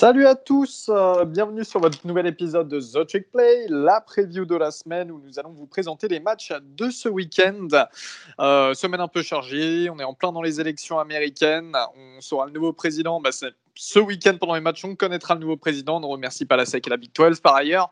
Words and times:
Salut 0.00 0.26
à 0.26 0.34
tous, 0.34 0.88
euh, 0.88 1.26
bienvenue 1.26 1.62
sur 1.62 1.78
votre 1.78 2.06
nouvel 2.06 2.26
épisode 2.26 2.68
de 2.68 2.80
The 2.80 3.06
Trick 3.06 3.30
Play, 3.30 3.66
la 3.68 4.00
preview 4.00 4.46
de 4.46 4.56
la 4.56 4.70
semaine 4.70 5.10
où 5.10 5.20
nous 5.20 5.38
allons 5.38 5.52
vous 5.52 5.66
présenter 5.66 6.08
les 6.08 6.20
matchs 6.20 6.54
de 6.62 6.88
ce 6.88 7.06
week-end. 7.06 7.68
Euh, 8.40 8.72
semaine 8.72 9.02
un 9.02 9.08
peu 9.08 9.20
chargée, 9.20 9.90
on 9.90 9.98
est 9.98 10.04
en 10.04 10.14
plein 10.14 10.32
dans 10.32 10.40
les 10.40 10.58
élections 10.58 10.98
américaines, 10.98 11.76
on 11.98 12.22
saura 12.22 12.46
le 12.46 12.52
nouveau 12.52 12.72
président. 12.72 13.20
Bah, 13.20 13.28
ce 13.74 13.98
week-end 13.98 14.38
pendant 14.40 14.54
les 14.54 14.62
matchs, 14.62 14.86
on 14.86 14.96
connaîtra 14.96 15.34
le 15.34 15.40
nouveau 15.40 15.58
président. 15.58 15.98
On 15.98 16.00
ne 16.00 16.06
remercie 16.06 16.46
pas 16.46 16.56
la 16.56 16.64
SEC 16.64 16.86
et 16.86 16.88
la 16.88 16.96
Big 16.96 17.12
12 17.14 17.40
par 17.40 17.56
ailleurs. 17.56 17.90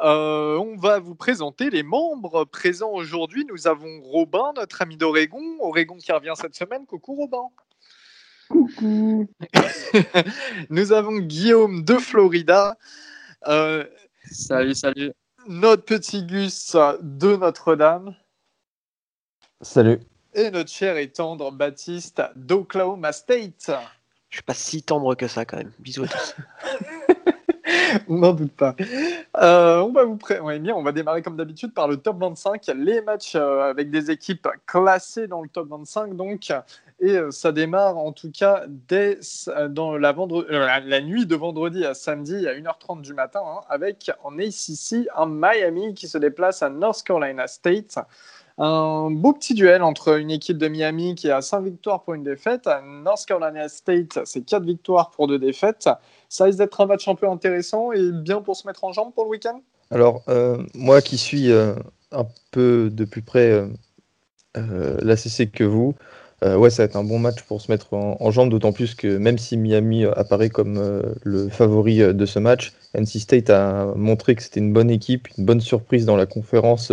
Euh, 0.00 0.58
on 0.58 0.76
va 0.76 0.98
vous 0.98 1.14
présenter 1.14 1.70
les 1.70 1.84
membres 1.84 2.44
présents 2.44 2.90
aujourd'hui. 2.90 3.46
Nous 3.48 3.68
avons 3.68 4.00
Robin, 4.02 4.52
notre 4.56 4.82
ami 4.82 4.96
d'Oregon. 4.96 5.58
Oregon 5.60 5.96
qui 5.98 6.10
revient 6.10 6.34
cette 6.34 6.56
semaine. 6.56 6.86
Coucou 6.86 7.14
Robin. 7.14 7.50
Coucou. 8.48 9.28
Nous 10.70 10.92
avons 10.92 11.18
Guillaume 11.18 11.82
de 11.82 11.94
Florida. 11.94 12.76
Euh, 13.48 13.84
salut, 14.30 14.74
salut. 14.74 15.12
Notre 15.48 15.84
petit 15.84 16.24
Gus 16.24 16.76
de 17.00 17.36
Notre-Dame. 17.36 18.14
Salut. 19.60 20.00
Et 20.34 20.50
notre 20.50 20.70
cher 20.70 20.96
et 20.96 21.10
tendre 21.10 21.50
Baptiste 21.50 22.22
d'Oklahoma 22.36 23.12
State. 23.12 23.70
Je 24.28 24.36
suis 24.36 24.42
pas 24.42 24.54
si 24.54 24.82
tendre 24.82 25.14
que 25.14 25.28
ça 25.28 25.44
quand 25.44 25.56
même. 25.56 25.72
Bisous 25.78 26.04
à 26.04 26.08
tous. 26.08 26.36
on 28.08 28.18
n'en 28.18 28.32
doute 28.32 28.52
pas. 28.52 28.74
Euh, 29.38 29.80
on, 29.80 29.92
va 29.92 30.04
vous 30.04 30.16
pré... 30.16 30.40
bien, 30.58 30.74
on 30.74 30.82
va 30.82 30.92
démarrer 30.92 31.22
comme 31.22 31.36
d'habitude 31.36 31.72
par 31.72 31.88
le 31.88 31.96
top 31.96 32.18
25, 32.18 32.66
les 32.76 33.00
matchs 33.02 33.34
euh, 33.34 33.70
avec 33.70 33.90
des 33.90 34.10
équipes 34.10 34.48
classées 34.66 35.26
dans 35.26 35.42
le 35.42 35.48
top 35.48 35.68
25. 35.68 36.14
Donc, 36.14 36.52
et 37.00 37.16
euh, 37.16 37.30
ça 37.30 37.52
démarre 37.52 37.98
en 37.98 38.12
tout 38.12 38.30
cas 38.30 38.64
dès 38.68 39.18
dans 39.70 39.96
la, 39.96 40.14
la, 40.80 41.00
nuit 41.00 41.26
de 41.26 41.36
vendredi 41.36 41.84
à 41.84 41.94
samedi 41.94 42.46
à 42.46 42.54
1h30 42.54 43.02
du 43.02 43.14
matin, 43.14 43.40
hein, 43.44 43.60
avec 43.68 44.10
en 44.24 44.38
ACC 44.38 45.08
un 45.14 45.26
Miami 45.26 45.94
qui 45.94 46.08
se 46.08 46.18
déplace 46.18 46.62
à 46.62 46.70
North 46.70 47.02
Carolina 47.02 47.46
State. 47.46 47.98
Un 48.58 49.10
beau 49.10 49.34
petit 49.34 49.52
duel 49.52 49.82
entre 49.82 50.18
une 50.18 50.30
équipe 50.30 50.56
de 50.56 50.68
Miami 50.68 51.14
qui 51.14 51.30
a 51.30 51.42
5 51.42 51.60
victoires 51.60 52.02
pour 52.02 52.14
une 52.14 52.22
défaite. 52.22 52.66
North 53.02 53.26
Carolina 53.26 53.68
State, 53.68 54.18
c'est 54.24 54.46
4 54.46 54.64
victoires 54.64 55.10
pour 55.10 55.26
2 55.26 55.38
défaites. 55.38 55.90
Ça 56.30 56.44
risque 56.44 56.58
d'être 56.58 56.80
un 56.80 56.86
match 56.86 57.06
un 57.06 57.14
peu 57.14 57.28
intéressant 57.28 57.92
et 57.92 58.10
bien 58.12 58.40
pour 58.40 58.56
se 58.56 58.66
mettre 58.66 58.84
en 58.84 58.92
jambe 58.92 59.12
pour 59.12 59.24
le 59.24 59.30
week-end? 59.30 59.60
Alors, 59.90 60.22
euh, 60.28 60.62
moi 60.74 61.02
qui 61.02 61.18
suis 61.18 61.52
euh, 61.52 61.74
un 62.12 62.26
peu 62.50 62.88
de 62.90 63.04
plus 63.04 63.22
près 63.22 63.68
euh, 64.56 64.96
la 65.02 65.16
CC 65.16 65.48
que 65.48 65.64
vous, 65.64 65.94
ouais, 66.42 66.70
ça 66.70 66.82
va 66.82 66.84
être 66.86 66.96
un 66.96 67.04
bon 67.04 67.18
match 67.18 67.42
pour 67.42 67.60
se 67.60 67.70
mettre 67.70 67.94
en, 67.94 68.30
jambe, 68.30 68.50
d'autant 68.50 68.72
plus 68.72 68.94
que 68.94 69.16
même 69.16 69.38
si 69.38 69.56
Miami 69.56 70.04
apparaît 70.04 70.50
comme 70.50 71.02
le 71.22 71.48
favori 71.48 71.98
de 71.98 72.26
ce 72.26 72.38
match, 72.38 72.72
NC 72.94 73.18
State 73.20 73.50
a 73.50 73.92
montré 73.96 74.34
que 74.34 74.42
c'était 74.42 74.60
une 74.60 74.72
bonne 74.72 74.90
équipe, 74.90 75.28
une 75.38 75.44
bonne 75.44 75.60
surprise 75.60 76.04
dans 76.04 76.16
la 76.16 76.26
conférence 76.26 76.92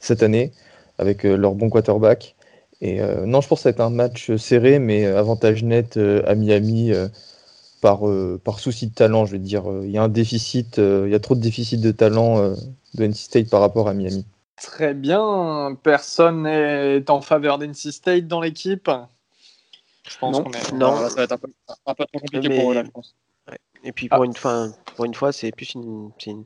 cette 0.00 0.22
année 0.22 0.52
avec 0.98 1.22
leur 1.22 1.54
bon 1.54 1.70
quarterback. 1.70 2.36
Et 2.80 3.00
non, 3.24 3.40
je 3.40 3.48
pense 3.48 3.60
que 3.60 3.62
ça 3.62 3.70
va 3.70 3.72
être 3.72 3.80
un 3.80 3.90
match 3.90 4.36
serré, 4.36 4.78
mais 4.78 5.06
avantage 5.06 5.64
net 5.64 5.98
à 6.26 6.34
Miami 6.34 6.92
par, 7.80 8.08
euh, 8.08 8.40
par 8.42 8.58
souci 8.60 8.88
de 8.88 8.94
talent, 8.94 9.26
je 9.26 9.32
veux 9.32 9.38
dire. 9.38 9.70
Euh, 9.70 9.82
il 9.84 9.90
y 9.90 9.98
a 9.98 10.02
un 10.02 10.08
déficit, 10.08 10.78
euh, 10.78 11.04
il 11.06 11.12
y 11.12 11.14
a 11.14 11.20
trop 11.20 11.34
de 11.34 11.40
déficit 11.40 11.80
de 11.80 11.90
talent 11.90 12.54
de 12.94 13.04
NC 13.04 13.14
State 13.16 13.50
par 13.50 13.60
rapport 13.60 13.88
à 13.88 13.94
Miami. 13.94 14.26
Très 14.62 14.94
bien. 14.94 15.76
Personne 15.82 16.42
n'est 16.42 17.10
en 17.10 17.20
faveur 17.20 17.58
d'NC 17.58 17.92
State 17.92 18.26
dans 18.26 18.40
l'équipe? 18.40 18.90
Je 20.08 20.18
pense 20.18 20.40
qu'on 20.40 20.50
est. 20.50 20.72
Non, 20.72 21.08
ça 21.08 21.16
va 21.16 21.22
être 21.24 21.32
un 21.32 21.38
peu, 21.38 21.52
un 21.86 21.94
peu 21.94 22.04
trop 22.06 22.18
compliqué 22.18 22.60
pour 22.60 22.70
eux, 22.72 22.74
là, 22.74 22.84
je 22.84 22.90
pense. 22.90 23.14
Et 23.84 23.92
puis 23.92 24.08
pour, 24.08 24.22
ah. 24.22 24.24
une, 24.24 24.34
fin, 24.34 24.72
pour 24.96 25.04
une 25.04 25.14
fois, 25.14 25.32
c'est 25.32 25.52
plus 25.52 25.74
une, 25.74 26.10
une, 26.26 26.44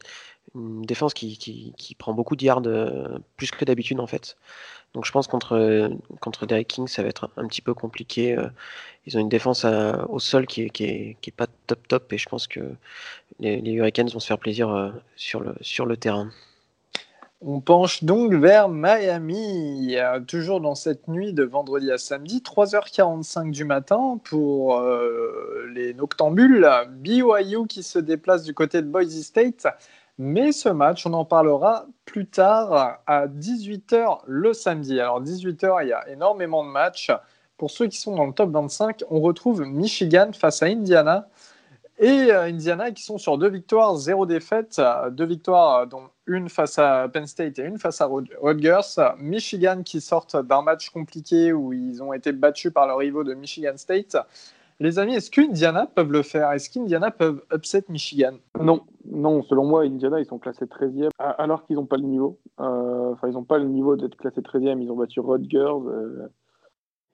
une, 0.55 0.83
défense 0.83 1.15
qui, 1.15 1.39
qui, 1.39 1.73
qui 1.77 1.95
prend 1.95 2.13
beaucoup 2.13 2.37
de 2.37 2.45
yards, 2.45 2.63
plus 3.37 3.51
que 3.51 3.65
d'habitude 3.65 4.01
en 4.01 4.07
fait. 4.07 4.37
Donc 4.95 5.07
je 5.07 5.13
pense 5.13 5.27
contre, 5.27 5.91
contre 6.21 6.45
Derek 6.45 6.69
King, 6.69 6.87
ça 6.87 7.03
va 7.03 7.09
être 7.09 7.31
un, 7.37 7.47
petit 7.47 7.63
peu 7.63 7.73
compliqué. 7.73 8.37
Euh. 8.37 8.49
Ils 9.07 9.17
ont 9.17 9.21
une 9.21 9.31
défense 9.31 9.65
au 10.09 10.19
sol 10.19 10.47
qui 10.47 10.63
est, 10.63 10.71
qui, 10.71 10.85
est, 10.85 11.17
qui 11.21 11.31
est, 11.31 11.33
pas 11.33 11.47
top 11.67 11.89
top 11.89 12.13
et 12.13 12.19
je 12.19 12.29
pense 12.29 12.47
que 12.47 12.61
les, 13.41 13.61
les, 13.61 13.73
Hurricanes 13.73 14.09
vont 14.11 14.21
se 14.21 14.27
faire 14.27 14.39
plaisir 14.39 14.69
euh, 14.69 14.91
sur 15.17 15.41
le, 15.41 15.55
sur 15.63 15.87
le 15.87 15.97
terrain. 15.97 16.31
On 17.45 17.61
penche 17.61 18.05
donc 18.05 18.35
vers 18.35 18.69
Miami, 18.69 19.97
toujours 20.29 20.61
dans 20.61 20.77
cette 20.77 21.09
nuit 21.09 21.33
de 21.33 21.43
vendredi 21.43 21.91
à 21.91 21.99
samedi, 21.99 22.39
3h45 22.39 23.51
du 23.51 23.65
matin 23.65 24.21
pour 24.23 24.79
euh, 24.79 25.69
les 25.75 25.93
Noctambules. 25.93 26.69
BYU 26.91 27.67
qui 27.69 27.83
se 27.83 27.99
déplace 27.99 28.45
du 28.45 28.55
côté 28.55 28.81
de 28.81 28.87
Boise 28.87 29.21
State 29.23 29.67
mais 30.19 30.53
ce 30.53 30.69
match, 30.69 31.07
on 31.07 31.15
en 31.15 31.25
parlera 31.25 31.87
plus 32.05 32.27
tard 32.27 33.01
à 33.07 33.27
18h 33.27 34.21
le 34.27 34.53
samedi. 34.53 35.01
Alors 35.01 35.23
18h, 35.23 35.83
il 35.83 35.89
y 35.89 35.93
a 35.93 36.09
énormément 36.11 36.65
de 36.65 36.71
matchs. 36.71 37.11
Pour 37.57 37.71
ceux 37.71 37.87
qui 37.87 37.97
sont 37.99 38.15
dans 38.15 38.27
le 38.27 38.33
top 38.33 38.51
25, 38.51 39.05
on 39.11 39.21
retrouve 39.21 39.63
Michigan 39.63 40.31
face 40.33 40.63
à 40.63 40.67
Indiana. 40.67 41.29
Et 42.03 42.33
euh, 42.33 42.47
Indiana 42.47 42.91
qui 42.91 43.05
sont 43.05 43.17
sur 43.17 43.39
deux 43.39 43.49
victoires, 43.49 43.95
zéro 43.95 44.27
défaite. 44.27 44.83
Deux 45.13 45.25
victoires, 45.25 45.87
dont 45.87 46.03
une 46.27 46.49
face 46.49 46.77
à 46.81 47.09
Penn 47.09 47.29
State 47.29 47.61
et 47.61 47.63
une 47.63 47.79
face 47.79 48.01
à 48.01 48.07
Rutgers. 48.07 49.15
Michigan 49.21 49.83
qui 49.85 50.01
sortent 50.01 50.35
d'un 50.35 50.63
match 50.63 50.91
compliqué 50.91 51.53
où 51.53 51.73
ils 51.73 52.03
ont 52.03 52.13
été 52.13 52.33
battus 52.33 52.73
par 52.73 52.89
leurs 52.89 52.99
rivaux 52.99 53.23
de 53.23 53.35
Michigan 53.35 53.77
State. 53.77 54.17
Les 54.81 54.99
amis, 54.99 55.15
est-ce 55.15 55.31
qu'Indiana 55.31 55.87
peuvent 55.87 56.11
le 56.11 56.23
faire? 56.23 56.51
Est-ce 56.51 56.69
qu'Indiana 56.69 57.13
peuvent 57.13 57.41
upset 57.55 57.85
Michigan? 57.89 58.33
Non, 58.61 58.81
non, 59.05 59.45
selon 59.45 59.65
moi, 59.65 59.83
Indiana, 59.83 60.19
ils 60.19 60.27
sont 60.27 60.41
classés 60.41 60.65
13e, 60.65 61.11
alors 61.21 61.65
qu'ils 61.67 61.77
n'ont 61.77 61.87
pas 61.87 61.99
le 61.99 62.03
niveau. 62.03 62.41
Euh, 62.59 63.13
enfin, 63.13 63.29
ils 63.29 63.35
n'ont 63.35 63.45
pas 63.45 63.59
le 63.59 63.69
niveau 63.69 63.95
d'être 63.95 64.17
classés 64.17 64.41
13e. 64.41 64.83
Ils 64.83 64.91
ont 64.91 64.97
battu 64.97 65.21
Rutgers 65.21 65.87
euh, 65.87 66.27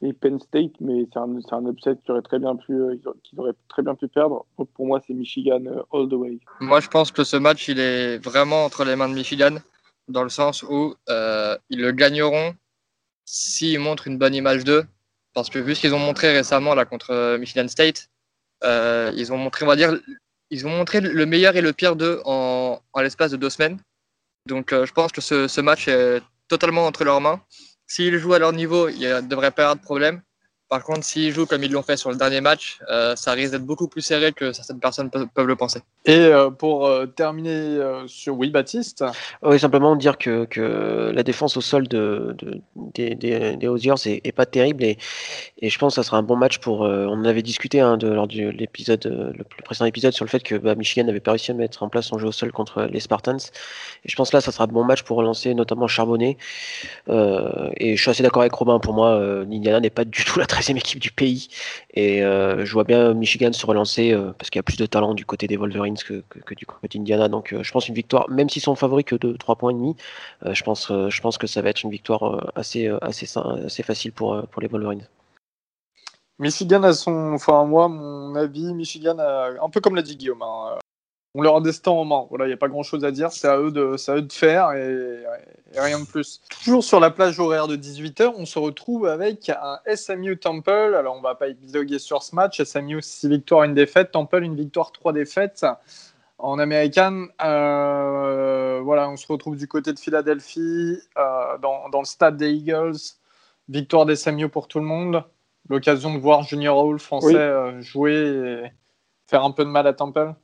et 0.00 0.12
Penn 0.12 0.38
State, 0.38 0.72
mais 0.80 1.06
c'est 1.12 1.18
un, 1.18 1.40
un, 1.50 1.66
upset 1.66 1.96
qui 2.04 2.10
aurait 2.10 2.22
très 2.22 2.38
bien 2.38 2.54
pu, 2.56 2.72
euh, 2.72 2.96
qu'ils 3.24 3.40
auraient 3.40 3.54
très 3.68 3.82
bien 3.82 3.94
pu 3.94 4.06
perdre. 4.08 4.46
Pour 4.74 4.86
moi, 4.86 5.00
c'est 5.06 5.14
Michigan 5.14 5.60
all 5.92 6.08
the 6.08 6.12
way. 6.12 6.38
Moi, 6.60 6.80
je 6.80 6.88
pense 6.88 7.10
que 7.10 7.24
ce 7.24 7.36
match, 7.36 7.68
il 7.68 7.80
est 7.80 8.18
vraiment 8.18 8.64
entre 8.64 8.84
les 8.84 8.94
mains 8.96 9.08
de 9.08 9.14
Michigan, 9.14 9.56
dans 10.06 10.22
le 10.22 10.28
sens 10.28 10.62
où 10.62 10.94
ils 11.08 11.80
le 11.80 11.92
gagneront 11.92 12.54
s'ils 13.24 13.78
montrent 13.78 14.06
une 14.06 14.18
bonne 14.18 14.34
image 14.34 14.64
d'eux 14.64 14.84
parce 15.38 15.50
que 15.50 15.60
vu 15.60 15.76
ce 15.76 15.82
qu'ils 15.82 15.94
ont 15.94 16.00
montré 16.00 16.32
récemment 16.32 16.74
là 16.74 16.84
contre 16.84 17.10
euh, 17.12 17.38
Michigan 17.38 17.68
State, 17.68 18.08
euh, 18.64 19.12
ils 19.14 19.32
ont 19.32 19.36
montré, 19.36 19.64
on 19.64 19.68
va 19.68 19.76
dire, 19.76 19.96
ils 20.50 20.66
ont 20.66 20.70
montré 20.70 21.00
le 21.00 21.26
meilleur 21.26 21.54
et 21.54 21.60
le 21.60 21.72
pire 21.72 21.94
d'eux 21.94 22.20
en, 22.24 22.80
en 22.92 23.00
l'espace 23.00 23.30
de 23.30 23.36
deux 23.36 23.48
semaines. 23.48 23.78
Donc 24.46 24.72
euh, 24.72 24.84
je 24.84 24.92
pense 24.92 25.12
que 25.12 25.20
ce, 25.20 25.46
ce, 25.46 25.60
match 25.60 25.86
est 25.86 26.22
totalement 26.48 26.86
entre 26.86 27.04
leurs 27.04 27.20
mains. 27.20 27.40
S'ils 27.88 28.18
jouent 28.18 28.34
à 28.34 28.38
leur 28.38 28.52
niveau, 28.52 28.88
il 28.88 29.00
ne 29.00 29.20
devrait 29.22 29.50
pas 29.50 29.62
y 29.62 29.64
avoir 29.64 29.76
de 29.76 29.82
problème. 29.82 30.22
Par 30.68 30.84
contre, 30.84 31.02
s'ils 31.02 31.32
jouent 31.32 31.46
comme 31.46 31.64
ils 31.64 31.72
l'ont 31.72 31.82
fait 31.82 31.96
sur 31.96 32.10
le 32.10 32.16
dernier 32.16 32.42
match, 32.42 32.78
euh, 32.90 33.16
ça 33.16 33.32
risque 33.32 33.52
d'être 33.52 33.64
beaucoup 33.64 33.88
plus 33.88 34.02
serré 34.02 34.32
que 34.32 34.52
certaines 34.52 34.80
personnes 34.80 35.08
peuvent, 35.10 35.46
le 35.46 35.56
penser. 35.56 35.80
Et 36.04 36.14
euh, 36.14 36.50
pour 36.50 36.86
euh, 36.86 37.06
terminer 37.06 37.48
euh, 37.50 38.06
sur 38.06 38.36
oui, 38.36 38.50
Baptiste 38.50 39.02
Oui, 39.42 39.58
simplement 39.58 39.96
dire 39.96 40.18
que, 40.18 40.44
que, 40.44 41.10
la 41.14 41.22
défense 41.22 41.56
au 41.56 41.62
sol 41.62 41.88
de, 41.88 42.34
de 42.36 42.60
des, 42.94 43.14
des, 43.14 43.56
des 43.56 43.66
Hoosiers 43.66 44.20
est, 44.22 44.32
pas 44.32 44.44
terrible 44.44 44.84
et, 44.84 44.98
et, 45.58 45.70
je 45.70 45.78
pense 45.78 45.94
que 45.94 46.02
ça 46.02 46.06
sera 46.06 46.18
un 46.18 46.22
bon 46.22 46.36
match 46.36 46.58
pour. 46.58 46.80
on 46.80 47.12
en 47.12 47.24
avait 47.24 47.42
discuté 47.42 47.80
hein, 47.80 47.96
de, 47.96 48.08
lors 48.08 48.28
de 48.28 48.50
l'épisode, 48.50 49.04
le, 49.06 49.44
précédent 49.64 49.86
épisode 49.86 50.12
sur 50.12 50.26
le 50.26 50.30
fait 50.30 50.42
que 50.42 50.54
bah, 50.56 50.74
Michigan 50.74 51.06
n'avait 51.06 51.20
pas 51.20 51.30
réussi 51.30 51.50
à 51.50 51.54
mettre 51.54 51.82
en 51.82 51.88
place 51.88 52.06
son 52.06 52.18
jeu 52.18 52.28
au 52.28 52.32
sol 52.32 52.52
contre 52.52 52.82
les 52.82 53.00
Spartans. 53.00 53.38
Et 54.04 54.08
je 54.08 54.16
pense 54.16 54.30
que 54.30 54.36
là, 54.36 54.42
ça 54.42 54.52
sera 54.52 54.64
un 54.64 54.66
bon 54.66 54.84
match 54.84 55.02
pour 55.02 55.16
relancer 55.16 55.54
notamment 55.54 55.86
Charbonnet. 55.88 56.36
et 57.08 57.96
je 57.96 58.00
suis 58.00 58.10
assez 58.10 58.22
d'accord 58.22 58.42
avec 58.42 58.52
Robin. 58.52 58.78
Pour 58.80 58.92
moi, 58.92 59.18
Indiana 59.50 59.80
n'est 59.80 59.88
pas 59.88 60.04
du 60.04 60.24
tout 60.24 60.38
la 60.38 60.46
13e 60.58 60.76
équipe 60.76 60.98
du 60.98 61.10
pays. 61.10 61.48
Et 61.94 62.22
euh, 62.22 62.64
je 62.64 62.72
vois 62.72 62.84
bien 62.84 63.14
Michigan 63.14 63.52
se 63.52 63.64
relancer 63.64 64.12
euh, 64.12 64.32
parce 64.32 64.50
qu'il 64.50 64.58
y 64.58 64.60
a 64.60 64.64
plus 64.64 64.76
de 64.76 64.86
talent 64.86 65.14
du 65.14 65.24
côté 65.24 65.46
des 65.46 65.56
Wolverines 65.56 65.96
que, 65.96 66.22
que, 66.28 66.54
du 66.54 66.66
côté 66.66 66.98
d'Indiana. 66.98 67.28
Donc 67.28 67.52
euh, 67.52 67.62
je 67.62 67.72
pense 67.72 67.88
une 67.88 67.94
victoire, 67.94 68.28
même 68.28 68.48
s'ils 68.48 68.62
sont 68.62 68.74
favoris 68.74 69.04
que 69.04 69.16
de 69.16 69.32
3 69.36 69.56
points 69.56 69.70
et 69.70 69.74
demi, 69.74 69.96
je, 70.44 70.62
pense, 70.62 70.88
je 70.88 71.20
pense 71.20 71.38
que 71.38 71.46
ça 71.46 71.62
va 71.62 71.70
être 71.70 71.82
une 71.82 71.90
victoire 71.90 72.50
assez, 72.54 72.88
assez, 73.02 73.26
assez 73.38 73.82
facile 73.82 74.12
pour, 74.12 74.46
pour 74.48 74.62
les 74.62 74.68
Wolverines. 74.68 75.06
Michigan 76.38 76.82
a 76.84 76.92
son, 76.92 77.32
enfin 77.34 77.64
moi, 77.64 77.88
mon 77.88 78.34
avis, 78.36 78.72
Michigan 78.72 79.18
a, 79.18 79.50
un 79.60 79.70
peu 79.70 79.80
comme 79.80 79.96
l'a 79.96 80.02
dit 80.02 80.16
Guillaume, 80.16 80.42
hein, 80.42 80.78
on 81.34 81.42
leur 81.42 81.60
destin 81.60 81.90
en 81.90 82.04
main. 82.04 82.26
Voilà, 82.30 82.46
il 82.46 82.48
n'y 82.48 82.54
a 82.54 82.58
pas 82.58 82.68
grand 82.68 82.82
chose 82.82 83.04
à 83.04 83.10
dire, 83.10 83.32
c'est 83.32 83.48
à 83.48 83.58
eux 83.58 83.70
de, 83.70 83.96
à 84.08 84.14
eux 84.16 84.22
de 84.22 84.32
faire 84.32 84.72
et, 84.72 85.24
rien 85.76 86.00
de 86.00 86.06
plus. 86.06 86.40
Toujours 86.62 86.82
sur 86.82 87.00
la 87.00 87.10
plage 87.10 87.38
horaire 87.38 87.68
de 87.68 87.76
18h, 87.76 88.32
on 88.36 88.46
se 88.46 88.58
retrouve 88.58 89.06
avec 89.06 89.50
un 89.50 89.78
SMU 89.94 90.38
Temple. 90.38 90.94
Alors, 90.96 91.16
on 91.16 91.20
va 91.20 91.34
pas 91.34 91.48
épiloguer 91.48 91.98
sur 91.98 92.22
ce 92.22 92.34
match. 92.34 92.62
SMU, 92.62 93.02
6 93.02 93.28
victoires, 93.28 93.64
une 93.64 93.74
défaite. 93.74 94.12
Temple, 94.12 94.42
une 94.42 94.56
victoire, 94.56 94.92
3 94.92 95.12
défaites. 95.12 95.66
En 96.38 96.58
américaine, 96.58 97.26
euh, 97.44 98.80
voilà, 98.82 99.10
on 99.10 99.16
se 99.16 99.26
retrouve 99.26 99.56
du 99.56 99.66
côté 99.66 99.92
de 99.92 99.98
Philadelphie, 99.98 100.98
euh, 101.18 101.58
dans, 101.58 101.88
dans, 101.88 101.98
le 101.98 102.04
stade 102.04 102.36
des 102.36 102.50
Eagles. 102.50 102.96
Victoire 103.68 104.06
des 104.06 104.16
SMU 104.16 104.48
pour 104.48 104.68
tout 104.68 104.78
le 104.78 104.86
monde. 104.86 105.24
L'occasion 105.68 106.14
de 106.14 106.18
voir 106.18 106.44
Junior 106.44 106.78
Hall 106.78 106.98
français 106.98 107.34
euh, 107.34 107.82
jouer. 107.82 108.62
faire 109.26 109.44
un 109.44 109.50
peu 109.50 109.64
de 109.64 109.70
mal 109.70 109.86
à 109.86 109.92
Temple 109.92 110.34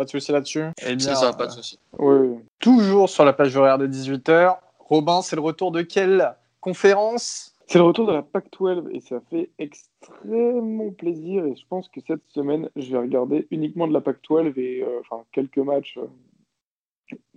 Pas 0.00 0.06
de 0.06 0.10
souci 0.12 0.32
là-dessus? 0.32 0.62
Eh 0.80 0.98
C'est 0.98 1.14
ça, 1.14 1.34
pas 1.34 1.46
de 1.46 1.52
souci. 1.52 1.78
Oui. 1.98 2.38
Toujours 2.58 3.10
sur 3.10 3.22
la 3.22 3.34
plage 3.34 3.54
horaire 3.54 3.76
de 3.76 3.86
18h. 3.86 4.56
Robin, 4.78 5.20
c'est 5.20 5.36
le 5.36 5.42
retour 5.42 5.72
de 5.72 5.82
quelle 5.82 6.36
conférence? 6.62 7.54
C'est 7.66 7.76
le 7.76 7.84
retour 7.84 8.06
de 8.06 8.12
la 8.14 8.22
PAC-12 8.22 8.88
et 8.92 9.00
ça 9.00 9.20
fait 9.28 9.50
extrêmement 9.58 10.90
plaisir. 10.92 11.44
Et 11.44 11.54
je 11.54 11.66
pense 11.68 11.90
que 11.90 12.00
cette 12.00 12.22
semaine, 12.30 12.70
je 12.76 12.92
vais 12.92 12.96
regarder 12.96 13.46
uniquement 13.50 13.86
de 13.86 13.92
la 13.92 14.00
PAC-12 14.00 14.58
et 14.58 14.82
enfin 15.00 15.22
quelques 15.32 15.58
matchs, 15.58 15.98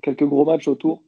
quelques 0.01 0.23
gros 0.23 0.45
matchs 0.45 0.69
autour. 0.69 1.03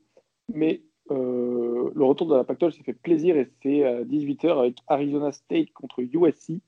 Mais 0.53 0.81
euh, 1.09 1.89
le 1.95 2.03
retour 2.03 2.27
de 2.27 2.35
la 2.35 2.43
Pac-12 2.43 2.71
s'est 2.71 2.83
fait 2.83 2.91
plaisir 2.91 3.37
et 3.37 3.49
c'est 3.63 3.85
à 3.85 4.03
18h 4.03 4.59
avec 4.59 4.75
Arizona 4.87 5.31
State 5.31 5.71
contre 5.71 6.01
USC. 6.01 6.59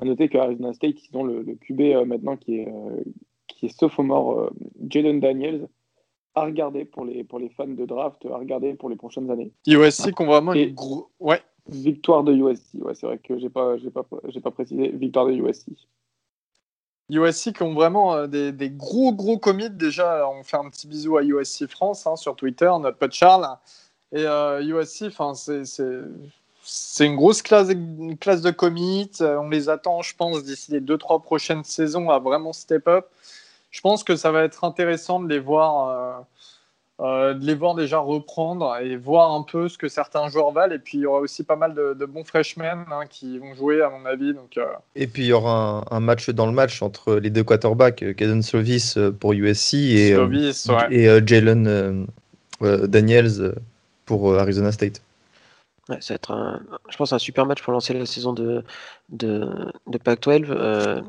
À 0.00 0.06
noter 0.06 0.30
qu'Arizona 0.30 0.72
State, 0.72 1.06
ils 1.06 1.16
ont 1.18 1.22
le, 1.22 1.44
QB 1.60 1.80
euh, 1.80 2.04
maintenant 2.06 2.38
qui 2.38 2.60
est, 2.60 2.68
euh, 2.68 3.04
qui 3.54 3.66
est 3.66 3.78
sophomore 3.78 4.50
Jaden 4.88 5.20
Daniels 5.20 5.68
à 6.34 6.44
regarder 6.44 6.84
pour 6.84 7.04
les, 7.04 7.24
pour 7.24 7.38
les 7.38 7.50
fans 7.50 7.66
de 7.66 7.84
draft, 7.84 8.24
à 8.26 8.36
regarder 8.36 8.74
pour 8.74 8.88
les 8.88 8.96
prochaines 8.96 9.30
années. 9.30 9.52
USC 9.66 10.14
qui 10.14 10.22
ont 10.22 10.26
vraiment 10.26 10.54
une 10.54 10.74
gros. 10.74 11.10
Ouais. 11.20 11.42
Victoire 11.68 12.24
de 12.24 12.32
USC, 12.32 12.74
ouais, 12.80 12.94
c'est 12.94 13.06
vrai 13.06 13.18
que 13.18 13.38
j'ai 13.38 13.48
pas, 13.48 13.76
pas, 13.94 14.02
pas 14.02 14.50
précisé. 14.50 14.88
Victoire 14.88 15.26
de 15.26 15.32
USC. 15.32 15.68
USC 17.08 17.52
qui 17.52 17.62
ont 17.62 17.74
vraiment 17.74 18.14
euh, 18.14 18.26
des, 18.26 18.50
des, 18.50 18.70
gros 18.70 19.12
gros 19.12 19.38
commits 19.38 19.70
déjà. 19.70 20.28
On 20.28 20.42
fait 20.42 20.56
un 20.56 20.68
petit 20.70 20.88
bisou 20.88 21.16
à 21.18 21.22
USC 21.22 21.68
France 21.68 22.06
hein, 22.06 22.16
sur 22.16 22.34
Twitter, 22.34 22.70
notre 22.80 22.98
pote 22.98 23.12
Charles. 23.12 23.46
Et 24.12 24.24
euh, 24.26 24.62
USC, 24.62 25.06
c'est 26.64 27.06
une 27.06 27.16
grosse 27.16 27.42
classe, 27.42 27.70
une 27.70 28.18
classe 28.18 28.42
de 28.42 28.50
commits. 28.50 29.10
Euh, 29.20 29.38
on 29.38 29.48
les 29.48 29.68
attend, 29.68 30.02
je 30.02 30.16
pense, 30.16 30.42
d'ici 30.42 30.72
les 30.72 30.80
2-3 30.80 31.22
prochaines 31.22 31.64
saisons 31.64 32.10
à 32.10 32.18
vraiment 32.18 32.52
step 32.52 32.88
up. 32.88 33.06
Je 33.72 33.80
pense 33.80 34.04
que 34.04 34.14
ça 34.14 34.30
va 34.30 34.44
être 34.44 34.62
intéressant 34.62 35.18
de 35.18 35.28
les 35.28 35.40
voir. 35.40 35.88
Euh, 35.88 36.22
euh, 37.00 37.34
de 37.34 37.44
les 37.44 37.54
voir 37.54 37.74
déjà 37.74 37.98
reprendre 37.98 38.76
et 38.80 38.96
voir 38.96 39.32
un 39.32 39.42
peu 39.42 39.68
ce 39.68 39.76
que 39.76 39.88
certains 39.88 40.28
joueurs 40.28 40.52
valent. 40.52 40.74
Et 40.74 40.78
puis 40.78 40.98
il 40.98 41.00
y 41.00 41.06
aura 41.06 41.18
aussi 41.18 41.42
pas 41.42 41.56
mal 41.56 41.74
de, 41.74 42.06
bons 42.06 42.22
freshmen 42.22 42.84
hein, 42.92 43.06
qui 43.08 43.38
vont 43.38 43.54
jouer, 43.54 43.82
à 43.82 43.88
mon 43.90 44.04
avis. 44.04 44.34
Donc, 44.34 44.56
euh. 44.56 44.66
Et 44.94 45.08
puis 45.08 45.22
il 45.22 45.28
y 45.28 45.32
aura 45.32 45.84
un, 45.90 46.00
match 46.00 46.30
dans 46.30 46.46
le 46.46 46.52
match 46.52 46.80
entre 46.80 47.16
les 47.16 47.30
deux 47.30 47.42
quarterbacks, 47.42 48.14
Caden 48.14 48.42
Slovis 48.42 48.98
pour 49.18 49.32
USC 49.32 49.74
et, 49.74 50.16
et 50.90 51.26
Jalen 51.26 52.06
Daniels 52.60 53.54
pour 54.04 54.38
Arizona 54.38 54.70
State. 54.70 55.00
Ouais, 55.88 56.00
ça 56.00 56.14
va 56.14 56.16
être 56.16 56.30
un, 56.30 56.62
je 56.90 56.96
pense 56.96 57.12
un 57.12 57.18
super 57.18 57.44
match 57.44 57.60
pour 57.60 57.72
lancer 57.72 57.92
la 57.92 58.06
saison 58.06 58.32
de, 58.32 58.64
de, 59.08 59.72
de 59.88 59.98
Pac-12. 59.98 60.46
Euh, 60.48 61.02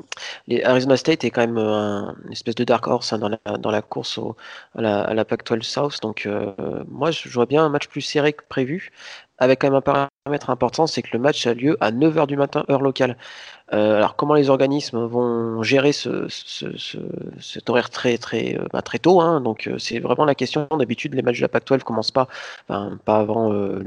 les 0.48 0.64
Arizona 0.64 0.96
State 0.96 1.22
est 1.22 1.30
quand 1.30 1.42
même 1.42 1.58
un, 1.58 2.16
une 2.24 2.32
espèce 2.32 2.56
de 2.56 2.64
dark 2.64 2.84
horse 2.88 3.12
hein, 3.12 3.18
dans, 3.18 3.28
la, 3.28 3.38
dans 3.58 3.70
la 3.70 3.82
course 3.82 4.18
au, 4.18 4.36
à 4.74 4.82
la, 4.82 5.02
à 5.02 5.14
la 5.14 5.24
Pac-12 5.24 5.62
South. 5.62 6.00
Donc 6.02 6.26
euh, 6.26 6.52
moi, 6.88 7.12
je 7.12 7.28
vois 7.28 7.46
bien 7.46 7.64
un 7.64 7.68
match 7.68 7.86
plus 7.86 8.00
serré 8.00 8.32
que 8.32 8.42
prévu, 8.48 8.90
avec 9.38 9.60
quand 9.60 9.68
même 9.68 9.76
un 9.76 9.80
paramètre 9.80 10.50
important, 10.50 10.86
c'est 10.86 11.02
que 11.02 11.08
le 11.12 11.18
match 11.18 11.46
a 11.46 11.54
lieu 11.54 11.76
à 11.80 11.90
9h 11.90 12.26
du 12.26 12.36
matin, 12.36 12.64
heure 12.70 12.82
locale. 12.82 13.16
Euh, 13.72 13.96
alors 13.96 14.14
comment 14.14 14.34
les 14.34 14.50
organismes 14.50 15.04
vont 15.06 15.62
gérer 15.62 15.92
ce, 15.92 16.28
cet 17.40 17.70
horaire 17.70 17.90
très 17.90 18.18
très 18.18 18.56
euh, 18.56 18.66
bah, 18.72 18.82
très 18.82 18.98
tôt 18.98 19.20
hein, 19.20 19.40
Donc 19.40 19.66
euh, 19.66 19.78
c'est 19.78 19.98
vraiment 19.98 20.24
la 20.24 20.34
question. 20.34 20.68
D'habitude, 20.78 21.14
les 21.14 21.22
matchs 21.22 21.38
de 21.38 21.42
la 21.42 21.48
Pac-12 21.48 21.80
commencent 21.80 22.12
pas, 22.12 22.28
pas 22.68 23.16
avant 23.16 23.50
le, 23.50 23.84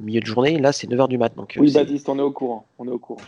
milieu 0.00 0.20
de 0.20 0.26
journée. 0.26 0.58
Là, 0.58 0.72
c'est 0.72 0.88
9h 0.88 1.08
du 1.08 1.18
matin. 1.18 1.34
Donc, 1.36 1.56
oui, 1.58 1.72
Baptiste, 1.72 2.08
on 2.08 2.18
est 2.18 2.22
au 2.22 2.32
courant. 2.32 2.66
On 2.78 2.86
est 2.86 2.92
au 2.92 2.98
courant. 2.98 3.20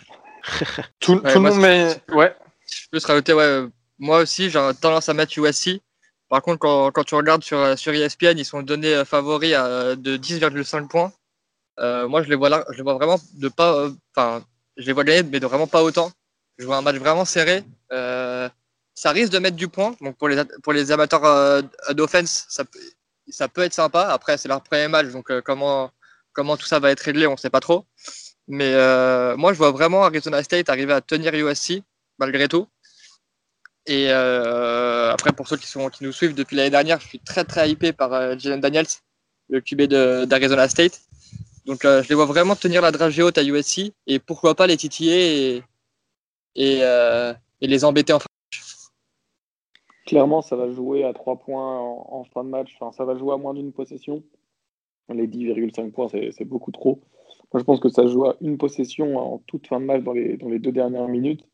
tout, 1.00 1.20
le 1.22 1.38
monde 1.38 1.58
met... 1.58 1.88
Ouais. 2.12 2.34
Je 2.66 2.86
peux 2.90 2.98
rajouter, 3.04 3.34
ouais, 3.34 3.66
moi 3.98 4.20
aussi, 4.20 4.48
j'ai 4.48 4.70
tendance 4.80 5.08
à 5.08 5.14
mettre 5.14 5.38
USC. 5.38 5.80
Par 6.28 6.40
contre, 6.40 6.58
quand, 6.58 6.90
quand, 6.90 7.04
tu 7.04 7.14
regardes 7.14 7.44
sur, 7.44 7.78
sur 7.78 7.92
ESPN, 7.92 8.38
ils 8.38 8.44
sont 8.44 8.62
donnés 8.62 9.04
favoris 9.04 9.52
à, 9.52 9.94
de 9.94 10.16
10,5 10.16 10.88
points. 10.88 11.12
Moi, 11.78 12.22
je 12.22 12.28
les 12.28 12.36
vois 12.36 12.94
vraiment 12.94 13.18
de 13.34 13.48
pas, 13.48 13.88
enfin, 14.14 14.44
je 14.76 14.86
les 14.86 14.92
vois 14.92 15.04
gagner, 15.04 15.22
mais 15.22 15.40
de 15.40 15.46
vraiment 15.46 15.66
pas 15.66 15.82
autant. 15.82 16.10
Je 16.58 16.66
vois 16.66 16.76
un 16.76 16.82
match 16.82 16.96
vraiment 16.96 17.24
serré. 17.24 17.64
Euh, 17.92 18.48
ça 18.94 19.10
risque 19.10 19.32
de 19.32 19.38
mettre 19.38 19.56
du 19.56 19.68
point. 19.68 19.94
Donc 20.00 20.16
pour 20.16 20.28
les, 20.28 20.42
pour 20.62 20.72
les 20.72 20.92
amateurs 20.92 21.24
euh, 21.24 21.62
d'offense, 21.90 22.46
ça, 22.48 22.64
ça 23.28 23.48
peut 23.48 23.62
être 23.62 23.74
sympa. 23.74 24.08
Après, 24.08 24.36
c'est 24.38 24.48
leur 24.48 24.62
premier 24.62 24.88
match, 24.88 25.08
donc 25.08 25.30
euh, 25.30 25.40
comment, 25.42 25.90
comment 26.32 26.56
tout 26.56 26.66
ça 26.66 26.78
va 26.78 26.90
être 26.90 27.00
réglé, 27.00 27.26
on 27.26 27.32
ne 27.32 27.36
sait 27.36 27.50
pas 27.50 27.60
trop. 27.60 27.86
Mais 28.48 28.72
moi, 29.36 29.52
je 29.52 29.58
vois 29.58 29.70
vraiment 29.70 30.04
Arizona 30.04 30.42
State 30.42 30.68
arriver 30.68 30.92
à 30.92 31.00
tenir 31.00 31.32
USC, 31.32 31.82
malgré 32.18 32.48
tout. 32.48 32.66
Et 33.86 34.10
après, 34.10 35.32
pour 35.32 35.48
ceux 35.48 35.56
qui, 35.56 35.68
sont, 35.68 35.88
qui 35.88 36.04
nous 36.04 36.12
suivent 36.12 36.34
depuis 36.34 36.56
l'année 36.56 36.70
dernière, 36.70 37.00
je 37.00 37.06
suis 37.06 37.20
très 37.20 37.44
très 37.44 37.70
hypé 37.70 37.92
par 37.92 38.38
Jalen 38.38 38.60
Daniels, 38.60 38.88
le 39.48 39.60
QB 39.60 39.82
d'Arizona 40.26 40.68
State. 40.68 41.00
Donc 41.66 41.84
euh, 41.84 42.02
je 42.02 42.08
les 42.08 42.14
vois 42.14 42.26
vraiment 42.26 42.56
tenir 42.56 42.82
la 42.82 42.90
dragée 42.90 43.22
haute 43.22 43.38
à 43.38 43.44
USC 43.44 43.92
et 44.06 44.18
pourquoi 44.18 44.54
pas 44.54 44.66
les 44.66 44.76
titiller 44.76 45.56
et, 45.56 45.62
et, 46.56 46.78
euh, 46.82 47.32
et 47.60 47.66
les 47.66 47.84
embêter 47.84 48.12
en 48.12 48.18
fin 48.18 48.26
de 48.26 48.56
match. 48.56 48.90
Clairement, 50.06 50.42
ça 50.42 50.56
va 50.56 50.70
jouer 50.70 51.04
à 51.04 51.12
3 51.12 51.36
points 51.36 51.78
en, 51.78 52.24
fin 52.24 52.42
de 52.42 52.48
match. 52.48 52.76
Enfin, 52.80 52.92
ça 52.92 53.04
va 53.04 53.16
jouer 53.16 53.34
à 53.34 53.36
moins 53.36 53.54
d'une 53.54 53.72
possession. 53.72 54.22
Les 55.08 55.28
10,5 55.28 55.92
points, 55.92 56.08
c'est 56.08 56.44
beaucoup 56.44 56.72
trop. 56.72 57.00
Moi, 57.52 57.60
je 57.60 57.64
pense 57.64 57.80
que 57.80 57.88
ça 57.88 58.06
joue 58.06 58.24
à 58.26 58.36
une 58.40 58.58
possession 58.58 59.16
en 59.16 59.38
toute 59.46 59.66
fin 59.66 59.78
de 59.78 59.84
match 59.84 60.02
dans 60.02 60.12
les, 60.12 60.36
dans 60.38 60.48
les 60.48 60.58
deux 60.58 60.72
dernières 60.72 61.08
minutes. 61.08 61.46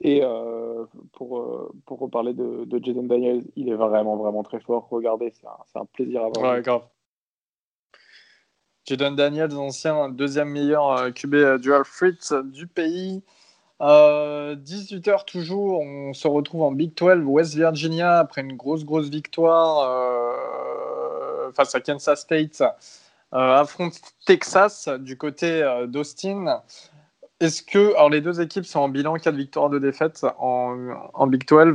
Et 0.00 0.20
euh, 0.22 0.86
pour, 1.12 1.70
pour 1.84 1.98
reparler 1.98 2.32
de, 2.32 2.64
de 2.64 2.82
Jason 2.82 3.02
Daniels, 3.02 3.44
il 3.56 3.68
est 3.68 3.74
vraiment, 3.74 4.16
vraiment 4.16 4.42
très 4.42 4.60
fort. 4.60 4.88
Regardez, 4.90 5.30
c'est 5.32 5.46
un, 5.46 5.80
un, 5.80 5.84
plaisir 5.84 6.24
à 6.24 6.28
voir. 6.30 6.54
Ouais, 6.54 6.62
grave. 6.62 6.82
Jaden 8.86 9.14
Daniels, 9.14 9.54
ancien 9.56 10.08
deuxième 10.08 10.48
meilleur 10.48 10.90
euh, 10.92 11.10
QB 11.10 11.34
euh, 11.34 11.58
dual 11.58 11.84
Fritz 11.84 12.32
du 12.44 12.66
pays. 12.66 13.22
18h 13.80 15.08
euh, 15.08 15.16
toujours, 15.26 15.80
on 15.80 16.12
se 16.12 16.28
retrouve 16.28 16.62
en 16.62 16.72
Big 16.72 16.94
12, 16.94 17.24
West 17.24 17.54
Virginia, 17.54 18.18
après 18.18 18.42
une 18.42 18.56
grosse, 18.56 18.84
grosse 18.84 19.08
victoire 19.08 19.88
face 21.54 21.74
à 21.74 21.80
Kansas 21.80 22.20
State. 22.20 22.62
affronte 23.32 23.98
Texas 24.26 24.88
du 24.98 25.16
côté 25.16 25.64
d'Austin. 25.88 26.62
Est-ce 27.40 27.62
que, 27.62 27.94
alors 27.94 28.10
les 28.10 28.20
deux 28.20 28.42
équipes 28.42 28.66
sont 28.66 28.80
en 28.80 28.88
bilan 28.90 29.14
4 29.14 29.34
victoires, 29.34 29.70
de 29.70 29.78
défaites 29.78 30.26
en, 30.38 30.90
en 31.14 31.26
Big 31.26 31.48
12. 31.48 31.74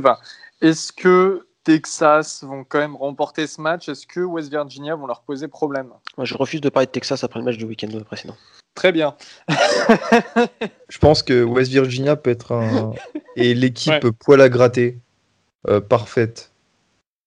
Est-ce 0.60 0.92
que 0.92 1.44
Texas 1.66 2.44
vont 2.44 2.62
quand 2.62 2.78
même 2.78 2.94
remporter 2.94 3.48
ce 3.48 3.60
match. 3.60 3.88
Est-ce 3.88 4.06
que 4.06 4.20
West 4.20 4.50
Virginia 4.50 4.94
vont 4.94 5.08
leur 5.08 5.22
poser 5.22 5.48
problème? 5.48 5.88
Moi, 6.16 6.24
je 6.24 6.34
refuse 6.34 6.60
de 6.60 6.68
parler 6.68 6.86
de 6.86 6.92
Texas 6.92 7.24
après 7.24 7.40
le 7.40 7.44
match 7.44 7.56
du 7.56 7.64
week-end 7.64 7.88
précédent. 8.04 8.36
Très 8.76 8.92
bien. 8.92 9.16
je 10.88 10.98
pense 10.98 11.24
que 11.24 11.42
West 11.42 11.72
Virginia 11.72 12.14
peut 12.14 12.30
être 12.30 12.52
un... 12.52 12.92
et 13.36 13.52
l'équipe 13.52 14.10
poil 14.20 14.40
à 14.42 14.48
gratter 14.48 14.96
euh, 15.68 15.80
parfaite. 15.80 16.52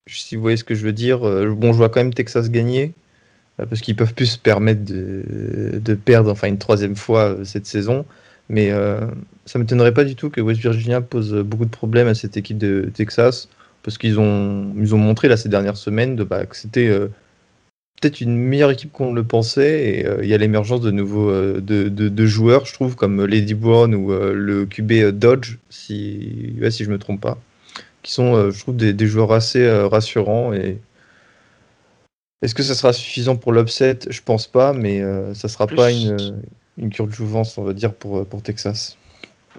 Si 0.07 0.37
vous 0.37 0.41
voyez 0.41 0.55
ce 0.55 0.63
que 0.63 0.73
je 0.73 0.85
veux 0.85 0.93
dire. 0.93 1.27
Euh, 1.27 1.53
bon, 1.53 1.73
je 1.73 1.77
vois 1.77 1.89
quand 1.89 1.99
même 1.99 2.13
Texas 2.13 2.49
gagner 2.49 2.93
euh, 3.59 3.65
parce 3.65 3.81
qu'ils 3.81 3.97
peuvent 3.97 4.13
plus 4.13 4.27
se 4.27 4.39
permettre 4.39 4.85
de, 4.85 5.95
perdre 5.95 6.31
enfin 6.31 6.47
une 6.47 6.59
troisième 6.59 6.95
fois 6.95 7.35
cette 7.43 7.65
saison. 7.65 8.05
Mais 8.47 8.71
ça 8.71 9.59
ne 9.59 9.63
m'étonnerait 9.63 9.93
pas 9.93 10.05
du 10.05 10.15
tout 10.15 10.29
que 10.29 10.39
West 10.39 10.61
Virginia 10.61 11.01
pose 11.01 11.33
beaucoup 11.33 11.65
de 11.65 11.69
problèmes 11.69 12.07
à 12.07 12.15
cette 12.15 12.37
équipe 12.37 12.57
de 12.57 12.89
Texas 12.95 13.49
parce 13.83 13.97
qu'ils 13.97 14.19
ont, 14.19 14.73
ils 14.77 14.93
ont 14.93 14.97
montré 14.97 15.27
là 15.27 15.37
ces 15.37 15.49
dernières 15.49 15.77
semaines 15.77 16.15
de, 16.15 16.23
bah, 16.23 16.45
que 16.45 16.55
c'était 16.55 16.87
euh, 16.87 17.07
peut-être 18.01 18.21
une 18.21 18.35
meilleure 18.35 18.71
équipe 18.71 18.91
qu'on 18.91 19.13
le 19.13 19.23
pensait. 19.23 19.89
Et 19.89 20.05
euh, 20.05 20.19
il 20.23 20.29
y 20.29 20.33
a 20.33 20.37
l'émergence 20.37 20.81
de 20.81 20.91
nouveaux 20.91 21.29
euh, 21.29 21.61
de, 21.61 21.89
de, 21.89 22.25
joueurs, 22.25 22.65
je 22.65 22.73
trouve, 22.73 22.95
comme 22.95 23.25
Lady 23.25 23.53
Brown 23.53 23.93
ou 23.95 24.11
le 24.11 24.65
QB 24.65 25.09
Dodge, 25.17 25.57
si, 25.69 26.55
ouais, 26.61 26.71
si 26.71 26.83
je 26.83 26.91
me 26.91 26.99
trompe 26.99 27.21
pas, 27.21 27.37
qui 28.03 28.11
sont, 28.11 28.51
je 28.51 28.59
trouve, 28.59 28.75
des, 28.75 28.93
des 28.93 29.07
joueurs 29.07 29.31
assez 29.31 29.69
rassurants. 29.87 30.53
Et 30.53 30.77
est-ce 32.41 32.55
que 32.55 32.63
ça 32.63 32.75
sera 32.75 32.93
suffisant 32.93 33.35
pour 33.37 33.53
l'upset? 33.53 33.99
Je 34.09 34.21
pense 34.21 34.47
pas, 34.47 34.73
mais 34.73 35.01
ça 35.33 35.47
sera 35.47 35.67
pas 35.67 35.91
une, 35.91 36.41
une 36.77 36.89
cure 36.89 37.07
de 37.07 37.11
jouvence, 37.11 37.57
on 37.57 37.63
va 37.63 37.73
dire, 37.73 37.93
pour, 37.93 38.25
pour 38.25 38.41
Texas 38.41 38.98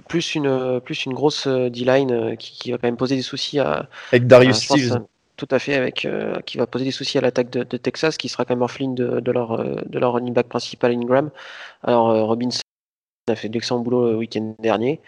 plus 0.08 0.34
une, 0.34 0.80
plus 0.80 1.04
une 1.04 1.14
grosse 1.14 1.46
euh, 1.46 1.70
D-line 1.70 2.12
euh, 2.12 2.34
qui, 2.36 2.70
va 2.70 2.78
quand 2.78 2.86
même 2.86 2.96
poser 2.96 3.16
des 3.16 3.22
soucis 3.22 3.58
à. 3.58 3.88
Avec 4.12 4.26
Darius 4.26 4.58
Steele. 4.58 5.02
Tout 5.36 5.48
à 5.50 5.58
fait, 5.58 5.74
avec, 5.74 6.04
euh, 6.04 6.38
qui 6.44 6.58
va 6.58 6.66
poser 6.66 6.84
des 6.84 6.90
soucis 6.90 7.16
à 7.16 7.22
l'attaque 7.22 7.48
de, 7.50 7.76
Texas, 7.78 8.18
qui 8.18 8.28
sera 8.28 8.44
quand 8.44 8.54
même 8.54 8.62
orpheline 8.62 8.94
de, 8.94 9.20
de, 9.20 9.32
leur, 9.32 9.64
de 9.64 9.98
leur 9.98 10.12
running 10.12 10.34
back 10.34 10.48
principal, 10.48 10.92
Ingram. 10.92 11.30
Alors, 11.82 12.26
Robinson 12.26 12.60
a 13.26 13.36
fait 13.36 13.48
de 13.48 13.54
l'excellent 13.54 13.80
boulot 13.80 14.10
le 14.10 14.16
week-end 14.18 14.54
dernier. 14.58 15.00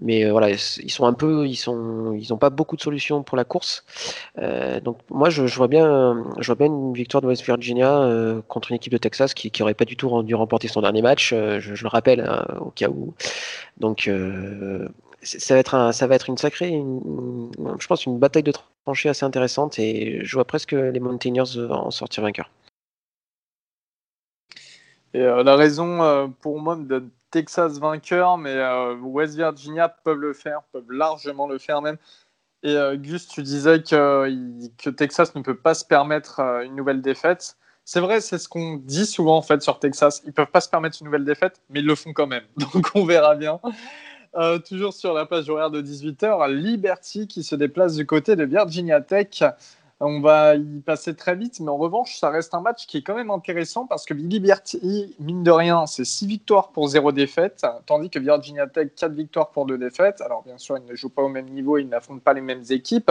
Mais 0.00 0.24
euh, 0.24 0.30
voilà, 0.32 0.50
ils 0.50 0.90
sont 0.90 1.04
un 1.04 1.12
peu, 1.12 1.46
ils 1.46 1.56
sont, 1.56 2.14
ils 2.14 2.28
n'ont 2.30 2.38
pas 2.38 2.50
beaucoup 2.50 2.76
de 2.76 2.80
solutions 2.80 3.22
pour 3.22 3.36
la 3.36 3.44
course. 3.44 3.84
Euh, 4.38 4.80
donc 4.80 4.98
moi, 5.10 5.28
je, 5.28 5.42
vois 5.42 5.68
bien, 5.68 6.24
je 6.38 6.46
vois 6.46 6.54
bien 6.54 6.66
une 6.66 6.94
victoire 6.94 7.20
de 7.20 7.26
West 7.26 7.44
Virginia 7.44 8.00
euh, 8.00 8.40
contre 8.48 8.70
une 8.70 8.76
équipe 8.76 8.92
de 8.92 8.98
Texas 8.98 9.34
qui, 9.34 9.50
qui 9.50 9.62
aurait 9.62 9.74
pas 9.74 9.84
du 9.84 9.96
tout 9.96 10.22
dû 10.22 10.34
remporter 10.34 10.68
son 10.68 10.80
dernier 10.80 11.02
match. 11.02 11.30
Je, 11.30 11.82
le 11.82 11.88
rappelle 11.88 12.20
hein, 12.20 12.46
au 12.60 12.70
cas 12.70 12.88
où. 12.88 13.14
Donc 13.78 14.10
ça 15.22 15.54
va 15.54 15.60
être 15.60 15.74
un, 15.74 15.92
ça 15.92 16.06
va 16.06 16.14
être 16.14 16.30
une 16.30 16.38
sacrée, 16.38 16.82
je 17.78 17.86
pense 17.86 18.06
une 18.06 18.18
bataille 18.18 18.42
de 18.42 18.52
tranchées 18.84 19.10
assez 19.10 19.24
intéressante 19.24 19.78
et 19.78 20.20
je 20.24 20.34
vois 20.34 20.46
presque 20.46 20.72
les 20.72 21.00
Mountaineers 21.00 21.58
en 21.70 21.90
sortir 21.90 22.22
vainqueurs. 22.22 22.50
La 25.12 25.56
raison 25.56 26.32
pour 26.40 26.60
moi 26.60 26.76
de 26.76 27.04
Texas 27.30 27.78
vainqueur, 27.78 28.38
mais 28.38 28.54
euh, 28.54 28.94
West 28.96 29.36
Virginia 29.36 29.88
peuvent 29.88 30.18
le 30.18 30.32
faire, 30.32 30.62
peuvent 30.72 30.90
largement 30.90 31.46
le 31.46 31.58
faire 31.58 31.82
même. 31.82 31.96
Et 32.62 32.74
euh, 32.74 32.96
Gus, 32.96 33.26
tu 33.28 33.42
disais 33.42 33.82
que, 33.82 34.90
Texas 34.90 35.34
ne 35.34 35.42
peut 35.42 35.56
pas 35.56 35.74
se 35.74 35.84
permettre 35.84 36.40
euh, 36.40 36.62
une 36.62 36.76
nouvelle 36.76 37.00
défaite. 37.00 37.56
C'est 37.84 38.00
vrai, 38.00 38.20
c'est 38.20 38.38
ce 38.38 38.48
qu'on 38.48 38.76
dit 38.76 39.06
souvent 39.06 39.36
en 39.36 39.42
fait 39.42 39.62
sur 39.62 39.78
Texas. 39.78 40.22
Ils 40.26 40.32
peuvent 40.32 40.50
pas 40.50 40.60
se 40.60 40.68
permettre 40.68 40.98
une 41.00 41.06
nouvelle 41.06 41.24
défaite, 41.24 41.60
mais 41.70 41.80
ils 41.80 41.86
le 41.86 41.94
font 41.94 42.12
quand 42.12 42.26
même. 42.26 42.44
Donc 42.56 42.90
on 42.94 43.04
verra 43.04 43.34
bien. 43.34 43.60
Toujours 44.68 44.92
sur 44.92 45.12
la 45.12 45.26
page 45.26 45.50
horaire 45.50 45.72
de 45.72 45.82
18h, 45.82 46.52
Liberty 46.52 47.26
qui 47.26 47.42
se 47.42 47.56
déplace 47.56 47.96
du 47.96 48.06
côté 48.06 48.36
de 48.36 48.44
Virginia 48.44 49.00
Tech. 49.00 49.42
On 50.02 50.20
va 50.20 50.54
y 50.54 50.80
passer 50.80 51.14
très 51.14 51.36
vite, 51.36 51.60
mais 51.60 51.68
en 51.68 51.76
revanche, 51.76 52.16
ça 52.18 52.30
reste 52.30 52.54
un 52.54 52.62
match 52.62 52.86
qui 52.86 52.96
est 52.96 53.02
quand 53.02 53.14
même 53.14 53.30
intéressant 53.30 53.86
parce 53.86 54.06
que 54.06 54.14
Liberty, 54.14 55.14
mine 55.18 55.42
de 55.42 55.50
rien, 55.50 55.84
c'est 55.86 56.06
6 56.06 56.26
victoires 56.26 56.70
pour 56.70 56.88
0 56.88 57.12
défaite, 57.12 57.66
tandis 57.84 58.08
que 58.08 58.18
Virginia 58.18 58.66
Tech, 58.66 58.88
4 58.96 59.12
victoires 59.12 59.50
pour 59.50 59.66
2 59.66 59.76
défaites. 59.76 60.22
Alors, 60.22 60.42
bien 60.42 60.56
sûr, 60.56 60.78
ils 60.78 60.86
ne 60.86 60.94
jouent 60.94 61.10
pas 61.10 61.20
au 61.22 61.28
même 61.28 61.50
niveau, 61.50 61.76
ils 61.76 61.86
n'affrontent 61.86 62.22
pas 62.24 62.32
les 62.32 62.40
mêmes 62.40 62.62
équipes. 62.70 63.10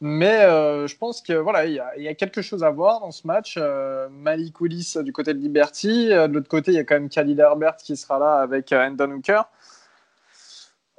Mais 0.00 0.40
euh, 0.42 0.86
je 0.86 0.96
pense 0.96 1.20
que 1.22 1.34
voilà, 1.34 1.66
il 1.66 1.74
y, 1.74 2.08
a- 2.08 2.14
quelque 2.14 2.40
chose 2.42 2.64
à 2.64 2.70
voir 2.70 3.00
dans 3.00 3.10
ce 3.10 3.26
match. 3.26 3.56
Euh, 3.58 4.08
Malik 4.10 4.60
Willis 4.60 4.94
du 5.02 5.12
côté 5.12 5.34
de 5.34 5.38
Liberty, 5.38 6.12
Euh, 6.12 6.28
de 6.28 6.34
l'autre 6.34 6.48
côté, 6.48 6.70
il 6.72 6.74
y 6.74 6.78
a 6.78 6.84
quand 6.84 6.94
même 6.96 7.08
Khalil 7.10 7.40
Herbert 7.40 7.76
qui 7.76 7.96
sera 7.96 8.18
là 8.18 8.36
avec 8.36 8.72
Endon 8.72 9.10
Hooker. 9.12 9.42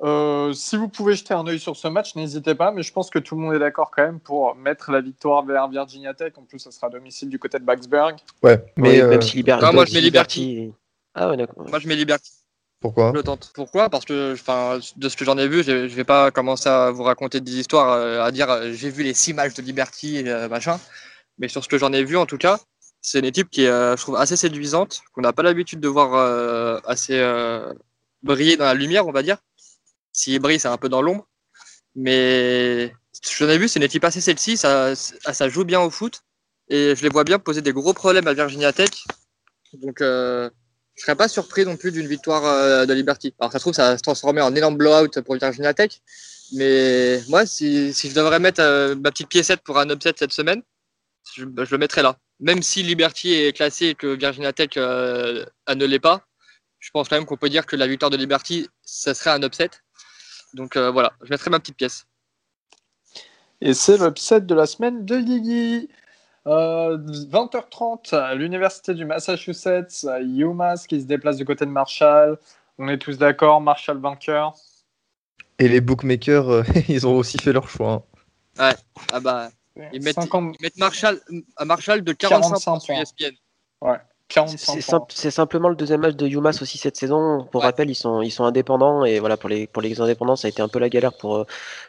Euh, 0.04 0.54
si 0.54 0.78
vous 0.78 0.88
pouvez 0.90 1.16
jeter 1.16 1.34
un 1.34 1.46
œil 1.48 1.60
sur 1.60 1.76
ce 1.76 1.88
match, 1.88 2.16
n'hésitez 2.16 2.54
pas, 2.54 2.72
mais 2.72 2.84
je 2.84 2.94
pense 2.94 3.10
que 3.10 3.18
tout 3.18 3.36
le 3.36 3.42
monde 3.42 3.56
est 3.56 3.60
d'accord 3.60 3.90
quand 3.96 4.04
même 4.04 4.20
pour 4.20 4.54
mettre 4.56 4.92
la 4.92 5.02
victoire 5.02 5.44
vers 5.44 5.68
Virginia 5.70 6.14
Tech. 6.14 6.34
En 6.38 6.44
plus, 6.44 6.60
ça 6.60 6.70
sera 6.72 6.88
à 6.88 6.90
domicile 6.92 7.30
du 7.30 7.40
côté 7.40 7.58
de 7.58 7.64
Baxburg. 7.64 8.16
Ouais, 8.44 8.64
mais 8.76 8.90
Oui, 8.90 9.02
euh, 9.02 9.10
même 9.10 9.22
si 9.24 9.38
Liber- 9.38 9.54
non, 9.56 9.74
moi, 9.74 9.84
même 9.84 9.88
je 9.88 9.94
mets 9.96 10.02
Liberty. 10.02 10.72
Ah 11.16 11.30
ouais, 11.30 11.38
d'accord. 11.38 11.68
Moi, 11.68 11.80
je 11.80 11.88
mets 11.88 11.96
Liberty. 11.96 12.32
pourquoi? 12.80 13.10
Je 13.10 13.16
le 13.18 13.24
tente. 13.24 13.52
Pourquoi? 13.56 13.90
Parce 13.90 14.06
que, 14.06 14.34
enfin, 14.34 14.78
de 14.98 15.10
ce 15.10 15.18
que 15.18 15.26
j'en 15.26 15.38
ai 15.40 15.48
vu, 15.48 15.64
je 15.64 15.88
je 15.88 15.96
vais 15.96 16.04
pas 16.04 16.30
commencer 16.30 16.70
à 16.70 16.92
vous 16.92 17.02
raconter 17.04 17.42
des 17.42 17.60
histoires, 17.60 17.92
euh, 17.94 18.22
à 18.24 18.30
dire 18.32 18.50
j'ai 18.74 18.92
vu 18.92 19.02
les 19.02 19.16
six 19.16 19.34
matchs 19.34 19.56
de 19.56 19.64
Liberty, 19.64 20.24
machin. 20.50 20.80
Mais 21.40 21.48
sur 21.48 21.64
ce 21.64 21.70
que 21.70 21.80
j'en 21.80 21.92
ai 21.92 22.04
vu, 22.04 22.18
en 22.18 22.28
tout 22.28 22.38
cas, 22.38 22.60
c'est 23.02 23.18
une 23.18 23.26
équipe 23.26 23.50
qui 23.50 23.64
est, 23.64 23.68
je 23.98 24.02
trouve, 24.02 24.16
assez 24.16 24.36
séduisante, 24.36 25.02
qu'on 25.14 25.22
n'a 25.22 25.34
pas 25.34 25.42
l'habitude 25.42 25.80
de 25.80 25.88
voir 25.88 26.14
assez 26.86 27.20
briller 28.22 28.58
dans 28.58 28.66
la 28.66 28.74
lumière, 28.76 29.08
on 29.08 29.12
va 29.12 29.24
dire. 29.24 29.38
S'il 30.18 30.40
brille, 30.40 30.60
c'est 30.60 30.68
un 30.68 30.78
peu 30.78 30.90
dans 30.90 31.04
l'ombre. 31.04 31.28
Mais 31.96 32.92
j'en 33.38 33.50
ai 33.50 33.58
vu, 33.60 33.68
c'est 33.68 33.78
une 33.78 33.86
équipe 33.86 34.04
assez 34.04 34.20
celle-ci, 34.20 34.58
ça, 34.58 34.96
ça 34.96 35.50
joue 35.50 35.64
bien 35.64 35.80
au 35.80 35.92
foot. 35.92 36.22
Et 36.70 36.96
je 36.96 37.04
les 37.04 37.10
vois 37.10 37.24
bien 37.24 37.38
poser 37.38 37.62
des 37.62 37.72
gros 37.72 37.94
problèmes 37.94 38.28
à 38.28 38.34
Virginia 38.34 38.74
Tech. 38.74 38.90
Donc, 39.74 40.02
euh, 40.02 40.50
je 40.96 41.04
serais 41.04 41.16
pas 41.16 41.28
surpris 41.28 41.66
non 41.66 41.78
plus 41.78 41.92
d'une 41.92 42.08
victoire 42.08 42.46
euh, 42.46 42.86
de 42.88 42.94
Liberty. 42.94 43.36
Alors 43.40 43.52
ça 43.52 43.60
se 43.60 43.64
trouve, 43.64 43.74
ça 43.74 43.96
se 43.96 44.02
transformer 44.02 44.42
en 44.42 44.56
énorme 44.56 44.76
blowout 44.76 45.22
pour 45.22 45.36
Virginia 45.36 45.74
Tech. 45.76 46.02
Mais 46.54 47.22
moi, 47.30 47.46
si, 47.46 47.94
si 47.94 48.10
je 48.10 48.16
devrais 48.16 48.40
mettre 48.40 48.62
euh, 48.62 48.96
ma 48.96 49.12
petite 49.12 49.30
piécette 49.30 49.62
pour 49.62 49.78
un 49.78 49.88
upset 49.90 50.14
cette 50.18 50.34
semaine, 50.34 50.64
je, 51.36 51.46
bah, 51.46 51.64
je 51.64 51.72
le 51.72 51.78
mettrais 51.78 52.02
là. 52.02 52.18
Même 52.40 52.64
si 52.64 52.82
Liberty 52.82 53.34
est 53.34 53.56
classé 53.56 53.88
et 53.88 53.96
que 53.96 54.08
Virginia 54.08 54.52
Tech 54.52 54.70
euh, 54.78 55.46
ne 55.70 55.86
l'est 55.86 56.00
pas, 56.00 56.26
je 56.80 56.90
pense 56.92 57.08
quand 57.08 57.18
même 57.18 57.26
qu'on 57.26 57.38
peut 57.38 57.50
dire 57.50 57.68
que 57.68 57.76
la 57.76 57.88
victoire 57.88 58.10
de 58.10 58.18
Liberty, 58.18 58.68
ça 58.84 59.14
serait 59.14 59.30
un 59.30 59.44
upset. 59.44 59.70
Donc 60.54 60.76
euh, 60.76 60.92
voilà, 60.92 61.14
je 61.22 61.30
mettrai 61.30 61.50
ma 61.50 61.60
petite 61.60 61.78
pièce. 61.78 62.06
Et 63.62 63.74
c'est 63.74 63.98
l'upset 63.98 64.42
de 64.42 64.56
la 64.56 64.66
semaine 64.66 65.06
de. 65.06 65.88
Euh, 66.48 66.98
20h30 66.98 68.16
à 68.16 68.34
l'université 68.36 68.94
du 68.94 69.04
Massachusetts, 69.04 70.06
à 70.08 70.22
UMass 70.22 70.88
qui 70.88 71.02
se 71.02 71.06
déplace 71.06 71.38
du 71.38 71.46
côté 71.46 71.66
de 71.66 71.72
Marshall. 71.72 72.38
On 72.78 72.88
est 72.88 72.98
tous 72.98 73.18
d'accord, 73.18 73.60
Marshall 73.60 73.98
vainqueur. 74.00 74.54
Et 75.60 75.68
les 75.68 75.82
bookmakers, 75.82 76.50
euh, 76.50 76.64
ils 76.88 77.06
ont 77.08 77.16
aussi 77.16 77.38
fait 77.38 77.52
leur 77.52 77.68
choix. 77.68 78.06
hein. 78.60 78.74
Ah 79.12 79.20
bah, 79.20 79.50
ils 79.92 80.02
mettent, 80.02 80.16
50 80.16 80.56
ils 80.58 80.64
mettent 80.64 80.78
Marshall, 80.78 81.20
à 81.58 81.66
Marshall 81.66 82.02
de 82.02 82.14
45, 82.14 82.50
45 82.50 82.72
points 82.72 82.80
sur. 82.80 82.96
ESPN. 82.96 83.36
45 83.82 84.02
C'est 84.30 85.32
simplement 85.32 85.70
le 85.70 85.76
deuxième 85.76 86.02
match 86.02 86.16
de 86.16 86.28
UMass 86.28 86.62
aussi 86.62 86.78
cette 86.78 86.98
saison. 86.98 87.46
Pour 87.52 87.62
Ouais. 87.62 87.68
rappel, 87.68 87.90
ils 87.90 87.96
sont, 87.96 88.22
ils 88.22 88.32
sont 88.32 88.44
indépendants 88.44 89.06
et 89.06 89.20
voilà 89.20 89.38
pour 89.38 89.50
les, 89.50 89.68
pour 89.68 89.82
les 89.82 90.02
indépendants, 90.02 90.36
ça 90.36 90.48
a 90.48 90.50
été 90.50 90.62
un 90.62 90.68
peu 90.68 90.80
la 90.80 90.90
galère 90.90 91.14
pour, 91.14 91.46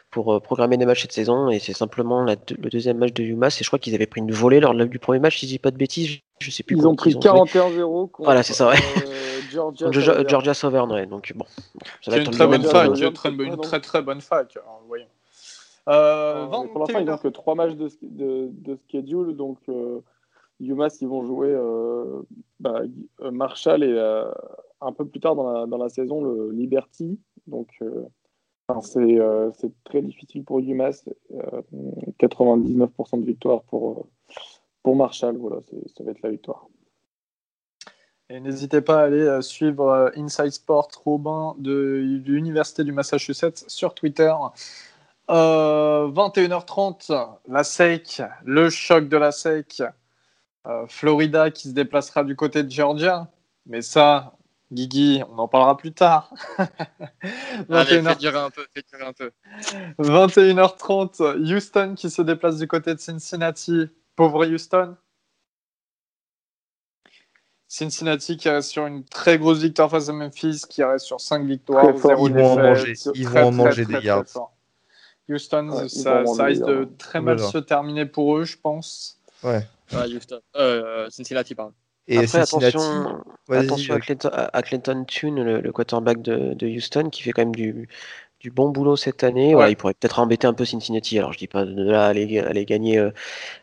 pour 0.09 0.33
euh, 0.33 0.39
programmer 0.39 0.77
des 0.77 0.85
matchs 0.85 1.01
cette 1.01 1.11
saison 1.11 1.49
et 1.49 1.59
c'est 1.59 1.73
simplement 1.73 2.23
la 2.23 2.35
le 2.57 2.69
deuxième 2.69 2.97
match 2.97 3.13
de 3.13 3.23
UMass 3.23 3.59
et 3.59 3.63
je 3.63 3.69
crois 3.69 3.77
qu'ils 3.79 3.93
avaient 3.93 4.07
pris 4.07 4.21
une 4.21 4.31
volée 4.31 4.59
lors 4.61 4.73
du 4.73 4.99
premier 4.99 5.19
match, 5.19 5.37
si 5.39 5.45
je 5.47 5.51
dis 5.51 5.59
pas 5.59 5.71
de 5.71 5.77
bêtises, 5.77 6.19
je 6.39 6.49
sais 6.51 6.63
plus. 6.63 6.77
Ils 6.77 6.87
ont 6.87 6.95
pris 6.95 7.11
joué. 7.11 7.19
41-0 7.21 8.09
contre 8.09 8.23
Voilà, 8.23 8.41
c'est 8.43 8.53
ça, 8.53 8.69
ouais. 8.69 8.75
euh, 8.75 9.39
Georgia. 9.51 9.85
Contre 9.87 9.99
Georgia. 9.99 10.27
Georgia 10.27 10.53
Southern, 10.53 10.91
ouais. 10.93 11.05
Donc 11.05 11.33
bon, 11.35 11.45
ça 12.01 12.11
va 12.11 12.17
C'est 12.17 12.21
être 12.21 12.27
une 12.27 12.27
un 12.27 12.31
très 12.31 12.45
bon 12.45 12.51
bonne 12.51 12.63
fac, 12.63 12.87
une 12.87 13.11
très, 13.81 14.01
bonne 14.01 14.21
fac. 14.21 14.57
Alors, 14.57 14.81
voyons. 14.87 15.05
Euh, 15.89 16.43
Euh, 16.43 16.45
pour 16.45 16.79
l'instant, 16.79 16.99
ils 16.99 17.05
21h. 17.05 17.09
n'ont 17.09 17.17
que 17.17 17.27
trois 17.29 17.55
matchs 17.55 17.73
de, 17.73 17.89
de, 18.03 18.49
de 18.51 18.77
schedule. 18.87 19.35
Donc, 19.35 19.57
euh, 19.69 19.99
UMass, 20.59 21.01
ils 21.01 21.07
vont 21.07 21.23
jouer 21.23 21.49
euh, 21.51 22.21
bah, 22.59 22.81
euh, 23.21 23.31
Marshall 23.31 23.83
et 23.83 23.93
euh, 23.93 24.29
un 24.81 24.91
peu 24.91 25.05
plus 25.05 25.19
tard 25.19 25.35
dans 25.35 25.77
la, 25.77 25.89
saison, 25.89 26.21
le 26.23 26.51
Liberty. 26.51 27.19
Donc, 27.47 27.81
c'est 28.81 29.83
très 29.83 30.01
difficile 30.01 30.43
pour 30.43 30.59
UMass. 30.59 31.05
Euh, 31.31 31.61
99% 32.19 33.21
de 33.21 33.25
victoire 33.25 33.63
pour, 33.63 34.07
pour 34.83 34.95
Marshall. 34.95 35.37
Voilà, 35.37 35.61
ça 35.95 36.03
va 36.03 36.11
être 36.11 36.21
la 36.21 36.31
victoire. 36.31 36.67
Et 38.31 38.39
n'hésitez 38.39 38.81
pas 38.81 38.99
à 38.99 39.05
aller 39.05 39.41
suivre 39.41 40.11
Inside 40.15 40.51
Sport 40.51 40.89
Robin 41.03 41.55
de, 41.57 42.21
l'Université 42.25 42.83
du 42.83 42.91
Massachusetts 42.91 43.65
sur 43.67 43.95
Twitter. 43.95 44.31
Euh, 45.29 46.07
21h30, 46.09 47.37
la 47.47 47.63
SEC, 47.63 48.23
le 48.45 48.69
choc 48.69 49.07
de 49.07 49.17
la 49.17 49.31
SEC. 49.31 49.83
Euh, 50.69 50.85
Florida 50.87 51.49
qui 51.49 51.69
se 51.69 51.73
déplacera 51.73 52.23
du 52.23 52.35
côté 52.35 52.63
de 52.63 52.69
Georgia. 52.69 53.27
Mais 53.65 53.81
ça, 53.81 54.33
Guigui, 54.71 55.23
on 55.29 55.39
en 55.39 55.47
parlera 55.47 55.75
plus 55.75 55.93
tard. 55.93 56.31
Allez, 57.69 58.01
21h 58.01 58.09
fais 58.09 58.15
durer 58.15 58.37
un 58.37 58.49
peu, 58.51 58.65
fais 58.73 58.83
durer 58.91 59.05
un 59.05 59.13
peu. 59.13 59.31
21h30, 59.99 61.53
Houston 61.53 61.95
qui 61.95 62.09
se 62.11 62.21
déplace 62.21 62.57
du 62.57 62.67
côté 62.67 62.93
de 62.93 62.99
Cincinnati. 62.99 63.87
Pauvre 64.15 64.45
Houston. 64.45 64.95
Cincinnati 67.67 68.37
qui 68.37 68.49
reste 68.49 68.69
sur 68.69 68.85
une 68.85 69.03
très 69.05 69.39
grosse 69.39 69.59
victoire 69.59 69.89
face 69.89 70.09
à 70.09 70.13
Memphis, 70.13 70.63
qui 70.69 70.83
reste 70.83 71.05
sur 71.05 71.21
5 71.21 71.45
victoires, 71.45 71.83
Très 71.83 71.97
fort. 71.97 72.11
zéro 72.11 72.27
Ils 72.27 72.33
vont 72.33 72.51
en 72.51 72.55
manger. 72.57 72.93
Très, 72.95 73.11
Ils 73.15 73.25
vont 73.25 73.31
très, 73.31 73.43
en 73.43 73.51
manger 73.51 73.83
très, 73.85 73.93
des 73.93 73.99
très 73.99 74.07
yards. 74.07 74.51
Houston, 75.29 75.69
Ouais, 75.69 75.89
ça, 75.89 76.25
ça 76.25 76.43
risque 76.43 76.65
de 76.65 76.89
très 76.97 77.21
mal 77.21 77.39
se 77.39 77.59
terminer 77.59 78.05
pour 78.05 78.37
eux, 78.37 78.45
je 78.45 78.57
pense. 78.57 79.19
Ouais. 79.43 79.65
Ouais, 79.93 80.07
Houston. 80.15 80.39
Euh, 80.55 81.07
Cincinnati, 81.09 81.55
pardon. 81.55 81.73
Et 82.07 82.17
Après, 82.17 82.45
Cincinnati. 82.45 82.77
attention, 82.77 83.93
à 83.95 83.99
Clinton, 83.99 84.29
à- 84.33 84.61
Clinton 84.63 85.05
Tune, 85.07 85.43
le, 85.43 85.61
le 85.61 85.71
quarterback 85.71 86.21
de, 86.21 86.53
de 86.53 86.67
Houston, 86.67 87.09
qui 87.09 87.21
fait 87.21 87.31
quand 87.31 87.43
même 87.43 87.55
du, 87.55 87.87
du 88.39 88.49
bon 88.51 88.69
boulot 88.69 88.95
cette 88.95 89.23
année. 89.23 89.53
Voilà, 89.53 89.69
il 89.69 89.75
pourrait 89.75 89.93
peut-être 89.93 90.19
embêter 90.19 90.47
un 90.47 90.53
peu 90.53 90.65
Cincinnati. 90.65 91.19
Alors, 91.19 91.33
je 91.33 91.37
dis 91.37 91.47
pas 91.47 91.65
de 91.65 91.83
là 91.83 92.07
aller, 92.07 92.39
aller 92.39 92.65
gagner, 92.65 92.97
euh, 92.97 93.11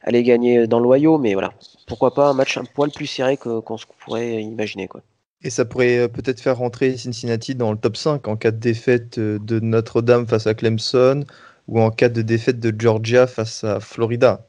aller 0.03 0.23
gagner 0.23 0.67
dans 0.69 0.79
le 0.79 0.85
loyau, 0.85 1.19
mais 1.19 1.35
voilà. 1.35 1.53
Pourquoi 1.89 2.15
pas 2.15 2.29
un 2.29 2.35
match 2.35 2.57
un 2.57 2.65
poil 2.65 2.91
plus 2.91 3.07
serré 3.07 3.37
que- 3.37 3.61
qu'on 3.61 3.79
se 3.79 3.87
pourrait 3.99 4.43
imaginer. 4.43 4.87
Quoi. 4.89 5.03
Et 5.43 5.51
ça 5.51 5.65
pourrait 5.65 5.99
euh, 5.99 6.09
peut-être 6.09 6.41
faire 6.41 6.59
rentrer 6.59 6.97
Cincinnati 6.97 7.55
dans 7.57 7.73
le 7.73 7.79
top 7.79 7.97
5 7.97 8.29
en 8.29 8.37
cas 8.37 8.51
de 8.53 8.59
défaite 8.59 9.19
euh, 9.19 9.39
de 9.41 9.59
Notre-Dame 9.61 10.27
face 10.27 10.47
à 10.47 10.55
Clemson 10.55 11.25
ou 11.69 11.81
en 11.81 11.91
cas 11.91 12.09
de 12.09 12.23
défaite 12.23 12.61
de 12.61 12.73
Georgia 12.81 13.27
face 13.27 13.65
à 13.65 13.81
Florida. 13.81 14.47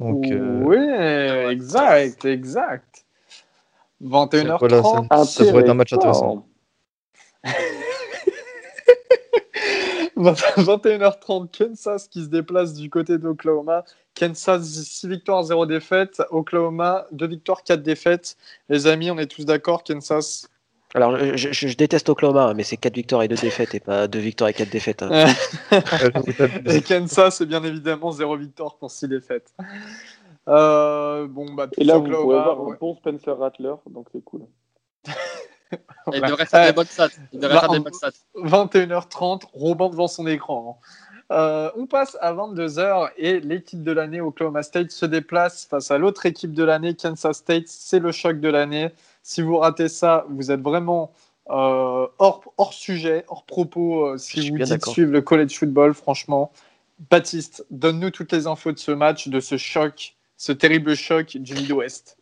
Donc, 0.00 0.26
euh, 0.30 0.62
Oui, 0.64 0.78
exact, 1.52 2.24
exact. 2.24 3.04
21h30. 4.02 4.58
voilà, 4.58 4.82
ça, 4.82 5.24
ça 5.24 5.44
pourrait 5.44 5.62
être 5.62 5.68
un 5.68 5.74
match 5.74 5.92
intéressant. 5.92 6.46
21h30, 10.16 11.48
Kansas 11.58 12.08
qui 12.08 12.24
se 12.24 12.28
déplace 12.28 12.72
du 12.72 12.88
côté 12.88 13.18
d'Oklahoma. 13.18 13.84
Kansas, 14.14 14.62
6 14.62 15.06
victoires, 15.06 15.42
0 15.42 15.66
défaites. 15.66 16.22
Oklahoma, 16.30 17.06
2 17.12 17.26
victoires, 17.26 17.62
4 17.62 17.82
défaites. 17.82 18.36
Les 18.70 18.86
amis, 18.86 19.10
on 19.10 19.18
est 19.18 19.26
tous 19.26 19.44
d'accord, 19.44 19.84
Kansas. 19.84 20.48
Alors, 20.94 21.16
je, 21.18 21.36
je- 21.52 21.68
je 21.68 21.76
déteste 21.76 22.08
Oklahoma, 22.08 22.52
mais 22.54 22.64
c'est 22.64 22.76
4 22.76 22.94
victoires 22.94 23.22
et 23.22 23.28
2 23.28 23.36
défaites 23.36 23.74
et 23.74 23.80
pas 23.80 24.08
2 24.08 24.18
victoires 24.18 24.50
et 24.50 24.54
4 24.54 24.70
défaites. 24.70 25.02
hein. 25.02 25.26
Et 26.66 26.82
Kansas, 26.82 27.36
c'est 27.36 27.46
bien 27.46 27.62
évidemment 27.62 28.10
0 28.10 28.36
victoire 28.36 28.76
pour 28.76 28.90
6 28.90 29.06
défaites. 29.08 29.54
Euh, 30.48 31.28
bon, 31.28 31.52
bah, 31.54 31.68
Et 31.78 31.84
là, 31.84 31.94
tous 31.94 31.98
vous 32.00 32.04
pouvez 32.06 32.16
Oklahoma, 32.16 32.42
voir 32.42 32.62
ouais. 32.64 32.74
un 32.74 32.78
bon 32.80 32.94
Spencer 32.96 33.38
Rattler, 33.38 33.74
donc 33.90 34.08
c'est 34.12 34.24
cool. 34.24 34.42
Il 36.12 36.20
devrait 36.22 36.46
faire 36.46 36.66
des 36.66 36.72
bonnes 36.72 36.86
stats. 36.86 37.08
Il 37.32 37.38
devrait 37.38 37.60
faire 37.60 37.68
des 37.70 37.78
bonnes 37.78 37.92
stats. 37.94 38.10
21h30, 38.36 39.42
Robin 39.52 39.88
devant 39.90 40.08
son 40.08 40.26
écran. 40.26 40.80
hein. 40.82 40.86
Euh, 41.32 41.70
on 41.76 41.86
passe 41.86 42.16
à 42.20 42.32
22h 42.34 43.10
et 43.16 43.38
l'équipe 43.38 43.84
de 43.84 43.92
l'année 43.92 44.20
Oklahoma 44.20 44.64
State 44.64 44.90
se 44.90 45.06
déplace 45.06 45.64
face 45.66 45.92
à 45.92 45.98
l'autre 45.98 46.26
équipe 46.26 46.52
de 46.52 46.64
l'année 46.64 46.96
Kansas 46.96 47.36
State. 47.36 47.68
C'est 47.68 48.00
le 48.00 48.10
choc 48.10 48.40
de 48.40 48.48
l'année. 48.48 48.90
Si 49.22 49.42
vous 49.42 49.56
ratez 49.58 49.88
ça, 49.88 50.24
vous 50.30 50.50
êtes 50.50 50.60
vraiment 50.60 51.12
euh, 51.50 52.06
hors, 52.18 52.42
hors 52.58 52.72
sujet, 52.72 53.24
hors 53.28 53.44
propos. 53.44 54.06
euh, 54.06 54.18
si 54.18 54.36
vous 54.50 54.56
dites 54.74 54.74
suivre 54.92 55.12
le 55.12 55.20
college 55.22 55.56
football, 55.58 55.94
franchement. 55.94 56.52
Baptiste, 57.10 57.64
donne-nous 57.70 58.10
toutes 58.10 58.30
les 58.32 58.46
infos 58.46 58.72
de 58.72 58.78
ce 58.78 58.90
match, 58.92 59.28
de 59.28 59.40
ce 59.40 59.56
choc, 59.56 60.14
ce 60.36 60.52
terrible 60.52 60.94
choc 60.94 61.36
du 61.36 61.54
Midwest. 61.54 62.18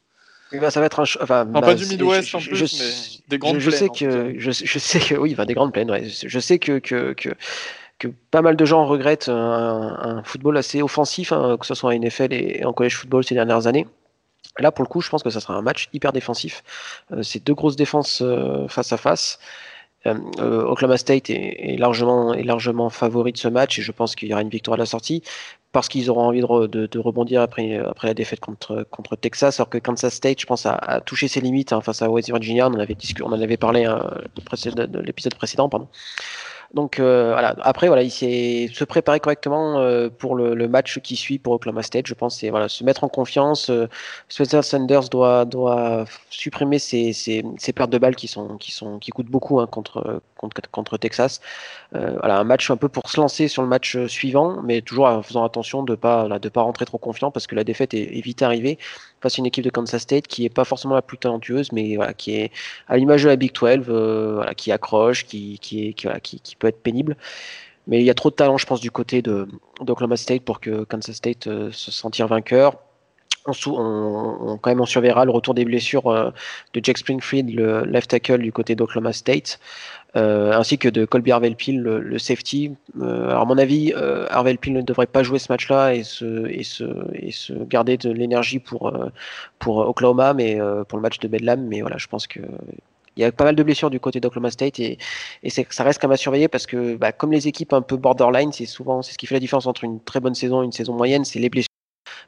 Eh 0.52 0.58
ben, 0.60 0.70
ça 0.70 0.80
va 0.80 0.86
être 0.86 1.00
un 1.00 1.04
cho- 1.04 1.18
enfin, 1.22 1.42
Enfin, 1.42 1.50
bah, 1.52 1.60
pas 1.60 1.74
du 1.74 1.84
Midwest 1.86 2.28
je- 2.28 2.36
en 2.36 2.40
plus, 2.40 2.56
je- 2.56 2.76
mais 2.82 3.22
des 3.28 3.38
grandes 3.38 3.54
je, 3.56 3.60
je 3.60 3.70
plaines, 3.70 3.78
sais 3.94 4.06
que 4.06 4.34
je, 4.38 4.50
je 4.52 4.78
sais 4.78 4.98
que 5.00 5.14
oui, 5.16 5.32
enfin, 5.34 5.44
des 5.46 5.54
grandes 5.54 5.72
plaines. 5.72 5.90
ouais. 5.90 6.04
Je 6.06 6.38
sais 6.38 6.58
que 6.58 6.78
que, 6.78 7.12
que 7.12 7.30
que 7.98 8.08
pas 8.30 8.40
mal 8.40 8.56
de 8.56 8.64
gens 8.64 8.86
regrettent 8.86 9.28
un, 9.28 9.34
un 10.00 10.22
football 10.22 10.56
assez 10.56 10.80
offensif, 10.80 11.32
hein, 11.32 11.56
que 11.60 11.66
ce 11.66 11.74
soit 11.74 11.90
en 11.90 11.92
NFL 12.00 12.32
et 12.32 12.64
en 12.64 12.72
college 12.72 12.94
football 12.96 13.24
ces 13.24 13.34
dernières 13.34 13.66
années. 13.66 13.86
Là, 14.58 14.72
pour 14.72 14.84
le 14.84 14.88
coup, 14.88 15.00
je 15.00 15.08
pense 15.10 15.22
que 15.22 15.30
ça 15.30 15.40
sera 15.40 15.54
un 15.54 15.62
match 15.62 15.88
hyper 15.92 16.12
défensif. 16.12 16.62
Euh, 17.12 17.22
c'est 17.22 17.44
deux 17.44 17.54
grosses 17.54 17.76
défenses 17.76 18.20
euh, 18.22 18.68
face 18.68 18.92
à 18.92 18.96
face. 18.96 19.38
Euh, 20.06 20.62
Oklahoma 20.62 20.96
State 20.96 21.28
est, 21.28 21.76
largement, 21.78 22.32
est 22.32 22.44
largement 22.44 22.88
favori 22.88 23.32
de 23.32 23.38
ce 23.38 23.48
match 23.48 23.78
et 23.78 23.82
je 23.82 23.92
pense 23.92 24.14
qu'il 24.14 24.28
y 24.28 24.32
aura 24.32 24.42
une 24.42 24.48
victoire 24.48 24.74
à 24.74 24.78
la 24.78 24.86
sortie 24.86 25.22
parce 25.72 25.88
qu'ils 25.88 26.08
auront 26.08 26.22
envie 26.22 26.40
de, 26.40 26.86
de- 26.86 26.98
rebondir 26.98 27.42
après, 27.42 27.76
après 27.76 28.06
la 28.08 28.14
défaite 28.14 28.40
contre, 28.40 28.86
contre 28.90 29.16
Texas, 29.16 29.58
alors 29.60 29.68
que 29.68 29.76
Kansas 29.76 30.14
State, 30.14 30.40
je 30.40 30.46
pense, 30.46 30.64
a, 30.66 31.02
touché 31.04 31.28
ses 31.28 31.40
limites 31.40 31.72
hein, 31.72 31.80
face 31.82 32.00
à 32.00 32.08
West 32.08 32.28
Virginia. 32.28 32.68
On 32.68 32.74
en 32.74 32.78
avait, 32.78 32.96
on 33.22 33.32
en 33.32 33.40
avait 33.40 33.58
parlé 33.58 33.84
de 33.84 35.00
l'épisode 35.00 35.34
précédent. 35.34 35.68
Pardon. 35.68 35.88
Donc 36.74 37.00
euh, 37.00 37.32
voilà. 37.32 37.54
Après, 37.62 37.86
voilà, 37.88 38.02
il 38.02 38.10
s'est 38.10 38.68
se 38.72 38.84
préparer 38.84 39.20
correctement 39.20 39.78
euh, 39.78 40.10
pour 40.10 40.34
le, 40.34 40.68
match 40.68 40.98
qui 41.00 41.16
suit 41.16 41.38
pour 41.38 41.54
Oklahoma 41.54 41.82
State. 41.82 42.06
Je 42.06 42.14
pense 42.14 42.38
c'est 42.38 42.50
voilà, 42.50 42.68
se 42.68 42.84
mettre 42.84 43.04
en 43.04 43.08
confiance. 43.08 43.70
euh, 43.70 43.88
Spencer 44.28 44.62
Sanders 44.62 45.08
doit, 45.08 45.46
doit 45.46 46.04
supprimer 46.28 46.78
ses, 46.78 47.14
ses, 47.14 47.42
ses 47.56 47.72
pertes 47.72 47.90
de 47.90 47.98
balles 47.98 48.16
qui, 48.16 48.28
sont, 48.28 48.58
qui, 48.58 48.70
sont, 48.70 48.98
qui 48.98 49.10
coûtent 49.10 49.30
beaucoup 49.30 49.60
hein, 49.60 49.66
contre, 49.66 50.20
contre, 50.38 50.62
contre 50.70 50.96
Texas. 50.96 51.40
Euh, 51.94 52.16
voilà, 52.18 52.38
un 52.38 52.44
match 52.44 52.70
un 52.70 52.78
peu 52.78 52.88
pour 52.88 53.10
se 53.10 53.20
lancer 53.20 53.48
sur 53.48 53.62
le 53.62 53.68
match 53.68 53.96
euh, 53.96 54.08
suivant, 54.08 54.62
mais 54.62 54.80
toujours 54.80 55.06
en 55.06 55.22
faisant 55.22 55.44
attention 55.44 55.82
de 55.82 55.92
ne 55.92 55.96
pas, 55.96 56.38
de 56.38 56.48
pas 56.48 56.62
rentrer 56.62 56.86
trop 56.86 56.96
confiant 56.98 57.30
parce 57.30 57.46
que 57.46 57.54
la 57.54 57.64
défaite 57.64 57.92
est, 57.92 58.20
vite 58.22 58.42
arrivée 58.42 58.78
face 59.20 59.34
à 59.34 59.38
une 59.38 59.46
équipe 59.46 59.64
de 59.64 59.70
Kansas 59.70 60.00
State 60.00 60.26
qui 60.26 60.42
n'est 60.42 60.48
pas 60.48 60.64
forcément 60.64 60.94
la 60.94 61.02
plus 61.02 61.18
talentueuse, 61.18 61.72
mais 61.72 61.96
voilà, 61.96 62.14
qui 62.14 62.36
est 62.36 62.52
à 62.88 62.96
l'image 62.96 63.24
de 63.24 63.28
la 63.28 63.36
Big 63.36 63.52
12, 63.52 63.86
euh, 63.88 64.32
voilà, 64.36 64.54
qui 64.54 64.72
accroche, 64.72 65.26
qui, 65.26 65.58
qui, 65.58 65.88
est, 65.88 65.92
qui, 65.92 66.40
qui, 66.40 66.56
peut 66.56 66.68
être 66.68 66.82
pénible. 66.82 67.16
Mais 67.86 68.00
il 68.00 68.04
y 68.04 68.10
a 68.10 68.14
trop 68.14 68.30
de 68.30 68.34
talent, 68.34 68.58
je 68.58 68.66
pense, 68.66 68.80
du 68.80 68.90
côté 68.90 69.22
de 69.22 69.48
d'Oklahoma 69.80 70.16
State 70.16 70.42
pour 70.42 70.60
que 70.60 70.84
Kansas 70.84 71.16
State 71.16 71.44
se 71.44 71.90
sentir 71.90 72.26
vainqueur. 72.28 72.74
On, 73.48 74.36
on, 74.40 74.58
quand 74.58 74.70
même, 74.70 74.80
on 74.80 74.86
surveillera 74.86 75.24
le 75.24 75.30
retour 75.30 75.54
des 75.54 75.64
blessures 75.64 76.06
euh, 76.08 76.30
de 76.74 76.80
Jack 76.82 76.98
Springfield, 76.98 77.54
le 77.54 77.84
left 77.84 78.10
tackle 78.10 78.38
du 78.38 78.52
côté 78.52 78.74
d'Oklahoma 78.74 79.12
State, 79.12 79.58
euh, 80.16 80.52
ainsi 80.52 80.78
que 80.78 80.88
de 80.88 81.04
Colby 81.04 81.32
Harvell-Peel, 81.32 81.80
le, 81.80 82.00
le 82.00 82.18
safety. 82.18 82.72
Euh, 83.00 83.30
alors, 83.30 83.42
à 83.42 83.44
mon 83.44 83.58
avis, 83.58 83.92
euh, 83.96 84.26
Harvell-Peel 84.30 84.72
ne 84.72 84.82
devrait 84.82 85.06
pas 85.06 85.22
jouer 85.22 85.38
ce 85.38 85.50
match-là 85.50 85.94
et 85.94 86.02
se, 86.04 86.46
et, 86.48 86.62
se, 86.62 86.84
et 87.14 87.30
se 87.30 87.52
garder 87.52 87.96
de 87.96 88.10
l'énergie 88.10 88.58
pour, 88.58 88.88
euh, 88.88 89.10
pour 89.58 89.78
Oklahoma, 89.78 90.34
mais 90.34 90.58
pour 90.88 90.98
le 90.98 91.02
match 91.02 91.18
de 91.18 91.28
Bedlam. 91.28 91.66
Mais 91.66 91.80
voilà, 91.80 91.96
je 91.98 92.06
pense 92.06 92.26
que 92.26 92.40
il 93.16 93.22
y 93.22 93.24
a 93.24 93.32
pas 93.32 93.44
mal 93.44 93.56
de 93.56 93.62
blessures 93.64 93.90
du 93.90 93.98
côté 93.98 94.20
d'Oklahoma 94.20 94.50
State 94.52 94.78
et, 94.78 94.96
et 95.42 95.50
ça 95.50 95.82
reste 95.82 96.00
quand 96.00 96.06
même 96.06 96.14
à 96.14 96.16
surveiller 96.16 96.46
parce 96.46 96.66
que 96.66 96.94
bah, 96.94 97.10
comme 97.10 97.32
les 97.32 97.48
équipes 97.48 97.72
un 97.72 97.82
peu 97.82 97.96
borderline, 97.96 98.52
c'est 98.52 98.64
souvent 98.64 99.02
c'est 99.02 99.12
ce 99.12 99.18
qui 99.18 99.26
fait 99.26 99.34
la 99.34 99.40
différence 99.40 99.66
entre 99.66 99.82
une 99.82 99.98
très 100.00 100.20
bonne 100.20 100.36
saison 100.36 100.62
et 100.62 100.64
une 100.64 100.72
saison 100.72 100.94
moyenne, 100.94 101.24
c'est 101.24 101.40
les 101.40 101.50
blessures. 101.50 101.66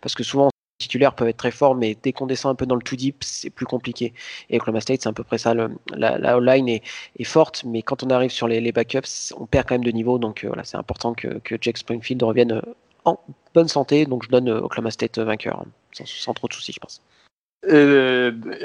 Parce 0.01 0.17
que 0.17 0.25
souvent 0.25 0.51
titulaires 0.91 1.15
peuvent 1.15 1.29
être 1.29 1.37
très 1.37 1.53
forts, 1.53 1.77
mais 1.77 1.97
dès 2.03 2.13
qu'on 2.13 2.27
descend 2.27 2.51
un 2.53 2.57
peu 2.57 2.67
dans 2.67 2.75
le 2.75 2.83
too 2.83 2.97
deep, 2.97 3.23
c'est 3.23 3.51
plus 3.51 3.67
compliqué. 3.67 4.13
Et 4.49 4.57
Oklahoma 4.59 4.81
State, 4.81 5.03
c'est 5.03 5.09
à 5.09 5.13
peu 5.13 5.23
près 5.23 5.39
ça. 5.39 5.55
le- 5.55 5.71
la, 5.95 6.19
la 6.19 6.41
line 6.41 6.69
est, 6.69 6.83
est 7.19 7.25
forte, 7.37 7.63
mais 7.65 7.83
quand 7.83 8.03
on 8.03 8.11
arrive 8.11 8.33
sur 8.33 8.49
les, 8.49 8.61
les 8.61 8.73
backups, 8.73 9.33
on 9.39 9.47
perd 9.47 9.69
quand 9.69 9.77
même 9.77 9.85
de 9.85 9.93
niveau. 9.93 10.19
Donc 10.19 10.43
euh, 10.43 10.49
voilà, 10.49 10.65
c'est 10.65 10.77
important 10.77 11.15
que, 11.15 11.29
que 11.47 11.55
Jake 11.61 11.79
Springfield 11.79 12.23
revienne 12.25 12.53
euh, 12.53 12.63
en 13.05 13.19
bonne 13.55 13.69
santé. 13.69 14.05
Donc 14.05 14.25
je 14.25 14.29
donne 14.29 14.49
euh, 14.49 14.61
Oklahoma 14.67 14.91
State 14.91 15.19
vainqueur, 15.19 15.61
hein, 15.61 15.67
sans, 15.93 16.07
sans 16.07 16.35
trop 16.35 16.49
de 16.49 16.53
soucis, 16.53 16.73
je 16.73 16.81
pense. 16.81 17.01
Et, 17.67 17.71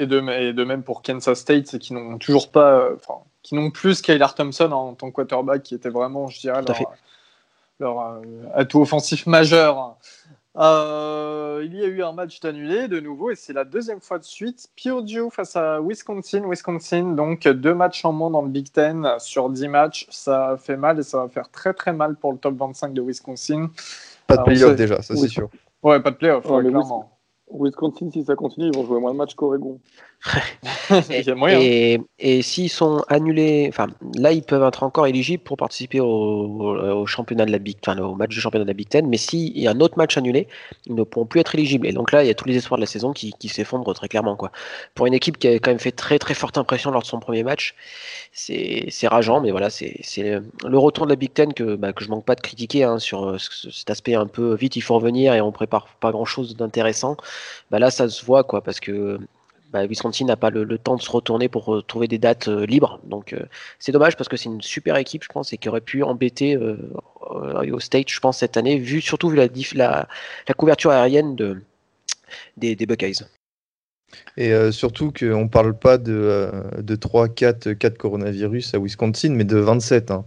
et, 0.02 0.06
de, 0.06 0.18
et 0.48 0.52
de 0.52 0.64
même 0.64 0.82
pour 0.82 1.02
Kansas 1.02 1.38
State, 1.38 1.66
c'est 1.68 1.78
qu'ils 1.78 1.96
n'ont 1.96 2.18
toujours 2.18 2.50
pas, 2.50 2.88
enfin, 2.96 3.20
qui 3.42 3.54
n'ont 3.54 3.70
plus 3.70 3.96
Skylar 3.96 4.34
Thompson 4.34 4.72
en 4.72 4.94
tant 4.94 5.10
que 5.10 5.16
quarterback, 5.16 5.62
qui 5.62 5.74
était 5.74 5.90
vraiment, 5.90 6.28
je 6.28 6.40
dirais, 6.40 6.62
Tout 6.64 6.72
leur, 7.78 7.94
leur 7.96 8.22
atout 8.54 8.80
offensif 8.80 9.26
majeur. 9.26 9.96
Euh, 10.58 11.62
il 11.64 11.74
y 11.76 11.82
a 11.82 11.86
eu 11.86 12.02
un 12.02 12.12
match 12.12 12.42
annulé 12.44 12.88
de 12.88 13.00
nouveau, 13.00 13.30
et 13.30 13.34
c'est 13.36 13.52
la 13.52 13.64
deuxième 13.64 14.00
fois 14.00 14.18
de 14.18 14.24
suite. 14.24 14.68
Purdue 14.76 15.30
face 15.30 15.56
à 15.56 15.80
Wisconsin. 15.80 16.48
Wisconsin, 16.48 17.14
donc 17.14 17.46
deux 17.46 17.74
matchs 17.74 18.04
en 18.04 18.12
moins 18.12 18.30
dans 18.30 18.42
le 18.42 18.48
Big 18.48 18.70
Ten 18.72 19.06
sur 19.18 19.50
10 19.50 19.68
matchs. 19.68 20.06
Ça 20.10 20.56
fait 20.58 20.76
mal 20.76 20.98
et 20.98 21.02
ça 21.02 21.18
va 21.18 21.28
faire 21.28 21.50
très 21.50 21.74
très 21.74 21.92
mal 21.92 22.16
pour 22.16 22.32
le 22.32 22.38
top 22.38 22.56
25 22.56 22.92
de 22.94 23.02
Wisconsin. 23.02 23.70
Pas 24.26 24.38
de 24.38 24.42
playoff 24.44 24.76
déjà, 24.76 25.02
ça 25.02 25.14
Oui. 25.14 25.20
c'est 25.20 25.28
sûr. 25.28 25.48
Ouais, 25.82 26.00
pas 26.00 26.10
de 26.10 26.16
playoff, 26.16 26.44
Ouais. 26.48 26.62
Wisconsin, 27.48 28.10
si 28.10 28.24
ça 28.24 28.34
continue, 28.34 28.66
ils 28.72 28.76
vont 28.76 28.84
jouer 28.84 28.98
moins 28.98 29.12
de 29.12 29.18
matchs 29.18 29.34
qu'Oregon. 29.34 29.78
Et, 32.18 32.42
s'ils 32.42 32.70
sont 32.70 33.04
annulés, 33.08 33.66
enfin 33.68 33.88
là 34.16 34.32
ils 34.32 34.42
peuvent 34.42 34.66
être 34.66 34.82
encore 34.82 35.06
éligibles 35.06 35.42
pour 35.42 35.56
participer 35.56 36.00
au, 36.00 36.06
au- 36.06 37.06
championnat 37.06 37.44
de 37.44 37.52
la 37.52 37.58
Big, 37.58 37.76
enfin 37.86 37.98
au 37.98 38.14
match 38.14 38.30
du 38.30 38.40
championnat 38.40 38.64
de 38.64 38.70
la 38.70 38.74
Big 38.74 38.88
Ten, 38.88 39.06
mais 39.06 39.16
s'il 39.16 39.56
y 39.58 39.68
a 39.68 39.70
un 39.70 39.80
autre 39.80 39.96
match 39.98 40.16
annulé, 40.16 40.48
ils 40.86 40.94
ne 40.94 41.02
pourront 41.02 41.26
plus 41.26 41.40
être 41.40 41.54
éligibles. 41.54 41.86
Et 41.86 41.92
donc 41.92 42.12
là 42.12 42.24
il 42.24 42.26
y 42.26 42.30
a 42.30 42.34
tous 42.34 42.48
les 42.48 42.56
espoirs 42.56 42.78
de 42.78 42.82
la 42.82 42.86
saison 42.86 43.12
qui, 43.12 43.34
s'effondrent 43.48 43.94
très 43.94 44.08
clairement 44.08 44.36
quoi. 44.36 44.50
Pour 44.94 45.06
une 45.06 45.14
équipe 45.14 45.38
qui 45.38 45.48
a 45.48 45.54
quand 45.54 45.70
même 45.70 45.78
fait 45.78 45.92
très 45.92 46.18
très 46.18 46.34
forte 46.34 46.58
impression 46.58 46.90
lors 46.90 47.02
de 47.02 47.06
son 47.06 47.20
premier 47.20 47.42
match, 47.42 47.74
c'est 48.32 49.08
rageant, 49.08 49.40
mais 49.40 49.50
voilà 49.50 49.70
c'est 49.70 50.00
le, 50.64 50.78
retour 50.78 51.06
de 51.06 51.10
la 51.10 51.16
Big 51.16 51.32
Ten 51.32 51.52
que 51.54 51.76
bah, 51.76 51.92
que 51.92 52.04
je 52.04 52.10
manque 52.10 52.24
pas 52.24 52.34
de 52.34 52.40
critiquer 52.40 52.84
hein, 52.84 52.98
sur 52.98 53.24
euh, 53.28 53.38
ce- 53.38 53.70
cet 53.70 53.90
aspect 53.90 54.14
un 54.14 54.26
peu 54.26 54.54
vite 54.54 54.76
il 54.76 54.80
faut 54.82 54.94
revenir 54.94 55.34
et 55.34 55.40
on 55.40 55.52
prépare 55.52 55.88
pas 56.00 56.10
grand 56.12 56.24
chose 56.24 56.56
d'intéressant. 56.56 57.16
Bah 57.70 57.78
là 57.78 57.90
ça 57.90 58.08
se 58.08 58.24
voit 58.24 58.44
quoi 58.44 58.62
parce 58.62 58.80
que 58.80 59.18
bah, 59.70 59.84
Wisconsin 59.86 60.26
n'a 60.26 60.36
pas 60.36 60.50
le, 60.50 60.64
le 60.64 60.78
temps 60.78 60.96
de 60.96 61.02
se 61.02 61.10
retourner 61.10 61.48
pour 61.48 61.74
euh, 61.74 61.82
trouver 61.82 62.08
des 62.08 62.18
dates 62.18 62.48
euh, 62.48 62.66
libres. 62.66 63.00
Donc 63.04 63.32
euh, 63.32 63.40
c'est 63.78 63.92
dommage 63.92 64.16
parce 64.16 64.28
que 64.28 64.36
c'est 64.36 64.48
une 64.48 64.62
super 64.62 64.96
équipe, 64.96 65.24
je 65.24 65.28
pense, 65.28 65.52
et 65.52 65.58
qui 65.58 65.68
aurait 65.68 65.80
pu 65.80 66.02
embêter 66.02 66.56
au 66.56 67.80
State, 67.80 68.08
je 68.08 68.20
pense, 68.20 68.38
cette 68.38 68.56
année, 68.56 68.78
vu, 68.78 69.00
surtout 69.00 69.28
vu 69.28 69.36
la, 69.74 70.08
couverture 70.56 70.90
aérienne 70.90 71.34
de, 71.34 71.60
des, 72.56 72.76
Buckeyes. 72.76 73.24
Et 74.36 74.52
surtout 74.70 75.12
qu'on 75.12 75.48
parle 75.48 75.76
pas 75.76 75.98
de, 75.98 76.50
de 76.78 76.96
3, 76.96 77.28
4, 77.28 77.72
4 77.72 77.98
coronavirus 77.98 78.74
à 78.74 78.78
Wisconsin, 78.78 79.30
mais 79.30 79.44
de 79.44 79.56
27. 79.56 80.10
hein. 80.10 80.24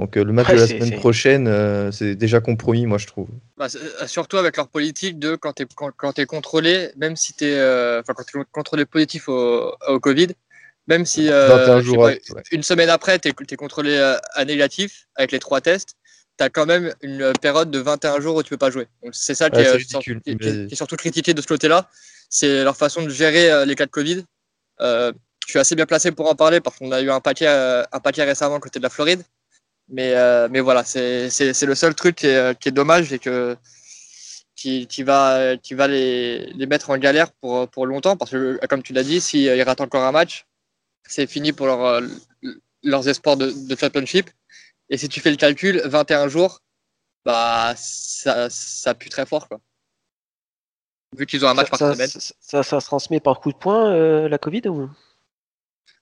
Donc 0.00 0.16
euh, 0.16 0.24
le 0.24 0.32
match 0.32 0.48
Ouais, 0.48 0.54
de 0.54 0.60
la 0.60 0.66
semaine 0.66 0.98
prochaine, 0.98 1.46
euh, 1.46 1.92
c'est 1.92 2.14
déjà 2.14 2.40
compromis, 2.40 2.86
moi 2.86 2.96
je 2.98 3.06
trouve. 3.06 3.28
Bah, 3.58 3.66
euh, 3.74 4.06
surtout 4.06 4.38
avec 4.38 4.56
leur 4.56 4.68
politique 4.68 5.18
de 5.18 5.36
quand 5.36 5.52
tu 5.52 5.62
es, 5.64 5.66
quand, 5.74 5.90
quand 5.96 6.24
contrôlé, 6.26 6.90
même 6.96 7.16
si 7.16 7.34
tu 7.34 7.44
es, 7.44 8.00
quand 8.06 8.14
t'es 8.14 8.38
contrôlé 8.50 8.86
positif 8.86 9.28
au, 9.28 9.74
au 9.88 10.00
Covid, 10.00 10.28
même 10.86 11.04
si 11.04 11.28
euh, 11.30 11.48
21 11.48 11.76
je 11.76 11.82
sais 11.82 11.86
jours. 11.86 12.02
pas, 12.04 12.08
ouais. 12.08 12.42
une 12.50 12.62
semaine 12.62 12.88
après, 12.88 13.18
tu 13.18 13.28
es, 13.28 13.56
contrôlé 13.56 13.94
euh, 13.96 14.16
à 14.32 14.44
négatif 14.46 15.06
avec 15.16 15.32
les 15.32 15.38
trois 15.38 15.60
tests, 15.60 15.90
tu 16.38 16.44
as 16.44 16.48
quand 16.48 16.64
même 16.64 16.94
une 17.02 17.32
période 17.42 17.70
de 17.70 17.78
21 17.78 18.20
jours 18.20 18.36
où 18.36 18.42
tu 18.42 18.48
peux 18.50 18.56
pas 18.56 18.70
jouer. 18.70 18.86
C'est 19.12 19.34
ça 19.34 19.50
qui, 19.50 19.58
Ouais, 19.58 19.64
est, 19.64 19.94
euh, 19.94 20.00
qui- 20.00 20.12
mais- 20.26 20.36
qui- 20.36 20.66
qui 20.66 20.72
est 20.72 20.76
surtout 20.76 20.96
critiqué 20.96 21.34
de 21.34 21.42
ce 21.42 21.46
côté-là. 21.46 21.90
C'est 22.30 22.64
leur 22.64 22.76
façon 22.76 23.02
de 23.02 23.10
gérer 23.10 23.50
euh, 23.52 23.64
les 23.66 23.74
cas 23.74 23.84
de 23.84 23.90
Covid. 23.90 24.24
Euh, 24.80 25.12
je 25.44 25.50
suis 25.50 25.58
assez 25.58 25.74
bien 25.74 25.84
placé 25.84 26.10
pour 26.12 26.30
en 26.30 26.34
parler 26.34 26.60
parce 26.60 26.78
qu'on 26.78 26.90
a 26.92 27.02
eu 27.02 27.10
un 27.10 27.20
paquet, 27.20 27.46
euh, 27.48 27.82
un 27.92 28.00
paquet 28.00 28.24
récemment 28.24 28.58
côté 28.60 28.78
de 28.78 28.84
la 28.84 28.88
Floride. 28.90 29.22
Mais, 29.90 30.14
euh, 30.14 30.48
mais 30.50 30.60
voilà, 30.60 30.84
c'est 30.84 31.28
le 31.62 31.74
seul 31.74 31.94
truc 31.94 32.16
qui 32.16 32.26
est, 32.26 32.58
qui 32.58 32.68
est 32.68 32.72
dommage 32.72 33.12
et 33.12 33.18
que, 33.18 33.56
qui, 34.54 34.86
qui 34.86 35.02
va, 35.02 35.56
qui 35.56 35.74
va 35.74 35.88
les, 35.88 36.46
les 36.52 36.66
mettre 36.66 36.90
en 36.90 36.98
galère 36.98 37.32
pour, 37.40 37.68
pour 37.68 37.86
longtemps. 37.86 38.16
Parce 38.16 38.30
que, 38.30 38.58
comme 38.68 38.82
tu 38.82 38.92
l'as 38.92 39.02
dit, 39.02 39.20
s'ils 39.20 39.62
ratent 39.62 39.80
encore 39.80 40.04
un 40.04 40.12
match, 40.12 40.46
c'est 41.08 41.26
fini 41.26 41.52
pour 41.52 41.66
leur, 41.66 41.84
euh, 41.84 42.00
leurs 42.84 43.08
espoirs 43.08 43.36
de, 43.36 43.50
de 43.50 43.76
championship. 43.76 44.30
Et 44.90 44.96
si 44.96 45.08
tu 45.08 45.20
fais 45.20 45.30
le 45.30 45.36
calcul, 45.36 45.80
21 45.84 46.28
jours, 46.28 46.60
bah, 47.24 47.74
ça, 47.76 48.48
ça 48.50 48.94
pue 48.94 49.08
très 49.08 49.26
fort. 49.26 49.48
Quoi. 49.48 49.60
Vu 51.16 51.26
qu'ils 51.26 51.44
ont 51.44 51.48
un 51.48 51.54
match 51.54 51.66
ça, 51.66 51.70
par 51.70 51.78
ça, 51.80 51.94
semaine. 51.94 52.08
ça- 52.08 52.34
ça- 52.40 52.62
ça 52.62 52.80
se 52.80 52.86
transmet 52.86 53.18
par 53.20 53.40
coup 53.40 53.50
de 53.52 53.58
poing, 53.58 53.90
euh, 53.92 54.28
la 54.28 54.38
Covid 54.38 54.62
ou... 54.68 54.88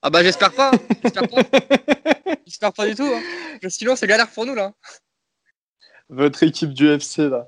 Ah 0.09 0.11
bah 0.11 0.23
j'espère 0.23 0.55
pas. 0.55 0.71
J'espère 1.03 1.29
pas. 1.29 1.43
J'espère 2.47 2.73
pas 2.73 2.87
du 2.87 2.95
tout. 2.95 3.03
hein. 3.05 3.21
Sinon, 3.69 3.95
c'est 3.95 4.07
galère 4.07 4.31
pour 4.31 4.47
nous 4.47 4.55
là. 4.55 4.73
Votre 6.09 6.45
équipe 6.45 6.73
du 6.73 6.89
FC, 6.89 7.29
là. 7.29 7.47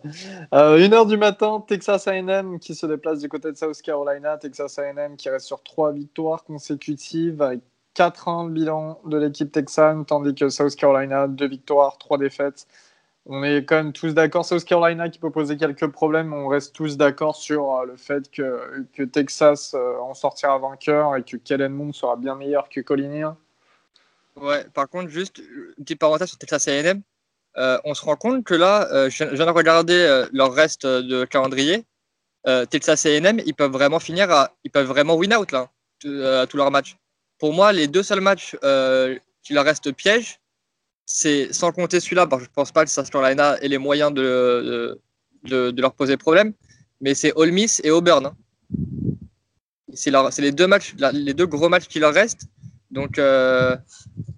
Euh, 0.53 0.77
1h 0.77 1.09
du 1.09 1.17
matin, 1.17 1.65
Texas 1.67 2.07
AM 2.07 2.59
qui 2.59 2.75
se 2.75 2.85
déplace 2.85 3.21
du 3.21 3.31
côté 3.31 3.51
de 3.51 3.57
South 3.57 3.81
Carolina. 3.81 4.37
Texas 4.37 4.79
AM 4.79 5.17
qui 5.17 5.31
reste 5.31 5.47
sur 5.47 5.63
trois 5.63 5.91
victoires 5.93 6.45
consécutives 6.45 7.41
avec 7.41 7.61
4-1 7.97 8.49
le 8.49 8.53
bilan 8.53 9.01
de 9.07 9.17
l'équipe 9.17 9.51
texane, 9.51 10.05
tandis 10.05 10.35
que 10.35 10.51
South 10.51 10.77
Carolina, 10.77 11.29
2 11.29 11.49
victoires, 11.49 11.97
3 11.97 12.19
défaites. 12.19 12.67
On 13.33 13.45
est 13.45 13.65
quand 13.65 13.77
même 13.77 13.93
tous 13.93 14.13
d'accord. 14.13 14.45
South 14.45 14.65
Carolina 14.65 15.09
qui 15.09 15.21
peut 15.21 15.31
poser 15.31 15.57
quelques 15.57 15.87
problèmes. 15.87 16.35
On 16.35 16.49
reste 16.49 16.75
tous 16.75 16.97
d'accord 16.97 17.37
sur 17.37 17.77
euh, 17.77 17.87
le 17.87 17.97
fait 17.97 18.29
que, 18.29 18.85
que 18.93 19.05
Texas 19.05 19.73
euh, 19.73 19.99
en 20.01 20.15
sortira 20.15 20.59
vainqueur 20.59 21.15
et 21.15 21.23
que 21.23 21.37
Kellen 21.37 21.93
sera 21.93 22.17
bien 22.17 22.35
meilleur 22.35 22.69
que 22.69 22.81
Collinia. 22.81 23.37
Ouais, 24.35 24.65
par 24.75 24.89
contre, 24.89 25.11
juste 25.11 25.39
une 25.39 25.85
petite 25.85 26.01
parenthèse 26.01 26.31
sur 26.31 26.39
Texas 26.39 26.67
AM. 26.67 27.03
Euh, 27.57 27.79
on 27.85 27.95
se 27.95 28.05
rend 28.05 28.17
compte 28.17 28.43
que 28.43 28.55
là, 28.55 29.09
je 29.09 29.23
viens 29.23 29.47
de 29.47 29.51
regarder 29.51 30.25
leur 30.33 30.53
reste 30.53 30.85
de 30.87 31.25
calendrier. 31.25 31.85
Texas 32.71 33.07
AM, 33.07 33.41
ils 33.47 33.55
peuvent 33.55 33.71
vraiment 33.71 34.01
finir 34.01 34.31
à, 34.31 34.51
ils 34.65 34.71
peuvent 34.73 34.87
vraiment 34.87 35.15
win 35.15 35.35
out 35.35 35.53
là, 35.53 35.69
à 36.05 36.47
tous 36.47 36.57
leurs 36.57 36.71
matchs. 36.71 36.97
Pour 37.39 37.53
moi, 37.53 37.73
les 37.73 37.87
deux 37.87 38.03
seuls 38.03 38.21
matchs 38.21 38.57
qui 39.43 39.53
leur 39.53 39.65
restent 39.65 39.93
pièges, 39.93 40.40
c'est 41.13 41.53
sans 41.53 41.73
compter 41.73 41.99
celui-là, 41.99 42.29
parce 42.29 42.43
que 42.43 42.49
je 42.49 42.53
pense 42.55 42.71
pas 42.71 42.85
que 42.85 43.11
Carolina 43.11 43.59
ait 43.61 43.67
les 43.67 43.79
moyens 43.79 44.15
de, 44.15 44.97
de, 45.45 45.73
de 45.73 45.83
leur 45.83 45.93
poser 45.93 46.17
problème, 46.17 46.53
mais 47.01 47.15
c'est 47.15 47.33
Ole 47.35 47.51
Miss 47.51 47.81
et 47.83 47.91
Auburn. 47.91 48.27
Hein. 48.27 48.37
C'est 49.93 50.13
les 50.39 50.53
deux 50.53 50.69
matchs, 50.69 50.95
les 51.13 51.35
deux 51.35 51.47
gros 51.47 51.69
matchs 51.69 51.89
qui 51.89 51.99
leur 51.99 52.15
restent. 52.15 52.45
Donc 52.93 53.19
euh, 53.19 53.77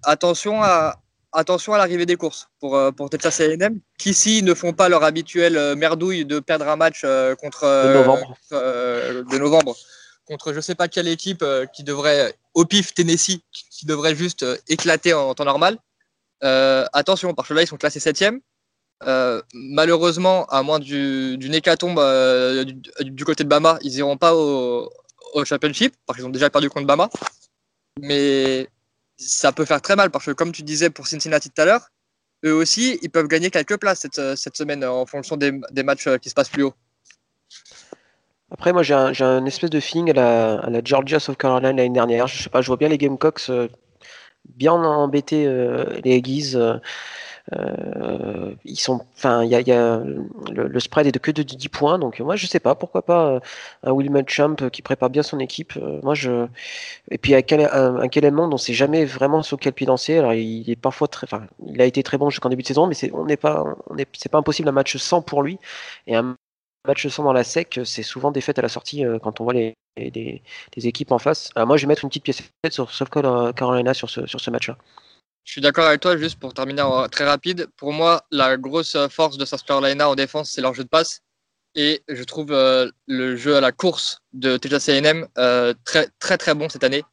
attention 0.01 0.63
à 0.63 0.99
attention 1.31 1.73
à 1.73 1.77
l'arrivée 1.77 2.07
des 2.07 2.15
courses 2.15 2.49
pour, 2.59 2.75
euh, 2.75 2.91
pour 2.91 3.09
Texas 3.11 3.39
A&M, 3.39 3.79
qui 3.99 4.09
ici 4.09 4.41
ne 4.41 4.55
font 4.55 4.73
pas 4.73 4.89
leur 4.89 5.03
habituelle 5.03 5.57
euh, 5.57 5.75
merdouille 5.75 6.25
de 6.25 6.39
perdre 6.39 6.67
un 6.67 6.75
match 6.75 7.01
contre 7.39 7.65
de 7.65 7.93
novembre. 7.93 8.35
de 8.51 9.37
novembre 9.37 9.75
contre 10.25 10.53
je 10.53 10.59
sais 10.59 10.75
pas 10.75 10.87
quelle 10.87 11.07
équipe 11.07 11.45
qui 11.71 11.83
devrait 11.83 12.33
au 12.55 12.65
pif 12.65 12.95
Tennessee 12.95 13.41
qui 13.51 13.85
devrait 13.85 14.15
juste 14.15 14.43
éclater 14.67 15.13
en 15.13 15.35
temps 15.35 15.45
normal. 15.45 15.77
Attention 16.93 17.33
parce 17.33 17.47
que 17.47 17.53
là 17.53 17.61
ils 17.61 17.67
sont 17.67 17.77
classés 17.77 17.99
septième. 17.99 18.41
Euh, 19.07 19.41
malheureusement, 19.53 20.45
à 20.45 20.63
moins 20.63 20.79
d'une 20.79 21.35
du 21.35 21.51
hécatombe 21.51 21.99
euh, 21.99 22.63
du, 23.01 23.25
côté 23.25 23.43
de 23.43 23.49
Bama, 23.49 23.77
ils 23.81 23.95
iront 23.95 24.17
pas 24.17 24.33
au, 24.35 24.89
championship 25.45 25.93
parce 26.05 26.17
qu'ils 26.17 26.25
ont 26.25 26.31
déjà 26.31 26.49
perdu 26.49 26.69
contre 26.69 26.85
Bama 26.85 27.09
mais 27.99 28.67
ça 29.17 29.51
peut 29.51 29.65
faire 29.65 29.81
très 29.81 29.95
mal 29.95 30.09
parce 30.09 30.25
que, 30.25 30.31
comme 30.31 30.51
tu 30.51 30.63
disais 30.63 30.89
pour 30.89 31.07
Cincinnati 31.07 31.49
tout 31.49 31.61
à 31.61 31.65
l'heure, 31.65 31.89
eux 32.45 32.53
aussi, 32.53 32.99
ils 33.01 33.09
peuvent 33.09 33.27
gagner 33.27 33.49
quelques 33.49 33.77
places 33.77 34.07
cette, 34.35 34.57
semaine 34.57 34.83
en 34.83 35.05
fonction 35.05 35.37
des, 35.37 35.51
matchs 35.83 36.09
qui 36.19 36.29
se 36.29 36.33
passent 36.33 36.49
plus 36.49 36.63
haut. 36.63 36.73
Après, 38.51 38.73
moi, 38.73 38.83
j'ai 38.83 38.93
un, 38.93 39.45
espèce 39.45 39.69
de 39.69 39.79
feeling 39.79 40.11
à 40.11 40.69
la, 40.69 40.81
Georgia 40.83 41.19
South 41.19 41.37
Carolina 41.37 41.71
l'année 41.71 41.89
dernière. 41.89 42.27
Je 42.27 42.43
sais 42.43 42.49
pas, 42.49 42.61
je 42.61 42.67
vois 42.67 42.77
bien 42.77 42.89
les 42.89 42.97
Gamecocks 42.97 43.49
euh, 43.49 43.67
bien 44.55 44.73
embêter 44.73 45.45
euh, 45.47 45.85
les 46.03 46.17
Aggies. 46.17 46.55
Euh, 46.55 46.77
euh, 47.53 48.55
ils 48.63 48.79
sont, 48.79 49.01
enfin, 49.17 49.43
il 49.43 49.49
y 49.51 49.55
a, 49.55 49.61
y 49.61 49.71
a 49.71 49.97
le, 49.99 50.67
le, 50.67 50.79
spread 50.79 51.07
est 51.07 51.11
de 51.11 51.19
que 51.19 51.29
de 51.31 51.43
10 51.43 51.67
points, 51.69 51.99
donc 51.99 52.19
moi 52.21 52.37
je 52.37 52.47
sais 52.47 52.59
pas, 52.61 52.73
pourquoi 52.75 53.01
pas 53.01 53.27
euh, 53.27 53.39
un 53.83 53.91
Will 53.91 54.09
Champ 54.27 54.55
qui 54.71 54.81
prépare 54.81 55.09
bien 55.09 55.23
son 55.23 55.39
équipe. 55.39 55.77
Moi 56.03 56.13
je, 56.15 56.47
et 57.11 57.17
puis 57.17 57.33
avec 57.33 57.51
un, 57.51 57.59
un, 57.71 57.97
un 57.97 58.07
Kellen 58.07 58.33
Mond, 58.33 58.53
on 58.53 58.57
sait 58.57 58.73
jamais 58.73 59.03
vraiment 59.05 59.43
sur 59.43 59.59
quel 59.59 59.73
pied 59.73 59.85
danser. 59.85 60.17
Alors 60.17 60.33
il 60.33 60.69
est 60.69 60.75
parfois 60.77 61.07
très, 61.09 61.25
enfin, 61.27 61.47
il 61.67 61.81
a 61.81 61.85
été 61.85 62.01
très 62.03 62.17
bon 62.17 62.29
jusqu'en 62.29 62.49
début 62.49 62.63
de 62.63 62.67
saison, 62.67 62.87
mais 62.87 62.95
c'est, 62.95 63.11
on 63.13 63.25
n'est 63.25 63.37
pas, 63.37 63.63
on 63.89 63.97
est, 63.97 64.07
c'est 64.13 64.29
pas 64.31 64.37
impossible 64.37 64.69
un 64.69 64.71
match 64.71 64.95
sans 64.97 65.21
pour 65.21 65.43
lui 65.43 65.59
et 66.07 66.15
un 66.15 66.37
match 66.85 67.07
sans 67.07 67.23
dans 67.23 67.33
la 67.33 67.43
sec, 67.43 67.79
c'est 67.85 68.03
souvent 68.03 68.31
défaite 68.31 68.59
à 68.59 68.61
la 68.61 68.69
sortie 68.69 69.03
quand 69.21 69.41
on 69.41 69.43
voit 69.43 69.53
les, 69.53 69.73
équipes 70.75 71.11
en 71.11 71.19
face. 71.19 71.51
Alors 71.55 71.67
moi 71.67 71.77
je 71.77 71.83
vais 71.83 71.87
mettre 71.87 72.03
une 72.03 72.09
petite 72.09 72.23
pièce 72.23 72.41
sur 72.69 72.91
South 72.91 73.09
Carolina 73.09 73.93
sur 73.93 74.09
ce, 74.09 74.25
sur 74.25 74.39
ce 74.39 74.49
match-là. 74.49 74.77
Je 75.43 75.51
suis 75.51 75.61
d'accord 75.61 75.85
avec 75.85 75.99
toi, 75.99 76.15
juste 76.17 76.39
pour 76.39 76.53
terminer 76.53 76.83
très 77.11 77.25
rapide. 77.25 77.67
Pour 77.75 77.91
moi, 77.91 78.23
la 78.31 78.55
grosse 78.57 78.97
force 79.09 79.37
de 79.37 79.43
South 79.43 79.63
Carolina 79.63 80.09
en 80.09 80.15
défense, 80.15 80.51
c'est 80.51 80.61
leur 80.61 80.73
jeu 80.73 80.83
de 80.83 80.89
passe. 80.89 81.19
Et 81.75 82.03
je 82.07 82.23
trouve 82.23 82.51
euh, 82.51 82.89
le 83.07 83.35
jeu 83.35 83.55
à 83.55 83.61
la 83.61 83.71
course 83.71 84.19
de 84.31 84.57
Texas 84.57 84.89
A&M 84.89 85.27
euh, 85.37 85.73
très, 85.83 86.07
très 86.19 86.37
très 86.37 86.53
bon 86.53 86.69
cette 86.69 86.83
année. 86.83 87.03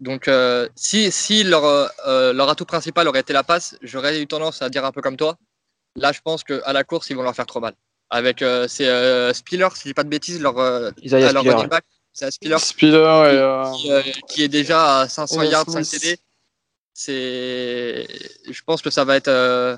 Donc, 0.00 0.28
euh, 0.28 0.68
si, 0.74 1.10
si 1.10 1.42
leur, 1.42 1.64
euh, 1.64 2.32
leur 2.32 2.48
atout 2.48 2.66
principal 2.66 3.08
aurait 3.08 3.20
été 3.20 3.32
la 3.32 3.44
passe, 3.44 3.76
j'aurais 3.82 4.20
eu 4.20 4.26
tendance 4.26 4.62
à 4.62 4.68
dire 4.68 4.84
un 4.84 4.92
peu 4.92 5.00
comme 5.00 5.16
toi. 5.16 5.36
Là, 5.96 6.12
je 6.12 6.20
pense 6.22 6.44
qu'à 6.44 6.72
la 6.72 6.84
course, 6.84 7.08
ils 7.10 7.16
vont 7.16 7.22
leur 7.22 7.34
faire 7.34 7.46
trop 7.46 7.60
mal. 7.60 7.74
Avec 8.10 8.42
euh, 8.42 8.68
c'est 8.68 9.34
Spiller, 9.34 9.68
si 9.74 9.80
je 9.80 9.88
dis 9.88 9.94
pas 9.94 10.04
de 10.04 10.08
bêtises, 10.08 10.40
leur, 10.40 10.54
Isaiah 11.02 11.32
leur 11.32 11.42
Spiller, 11.42 11.54
running 11.54 11.68
back, 11.68 11.84
c'est 12.12 12.30
Spiller, 12.30 12.58
Spiller 12.58 13.72
qui, 13.76 13.88
qui, 13.88 14.22
qui, 14.28 14.42
est 14.44 14.48
déjà 14.48 15.00
à 15.00 15.08
500 15.08 15.38
Ouais, 15.38 15.48
yards, 15.48 15.68
5 15.68 15.84
Smith. 15.84 16.02
TD 16.02 16.20
c'est 16.96 18.06
je 18.50 18.62
pense 18.64 18.80
que 18.80 18.88
ça 18.88 19.04
va 19.04 19.16
être 19.16 19.28
euh, 19.28 19.76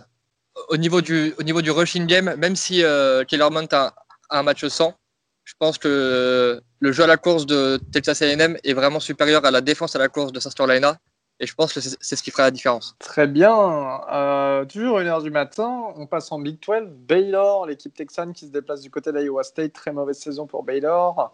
au 0.68 0.76
niveau 0.76 1.00
du 1.00 1.34
au 1.36 1.42
niveau 1.42 1.62
du 1.62 1.72
rushing 1.72 2.06
game 2.06 2.32
même 2.36 2.54
si 2.54 2.84
euh, 2.84 3.24
Kellerman 3.24 3.66
a, 3.72 3.92
a, 4.30 4.38
un 4.38 4.44
match 4.44 4.64
sans 4.68 4.94
je 5.42 5.54
pense 5.58 5.78
que 5.78 6.62
le 6.78 6.92
jeu 6.92 7.02
à 7.02 7.08
la 7.08 7.16
course 7.16 7.44
de 7.44 7.80
Texas 7.90 8.22
A&M 8.22 8.56
est 8.62 8.72
vraiment 8.72 9.00
supérieur 9.00 9.44
à 9.44 9.50
la 9.50 9.60
défense 9.60 9.96
à 9.96 9.98
la 9.98 10.08
course 10.08 10.30
de 10.30 10.38
South 10.38 10.54
Carolina 10.54 10.96
et 11.40 11.46
je 11.46 11.54
pense 11.54 11.72
que 11.72 11.80
c'est 11.80 12.16
ce 12.16 12.22
qui 12.22 12.30
fera 12.30 12.44
la 12.44 12.50
différence. 12.50 12.96
Très 12.98 13.26
bien. 13.26 14.00
Euh, 14.12 14.64
toujours 14.64 14.98
une 14.98 15.06
heure 15.06 15.22
du 15.22 15.30
matin, 15.30 15.84
on 15.96 16.06
passe 16.06 16.32
en 16.32 16.40
Big 16.40 16.58
12. 16.60 16.88
Baylor, 17.08 17.66
l'équipe 17.66 17.94
texane 17.94 18.32
qui 18.32 18.46
se 18.46 18.50
déplace 18.50 18.80
du 18.80 18.90
côté 18.90 19.12
d'Iowa 19.12 19.44
State. 19.44 19.72
Très 19.72 19.92
mauvaise 19.92 20.18
saison 20.18 20.46
pour 20.46 20.64
Baylor. 20.64 21.32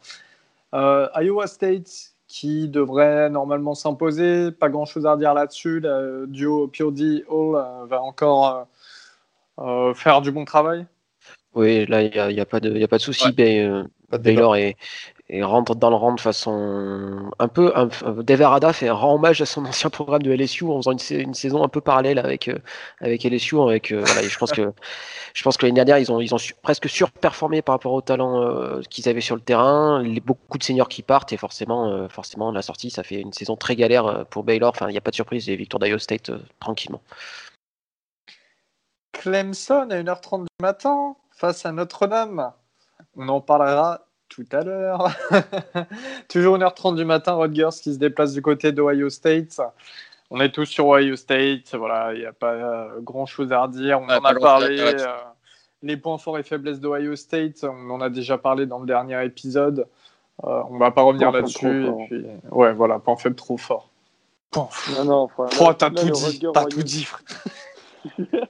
Euh, 0.75 1.09
Iowa 1.17 1.47
State 1.47 2.15
qui 2.27 2.69
devrait 2.69 3.31
normalement 3.31 3.75
s'imposer. 3.75 4.51
Pas 4.51 4.69
grand 4.69 4.85
chose 4.85 5.07
à 5.07 5.13
redire 5.13 5.35
là-dessus. 5.35 5.81
Le 5.81 6.27
duo 6.29 6.69
Piodi 6.69 7.25
Hall 7.29 7.57
euh, 7.57 7.87
va 7.87 8.03
encore 8.03 8.67
euh, 9.59 9.95
faire 9.95 10.21
du 10.21 10.33
bon 10.33 10.45
travail. 10.45 10.87
Oui, 11.55 11.87
là, 11.87 12.03
il 12.03 12.11
n'y 12.11 12.19
a, 12.19 12.31
y 12.31 12.41
a, 12.41 12.47
pas 12.47 12.61
de, 12.61 12.77
y 12.77 12.83
a 12.83 12.89
pas 12.89 12.99
de 12.99 13.03
souci. 13.03 13.29
Ouais. 13.39 13.65
Euh, 13.65 13.85
Baylor 14.19 14.57
est, 14.57 14.77
et 15.31 15.43
rentre 15.43 15.75
dans 15.75 15.89
le 15.89 15.97
rang 15.97 16.15
de 16.15 16.21
façon 16.21 17.31
un 17.39 17.49
peu. 17.49 17.73
Un, 17.75 17.89
Deverada 18.23 18.73
fait 18.73 18.91
rend 18.91 19.15
hommage 19.15 19.41
à 19.41 19.47
son 19.47 19.65
ancien 19.67 19.89
programme 19.89 20.23
de 20.23 20.33
LSU 20.33 20.65
en 20.65 20.77
faisant 20.77 20.93
une, 20.93 21.35
saison 21.35 21.65
un 21.65 21.69
peu 21.69 21.81
parallèle 21.81 22.19
avec 22.19 22.49
euh, 22.49 22.59
avec 23.01 23.25
LSU. 23.25 23.59
Avec 23.61 23.91
euh, 23.91 24.05
je 24.05 24.39
pense 24.39 24.53
que 24.53 24.73
que 25.35 25.67
l'année 25.67 25.75
dernière 25.77 25.99
ils 25.99 26.13
ont 26.13 26.21
ils 26.21 26.35
ont 26.35 26.39
presque 26.63 26.89
surperformé 26.89 27.63
par 27.63 27.77
rapport 27.77 27.93
au 27.93 28.03
talent 28.03 28.43
euh, 28.43 28.83
qu'ils 28.91 29.09
avaient 29.09 29.23
sur 29.23 29.35
le 29.35 29.41
terrain. 29.41 30.03
Les, 30.03 30.21
beaucoup 30.21 30.59
de 30.59 30.63
seniors 30.63 30.89
qui 30.89 31.03
partent 31.03 31.33
et 31.33 31.39
forcément 31.39 32.09
forcément 32.09 32.53
la 32.53 32.63
sortie 32.63 32.91
ça 32.91 33.03
fait 33.03 33.21
une 33.21 33.33
saison 33.33 33.57
très 33.57 33.77
galère 33.77 34.27
pour 34.29 34.45
Baylor. 34.45 34.71
Enfin 34.71 34.89
il 34.89 34.93
n'y 34.93 34.99
a 34.99 35.03
pas 35.03 35.11
de 35.11 35.17
surprise 35.17 35.47
les 35.47 35.57
victoires 35.57 35.81
d'Iowa 35.81 35.99
State 35.99 36.31
tranquillement. 36.61 37.01
Clemson 39.13 39.89
à 39.91 40.03
1h30 40.03 40.43
du 40.43 40.49
matin 40.61 41.17
face 41.31 41.65
à 41.65 41.73
Notre-Dame. 41.73 42.53
On 43.17 43.29
en 43.29 43.41
parlera 43.41 44.04
tout 44.35 44.47
à 44.57 44.63
l'heure. 44.63 45.09
Toujours 46.29 46.59
1h30 46.59 46.97
du 46.97 47.05
matin, 47.05 47.35
Rutgers 47.35 47.69
qui 47.83 47.93
se 47.95 47.99
déplace 47.99 48.33
du 48.33 48.43
côté 48.43 48.73
d'Ohio 48.73 49.09
State. 49.11 49.61
On 50.31 50.41
est 50.41 50.51
tous 50.51 50.65
sur 50.65 50.87
Ohio 50.89 51.17
State. 51.17 51.75
Voilà, 51.75 52.13
il 52.15 52.21
n'y 52.21 52.27
a 52.27 52.33
pas 52.33 52.53
euh, 52.53 53.01
grand 53.01 53.27
chose 53.27 53.53
à 53.53 53.63
redire. 53.63 54.01
On 54.01 54.07
Ouais, 54.09 54.15
en 54.15 54.25
a 54.25 54.35
grand-chose 54.35 54.41
parlé. 54.43 54.81
à 54.81 54.93
dire 54.95 55.09
euh, 55.09 55.17
les 55.83 55.97
points 55.97 56.19
forts 56.19 56.39
et 56.39 56.43
faiblesses 56.43 56.81
d'Ohio 56.81 57.15
State, 57.15 57.63
on 57.65 57.91
en 57.91 58.01
a 58.01 58.09
déjà 58.11 58.39
parlé 58.39 58.67
dans 58.67 58.79
le 58.81 58.87
dernier 58.87 59.23
épisode. 59.25 59.87
Euh, 60.45 60.63
on 60.71 60.79
va 60.79 60.91
pas 60.91 61.03
revenir 61.03 61.31
là-dessus. 61.31 61.87
puis, 62.09 62.25
ouais, 62.51 62.73
voilà, 62.73 62.99
point 62.99 63.17
faible 63.17 63.37
trop 63.37 63.57
fort. 63.57 63.91
Point 64.51 64.69
Non, 64.97 65.05
non, 65.05 65.15
enfin, 65.37 65.47
Oh, 65.61 65.69
là- 65.69 65.75
t'as 65.75 65.91
là, 65.91 66.01
tout 66.01 66.07
le 66.07 66.13
dit, 66.31 66.47
t'as 66.53 66.65
tout 66.65 66.83
dit, 66.83 67.05
frère. 67.05 67.23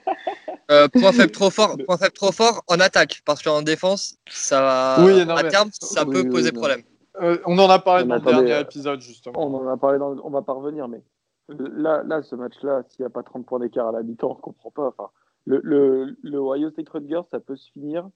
Euh, 0.71 0.89
point 0.89 1.13
faible 1.13 1.31
trop 1.31 1.51
fort, 1.51 1.77
point 1.87 1.99
faible 1.99 2.13
trop 2.15 2.33
fort 2.33 2.63
en 2.69 2.81
attaque 2.81 3.21
parce 3.27 3.43
qu'en 3.43 3.61
défense 3.61 4.17
ça 4.31 4.63
va 4.63 5.05
Oui, 5.05 5.25
non, 5.27 5.37
à 5.37 5.43
mais- 5.43 5.51
terme 5.51 5.69
ça 5.79 6.05
Oui, 6.07 6.15
peut 6.15 6.21
oui, 6.23 6.31
poser 6.31 6.53
non. 6.53 6.59
problème. 6.61 6.83
Euh, 7.21 7.37
on 7.45 7.59
en 7.59 7.69
a 7.69 7.79
parlé 7.79 8.05
dans 8.07 8.15
le 8.15 8.21
dernier 8.23 8.53
euh, 8.55 8.61
épisode, 8.63 9.01
justement. 9.03 9.35
On 9.47 9.55
en 9.55 9.69
a 9.69 9.77
parlé, 9.77 9.99
dans, 9.99 10.17
on 10.25 10.31
va 10.31 10.41
pas 10.41 10.55
revenir, 10.55 10.89
mais 10.89 11.03
là, 11.51 12.03
là 12.07 12.23
ce 12.23 12.35
match-là, 12.35 12.83
s'il 12.89 13.03
n'y 13.03 13.07
a 13.07 13.11
pas 13.11 13.23
30 13.23 13.45
points 13.45 13.61
d'écart 13.61 13.89
à 13.89 13.93
la 13.93 14.03
mi-temps, 14.03 14.31
on 14.31 14.35
comprend 14.37 14.71
pas. 14.71 14.87
Enfin, 14.89 15.11
le, 15.45 15.61
le, 15.63 16.17
le 16.23 16.39
Ohio 16.39 16.71
State 16.71 16.89
Rutgers, 16.89 17.21
ça 17.31 17.41
peut 17.41 17.57
se 17.57 17.71
finir, 17.73 18.09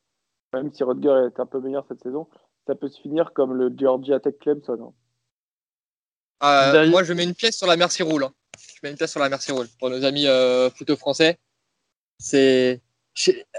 même 0.54 0.72
si 0.72 0.82
Rutgers 0.82 1.26
est 1.26 1.38
un 1.38 1.46
peu 1.46 1.60
meilleur 1.60 1.84
cette 1.86 2.00
saison, 2.02 2.28
ça 2.66 2.74
peut 2.74 2.88
se 2.88 2.98
finir 3.00 3.32
comme 3.34 3.52
le 3.52 3.70
Georgia 3.76 4.20
Tech 4.20 4.34
Clemson. 4.40 4.94
hein. 6.40 6.74
Euh, 6.74 6.88
moi 6.88 7.02
je 7.02 7.12
mets 7.12 7.24
une 7.24 7.34
pièce 7.34 7.56
sur 7.58 7.66
la 7.66 7.76
Merci 7.76 8.02
Rule. 8.02 8.24
hein. 8.24 8.32
Je 8.58 8.80
mets 8.82 8.90
une 8.90 8.96
pièce 8.96 9.10
sur 9.10 9.20
la 9.20 9.28
Merci 9.28 9.52
Rule 9.52 9.68
pour 9.78 9.90
nos 9.90 10.04
amis 10.04 10.26
euh, 10.26 10.70
foot 10.70 10.94
français. 10.96 11.38
C'est 12.18 12.80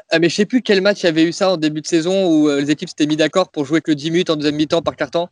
ah, 0.09 0.19
mais 0.19 0.29
je 0.29 0.35
sais 0.35 0.45
plus 0.45 0.61
quel 0.61 0.79
match 0.81 1.01
il 1.03 1.07
y 1.07 1.09
avait 1.09 1.23
eu 1.25 1.33
ça 1.33 1.51
en 1.51 1.57
début 1.57 1.81
de 1.81 1.87
saison 1.87 2.27
où 2.31 2.47
euh, 2.47 2.61
les 2.61 2.71
équipes 2.71 2.87
s'étaient 2.87 3.05
mis 3.07 3.17
d'accord 3.17 3.49
pour 3.51 3.65
jouer 3.65 3.81
que 3.81 3.91
10 3.91 4.11
minutes 4.11 4.29
en 4.29 4.37
deuxième 4.37 4.55
mi-temps 4.55 4.81
par 4.81 4.95
carton. 4.95 5.27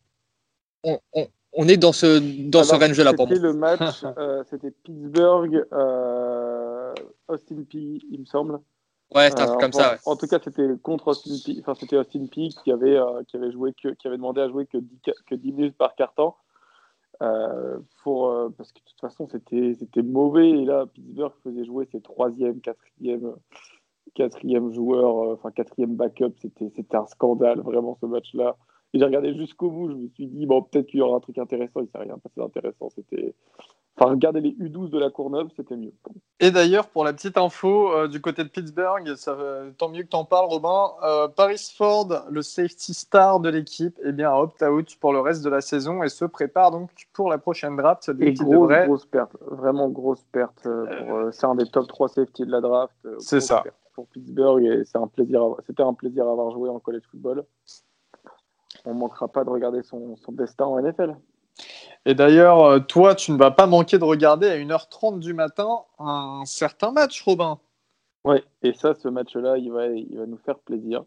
On, 0.84 1.00
on, 1.14 1.28
on 1.54 1.68
est 1.70 1.78
dans 1.78 1.94
ce 1.94 2.20
dans 2.50 2.64
ce 2.64 2.74
Alors, 2.76 2.90
range 2.90 3.00
là 3.00 3.14
pour 3.14 3.28
moi. 3.28 3.36
C'était 3.36 3.48
le 3.48 3.54
match, 3.54 4.04
euh, 4.18 4.44
c'était 4.50 4.72
Pittsburgh, 4.72 5.66
euh, 5.72 6.94
Austin 7.30 7.64
P, 7.70 8.00
il 8.12 8.20
me 8.20 8.26
semble. 8.26 8.60
Ouais, 9.16 9.30
c'est 9.30 9.40
un 9.40 9.46
truc 9.46 9.58
Euh, 9.60 9.62
comme 9.62 9.72
ça. 9.74 9.88
en, 9.90 9.94
ouais. 9.94 10.00
en 10.06 10.16
tout 10.18 10.28
cas, 10.28 10.40
c'était 10.44 10.68
contre 10.84 11.08
Austin 11.08 11.36
P. 11.46 11.58
Enfin, 11.62 11.74
c'était 11.80 11.96
Austin 11.96 12.26
P 12.30 12.50
qui 12.64 12.72
avait, 12.72 12.98
qui 13.30 13.38
avait 13.38 13.52
joué 13.54 13.74
que, 13.82 13.90
qui 13.94 14.08
avait 14.08 14.18
demandé 14.18 14.42
à 14.42 14.50
jouer 14.50 14.66
que 14.66 14.78
10, 14.78 14.88
ca- 15.06 15.14
que 15.26 15.36
10 15.36 15.52
minutes 15.54 15.78
par 15.78 15.96
carton. 15.96 16.34
Pour, 18.04 18.52
parce 18.58 18.72
que 18.72 18.80
de 18.80 18.86
toute 18.86 19.00
façon, 19.02 19.28
c'était 19.28 20.04
mauvais. 20.04 20.50
Et 20.50 20.66
là, 20.66 20.86
Pittsburgh 20.86 21.34
faisait 21.44 21.66
jouer 21.66 21.88
ses 21.92 22.02
troisième, 22.02 22.60
quatrième, 22.62 23.36
quatrième 24.14 24.74
joueur, 24.74 25.34
enfin 25.34 25.52
quatrième 25.52 25.96
backup. 25.96 26.34
C'était 26.40 26.96
un 26.96 27.06
scandale, 27.08 27.62
vraiment, 27.62 27.98
ce 28.00 28.06
match-là. 28.06 28.58
Et 28.94 29.00
j'ai 29.00 29.06
regardé 29.06 29.34
jusqu'au 29.36 29.70
bout. 29.70 29.90
Je 29.90 29.96
me 29.96 30.08
suis 30.10 30.28
dit, 30.28 30.46
bon, 30.46 30.62
peut-être 30.62 30.88
qu'il 30.88 31.00
y 31.00 31.02
aura 31.02 31.18
un 31.18 31.20
truc 31.20 31.38
intéressant. 31.38 31.82
Il 31.82 31.90
s'est 31.90 31.98
rien 31.98 32.18
passé 32.18 32.36
d'intéressant. 32.38 32.90
C'était 32.90 33.34
Enfin, 34.00 34.12
regarder 34.12 34.42
les 34.42 34.52
U12 34.52 34.92
de 34.92 35.00
la 35.00 35.10
Courneuve, 35.10 35.48
c'était 35.56 35.76
mieux. 35.76 35.92
Et 36.40 36.52
d'ailleurs, 36.52 36.88
pour 36.88 37.04
la 37.04 37.14
petite 37.14 37.36
info, 37.36 37.92
euh, 37.92 38.08
du 38.08 38.22
côté 38.22 38.44
de 38.44 38.50
Pittsburgh, 38.50 39.16
ça, 39.16 39.36
tant 39.80 39.90
mieux 39.90 40.04
que 40.04 40.10
tu 40.10 40.16
en 40.16 40.24
parles, 40.24 40.46
Robin, 40.46 40.92
euh, 41.04 41.28
Paris 41.28 41.72
Ford, 41.76 42.08
le 42.30 42.44
safety 42.44 42.94
star 42.94 43.40
de 43.40 43.50
l'équipe, 43.50 44.00
eh 44.04 44.12
bien, 44.12 44.32
opt-out 44.32 44.96
pour 45.00 45.14
le 45.14 45.20
reste 45.20 45.44
de 45.44 45.50
la 45.50 45.62
saison 45.62 46.04
et 46.04 46.10
se 46.10 46.26
prépare 46.26 46.70
donc 46.70 46.92
pour 47.12 47.30
la 47.30 47.40
prochaine 47.40 47.76
draft. 47.76 48.12
Et 48.20 48.34
grosse, 48.34 48.72
grosse 48.86 49.06
perte, 49.08 49.36
vraiment 49.42 49.90
grosse 49.90 50.24
perte. 50.32 50.68
Euh, 50.68 51.32
c'est 51.32 51.48
un 51.48 51.56
des 51.56 51.66
top 51.66 51.88
3 51.88 52.10
safety 52.10 52.46
de 52.46 52.52
la 52.52 52.62
draft. 52.62 52.96
c'est 53.18 53.42
ça. 53.42 53.64
Pour 53.96 54.06
Pittsburgh, 54.10 54.64
et 54.64 54.86
c'est 54.86 55.00
un 55.00 55.08
plaisir, 55.08 55.42
c'était 55.66 55.82
un 55.82 55.96
plaisir 55.96 56.28
à 56.28 56.32
avoir 56.32 56.52
joué 56.52 56.70
en 56.70 56.78
college 56.78 57.02
football. 57.10 57.44
On 58.86 58.94
ne 58.94 59.00
manquera 59.00 59.28
pas 59.28 59.44
de 59.44 59.50
regarder 59.50 59.82
son, 59.82 60.16
son 60.18 60.32
destin 60.34 60.66
en 60.66 60.80
NFL. 60.80 61.16
Et 62.08 62.16
d'ailleurs, 62.16 62.64
euh, 62.64 62.80
toi, 62.80 63.16
tu 63.16 63.34
ne 63.34 63.38
vas 63.38 63.52
pas 63.52 63.68
manquer 63.68 63.98
de 63.98 64.06
regarder 64.06 64.48
à 64.48 64.56
1h30 64.56 65.20
du 65.20 65.34
matin 65.34 65.80
un 66.00 66.44
certain 66.46 66.94
match, 66.94 67.22
Robin. 67.22 67.60
Oui, 68.24 68.38
et 68.64 68.72
ça, 68.72 68.94
ce 68.94 69.10
match-là, 69.10 69.58
il 69.58 69.74
va, 69.74 69.88
il 69.88 70.18
va 70.18 70.26
nous 70.26 70.38
faire 70.38 70.58
plaisir. 70.58 71.04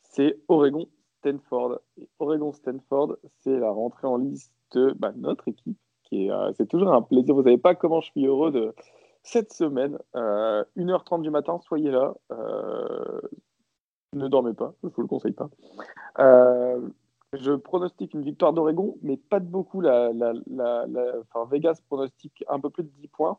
C'est 0.00 0.36
Oregon-Stanford. 0.48 1.78
Oregon-Stanford, 2.18 3.16
c'est 3.44 3.56
la 3.60 3.70
rentrée 3.70 4.08
en 4.08 4.16
liste 4.16 4.52
de 4.72 4.92
bah, 4.98 5.12
notre 5.14 5.46
équipe. 5.46 5.78
euh, 6.12 6.52
C'est 6.56 6.66
toujours 6.66 6.92
un 6.92 7.02
plaisir. 7.02 7.32
Vous 7.32 7.44
savez 7.44 7.56
pas 7.56 7.76
comment 7.76 8.00
je 8.00 8.10
suis 8.10 8.26
heureux 8.26 8.50
de 8.50 8.74
cette 9.22 9.52
semaine. 9.52 9.98
1h30 10.14 11.14
euh, 11.14 11.18
du 11.18 11.30
matin, 11.30 11.60
soyez 11.60 11.92
là. 11.92 12.12
ne 14.14 14.26
dormez 14.26 14.54
pas, 14.54 14.74
je 14.82 14.88
vous 14.88 15.02
le 15.02 15.06
conseille 15.06 15.30
pas. 15.30 15.48
Je 17.40 17.52
pronostique 17.52 18.14
une 18.14 18.22
victoire 18.22 18.52
d'Oregon, 18.52 18.96
mais 19.02 19.16
pas 19.16 19.40
de 19.40 19.46
beaucoup. 19.46 19.80
La, 19.80 20.10
enfin, 20.10 21.48
Vegas 21.50 21.80
pronostique 21.86 22.44
un 22.48 22.60
peu 22.60 22.70
plus 22.70 22.84
de 22.84 22.90
10 23.00 23.08
points. 23.08 23.38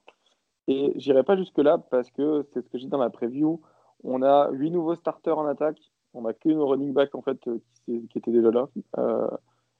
Et 0.67 0.93
j'irai 0.95 1.23
pas 1.23 1.37
jusque-là 1.37 1.77
parce 1.77 2.09
que 2.11 2.45
c'est 2.53 2.61
ce 2.61 2.69
que 2.69 2.77
j'ai 2.77 2.87
dans 2.87 2.97
la 2.97 3.09
preview. 3.09 3.61
On 4.03 4.21
a 4.23 4.49
8 4.51 4.71
nouveaux 4.71 4.95
starters 4.95 5.37
en 5.37 5.45
attaque. 5.45 5.79
On 6.13 6.21
n'a 6.21 6.33
qu'une 6.33 6.59
running 6.59 6.93
back 6.93 7.13
en 7.13 7.21
fait, 7.21 7.47
euh, 7.47 7.61
qui, 7.85 8.07
qui 8.07 8.17
était 8.17 8.31
déjà 8.31 8.49
là. 8.51 8.67
Euh, 8.97 9.29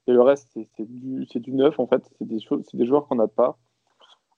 et 0.08 0.12
le 0.12 0.22
reste, 0.22 0.50
c'est 0.54 0.86
du, 0.86 1.26
du, 1.26 1.54
neuf 1.54 1.80
en 1.80 1.88
fait. 1.88 2.04
C'est 2.18 2.28
des, 2.28 2.38
des 2.74 2.86
joueurs 2.86 3.08
qu'on 3.08 3.16
n'a 3.16 3.28
pas. 3.28 3.58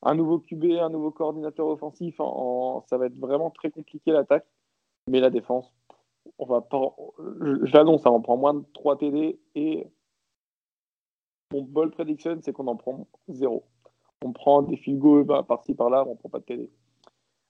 Un 0.04 0.16
nouveau 0.16 0.40
QB, 0.40 0.66
un 0.80 0.90
nouveau 0.90 1.12
coordinateur 1.12 1.68
offensif. 1.68 2.18
ça 2.18 2.98
va 2.98 3.08
être 3.08 3.18
vraiment 3.18 3.50
très 3.50 3.72
compliqué 3.72 4.12
l'attaque. 4.12 4.46
Mais 5.10 5.20
la 5.20 5.30
défense, 5.30 5.74
on 6.38 6.46
va 6.46 6.62
pas, 6.62 6.78
hein, 6.78 7.86
on 7.86 8.22
prend 8.22 8.38
moins 8.38 8.54
de 8.54 8.64
3 8.74 8.98
TD 8.98 9.40
et 9.56 9.88
mon 11.52 11.62
ball 11.62 11.92
prediction, 11.92 12.38
c'est 12.42 12.54
qu'on 12.54 12.68
en 12.68 12.76
prend 12.76 13.08
zéro. 13.30 13.66
On 14.24 14.32
prend 14.32 14.62
des 14.62 14.78
field 14.78 15.00
goals 15.00 15.24
bah, 15.24 15.44
par-ci 15.48 15.74
par-là, 15.74 16.06
on 16.08 16.16
prend 16.16 16.30
pas 16.30 16.40
de 16.40 16.46
TD. 16.46 16.70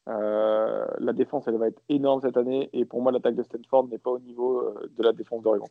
Euh, 0.09 0.85
la 0.99 1.13
défense, 1.13 1.47
elle 1.47 1.57
va 1.57 1.67
être 1.67 1.81
énorme 1.89 2.21
cette 2.21 2.37
année 2.37 2.69
et 2.73 2.85
pour 2.85 3.01
moi, 3.01 3.11
l'attaque 3.11 3.35
de 3.35 3.43
Stanford 3.43 3.87
n'est 3.87 3.97
pas 3.97 4.11
au 4.11 4.19
niveau 4.19 4.59
euh, 4.59 4.89
de 4.97 5.03
la 5.03 5.11
défense 5.11 5.41
d'Oregon. 5.41 5.67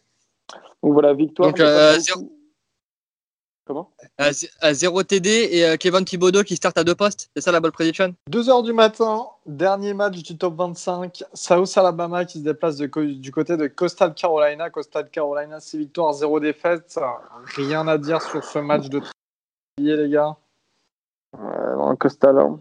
Donc 0.83 0.93
voilà, 0.93 1.15
victoire. 1.15 1.49
Donc, 1.49 1.61
euh, 1.61 1.95
Comment? 3.67 3.91
À, 4.17 4.73
0 4.73 5.03
TD 5.03 5.29
et 5.51 5.65
euh, 5.65 5.77
Kevin 5.77 6.05
Thibodeau 6.05 6.45
qui 6.45 6.55
start 6.55 6.79
à 6.79 6.85
deux 6.85 6.95
postes. 6.95 7.31
C'est 7.35 7.43
ça 7.43 7.51
la 7.51 7.59
ball 7.59 7.73
prediction? 7.73 8.15
2h 8.31 8.65
du 8.65 8.73
matin, 8.73 9.27
dernier 9.45 9.93
match 9.93 10.23
du 10.23 10.39
top 10.39 10.55
25. 10.57 11.25
South 11.35 11.77
Alabama 11.77 12.25
qui 12.25 12.39
se 12.39 12.45
déplace 12.45 12.77
du 12.77 13.33
côté 13.33 13.57
de 13.57 13.67
Coastal 13.67 14.15
Carolina. 14.15 14.71
Coastal 14.71 15.11
Carolina, 15.11 15.59
6 15.59 15.79
victoires, 15.79 16.13
0 16.13 16.39
défaites. 16.39 16.97
Rien 17.57 17.89
à 17.89 17.99
dire 17.99 18.23
sur 18.23 18.45
ce 18.45 18.61
match 18.61 18.89
de 18.89 19.03
les 19.79 20.11
gars? 20.11 20.37
Ouais, 21.37 21.97
Coastal. 21.99 22.39
Hein. 22.39 22.61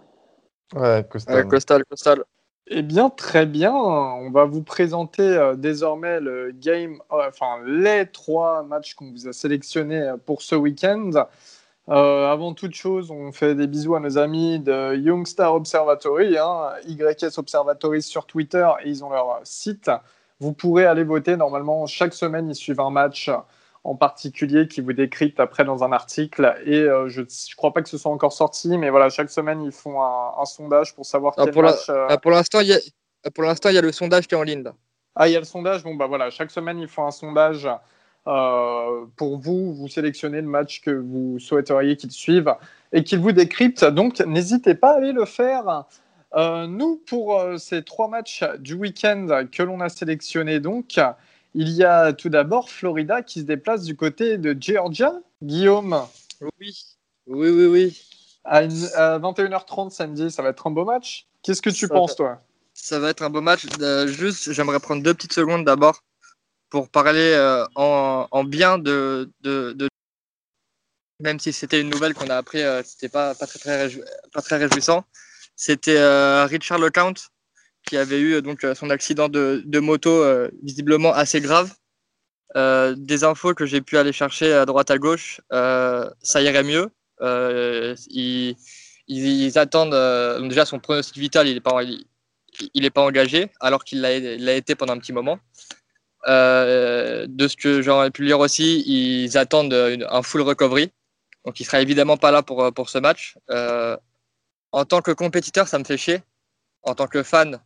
Ouais, 0.73 1.07
Coastal. 1.07 1.47
Coastal, 1.47 1.85
Coastal. 1.85 2.23
Eh 2.67 2.81
bien, 2.81 3.11
très 3.11 3.45
bien. 3.45 3.73
On 3.73 4.31
va 4.31 4.45
vous 4.45 4.63
présenter 4.63 5.21
euh, 5.21 5.55
désormais 5.55 6.19
le 6.19 6.51
game, 6.51 6.99
euh, 7.11 7.27
enfin 7.27 7.59
les 7.63 8.07
trois 8.07 8.63
matchs 8.63 8.95
qu'on 8.95 9.11
vous 9.11 9.27
a 9.27 9.33
sélectionnés 9.33 10.01
euh, 10.01 10.17
pour 10.17 10.41
ce 10.41 10.55
week-end. 10.55 11.11
avant 11.87 12.55
toute 12.55 12.73
chose, 12.73 13.11
on 13.11 13.31
fait 13.31 13.53
des 13.53 13.67
bisous 13.67 13.95
à 13.95 13.99
nos 13.99 14.17
amis 14.17 14.59
de 14.59 14.95
Youngstar 14.95 15.53
Observatory, 15.53 16.37
hein, 16.39 16.71
YS 16.87 17.37
Observatory 17.37 18.01
sur 18.01 18.25
Twitter, 18.25 18.67
et 18.83 18.89
ils 18.89 19.03
ont 19.03 19.11
leur 19.11 19.41
site. 19.43 19.91
Vous 20.39 20.51
pourrez 20.53 20.85
aller 20.87 21.03
voter. 21.03 21.37
Normalement, 21.37 21.85
chaque 21.85 22.15
semaine, 22.15 22.49
ils 22.49 22.55
suivent 22.55 22.81
un 22.81 22.89
match 22.89 23.29
en 23.85 23.95
particulier 23.95 24.67
qui 24.67 24.81
vous 24.81 24.93
décrypte 24.93 25.39
après 25.39 25.63
dans 25.63 25.83
un 25.83 25.91
article. 25.91 26.55
Et 26.65 26.79
euh, 26.79 27.07
je 27.07 27.21
ne 27.21 27.55
crois 27.55 27.71
pas 27.71 27.83
que 27.83 27.89
ce 27.89 27.99
soit 27.99 28.11
encore 28.11 28.33
sorti, 28.33 28.79
mais 28.79 28.89
voilà, 28.89 29.09
chaque 29.09 29.29
semaine, 29.29 29.61
ils 29.61 29.71
font 29.71 30.01
un, 30.01 30.45
sondage 30.45 30.95
pour 30.95 31.05
savoir 31.05 31.35
quel 31.35 31.51
pour 31.51 31.61
match... 31.61 31.87
Euh, 31.89 32.07
ah, 32.09 32.17
pour 32.17 32.31
l'instant, 32.31 32.61
il 32.61 32.67
y 32.67 32.73
a... 32.73 32.79
Pour 33.33 33.43
l'instant, 33.43 33.69
il 33.69 33.75
y 33.75 33.77
a 33.77 33.81
le 33.81 33.91
sondage 33.91 34.27
qui 34.27 34.33
est 34.33 34.37
en 34.37 34.43
ligne. 34.43 34.63
Ah, 35.15 35.27
il 35.29 35.33
y 35.33 35.35
a 35.35 35.39
le 35.39 35.45
sondage. 35.45 35.83
Bon, 35.83 35.95
bah 35.95 36.07
voilà, 36.07 36.31
chaque 36.31 36.49
semaine, 36.49 36.79
ils 36.79 36.87
font 36.87 37.05
un 37.05 37.11
sondage 37.11 37.67
euh, 38.27 39.05
pour 39.15 39.37
vous. 39.37 39.73
Vous 39.75 39.87
sélectionnez 39.87 40.41
le 40.41 40.47
match 40.47 40.81
que 40.81 40.91
vous 40.91 41.37
souhaiteriez 41.39 41.95
qu'ils 41.95 42.11
suivent 42.11 42.55
et 42.91 43.03
qu'ils 43.03 43.19
vous 43.19 43.33
décryptent. 43.33 43.85
Donc, 43.85 44.19
n'hésitez 44.19 44.73
pas 44.73 44.93
à 44.93 44.95
aller 44.95 45.11
le 45.11 45.25
faire. 45.25 45.85
nous, 46.35 47.03
pour 47.07 47.39
ces 47.57 47.83
trois 47.83 48.07
matchs 48.07 48.43
du 48.59 48.73
week-end 48.73 49.45
que 49.51 49.61
l'on 49.61 49.79
a 49.79 49.89
sélectionnés, 49.89 50.59
donc, 50.59 50.99
il 51.55 51.69
y 51.69 51.85
a 51.85 52.11
tout 52.11 52.27
d'abord 52.27 52.69
Florida 52.69 53.21
qui 53.23 53.39
se 53.39 53.45
déplace 53.45 53.83
du 53.83 53.95
côté 53.95 54.37
de 54.37 54.55
Georgia. 54.59 55.13
Guillaume? 55.41 56.05
Oui, 56.59 56.75
oui, 57.27 57.49
oui, 57.49 57.65
oui. 57.65 58.01
À, 58.43 58.67
21h30 58.67 59.89
samedi, 59.89 60.29
ça 60.29 60.43
va 60.43 60.49
être 60.49 60.67
un 60.67 60.71
beau 60.71 60.83
match. 60.83 61.27
Qu'est-ce 61.41 61.61
que 61.61 61.69
tu 61.69 61.87
penses, 61.87 62.17
toi? 62.17 62.41
Ça 62.73 62.99
va 62.99 63.09
être 63.09 63.21
un 63.23 63.29
beau 63.29 63.39
match. 63.39 63.65
Euh, 63.79 64.05
juste, 64.05 64.51
j'aimerais 64.51 64.81
prendre 64.81 65.01
deux 65.01 65.13
petites 65.13 65.31
secondes 65.31 65.63
d'abord 65.63 66.03
pour 66.69 66.89
parler 66.89 67.31
euh, 67.33 67.65
en, 67.75 68.43
bien 68.43 68.77
de, 68.77 69.31
Même 71.21 71.39
si 71.39 71.53
c'était 71.53 71.79
une 71.79 71.89
nouvelle 71.89 72.13
qu'on 72.13 72.29
a 72.29 72.35
appris, 72.35 72.61
euh, 72.61 72.83
c'était 72.83 73.07
pas, 73.07 73.33
pas, 73.33 73.47
très, 73.47 73.59
très, 73.59 73.89
pas 74.33 74.41
très 74.41 74.57
réjouissant. 74.57 75.05
C'était 75.55 76.03
Richard 76.47 76.79
LeCount 76.79 77.13
qui 77.85 77.97
avait 77.97 78.19
eu 78.19 78.41
donc 78.41 78.63
euh, 78.63 78.75
son 78.75 78.89
accident 78.89 79.29
de, 79.29 79.79
moto 79.79 80.09
euh, 80.11 80.49
visiblement 80.63 81.13
assez 81.13 81.39
grave. 81.39 81.73
Euh, 82.55 82.95
des 82.97 83.23
infos 83.23 83.53
que 83.53 83.65
j'ai 83.65 83.81
pu 83.81 83.97
aller 83.97 84.13
chercher 84.13 84.53
à 84.53 84.65
droite 84.65 84.89
à 84.91 84.97
gauche, 84.97 85.41
ça 85.51 86.41
irait 86.41 86.63
mieux. 86.63 86.89
Ils, 88.09 88.55
attendent 89.57 90.47
déjà 90.47 90.65
son 90.65 90.79
pronostic 90.79 91.17
vital, 91.17 91.47
il 91.47 91.55
n'est 91.55 91.61
pas, 91.61 91.83
il, 91.83 92.85
est 92.85 92.89
pas 92.89 93.03
engagé, 93.03 93.51
alors 93.59 93.83
qu'il 93.83 94.01
l'a 94.01 94.53
été 94.53 94.75
pendant 94.75 94.93
un 94.93 94.99
petit 94.99 95.13
moment. 95.13 95.37
de 96.25 97.47
ce 97.47 97.55
que 97.57 97.81
j'aurais 97.81 98.11
pu 98.11 98.23
lire 98.23 98.39
aussi, 98.39 98.83
ils 98.87 99.37
attendent 99.37 99.73
un 99.73 100.21
full 100.21 100.41
recovery. 100.41 100.91
Donc, 101.45 101.59
il 101.59 101.65
sera 101.65 101.81
évidemment 101.81 102.17
pas 102.17 102.31
là 102.31 102.41
pour, 102.41 102.73
pour 102.73 102.89
ce 102.89 102.99
match. 102.99 103.37
en 104.71 104.85
tant 104.85 105.01
que 105.01 105.11
compétiteur, 105.11 105.67
ça 105.67 105.77
me 105.77 105.83
fait 105.83 105.97
chier. 105.97 106.21
En 106.83 106.95
tant 106.95 107.07
que 107.07 107.23
fan, 107.23 107.59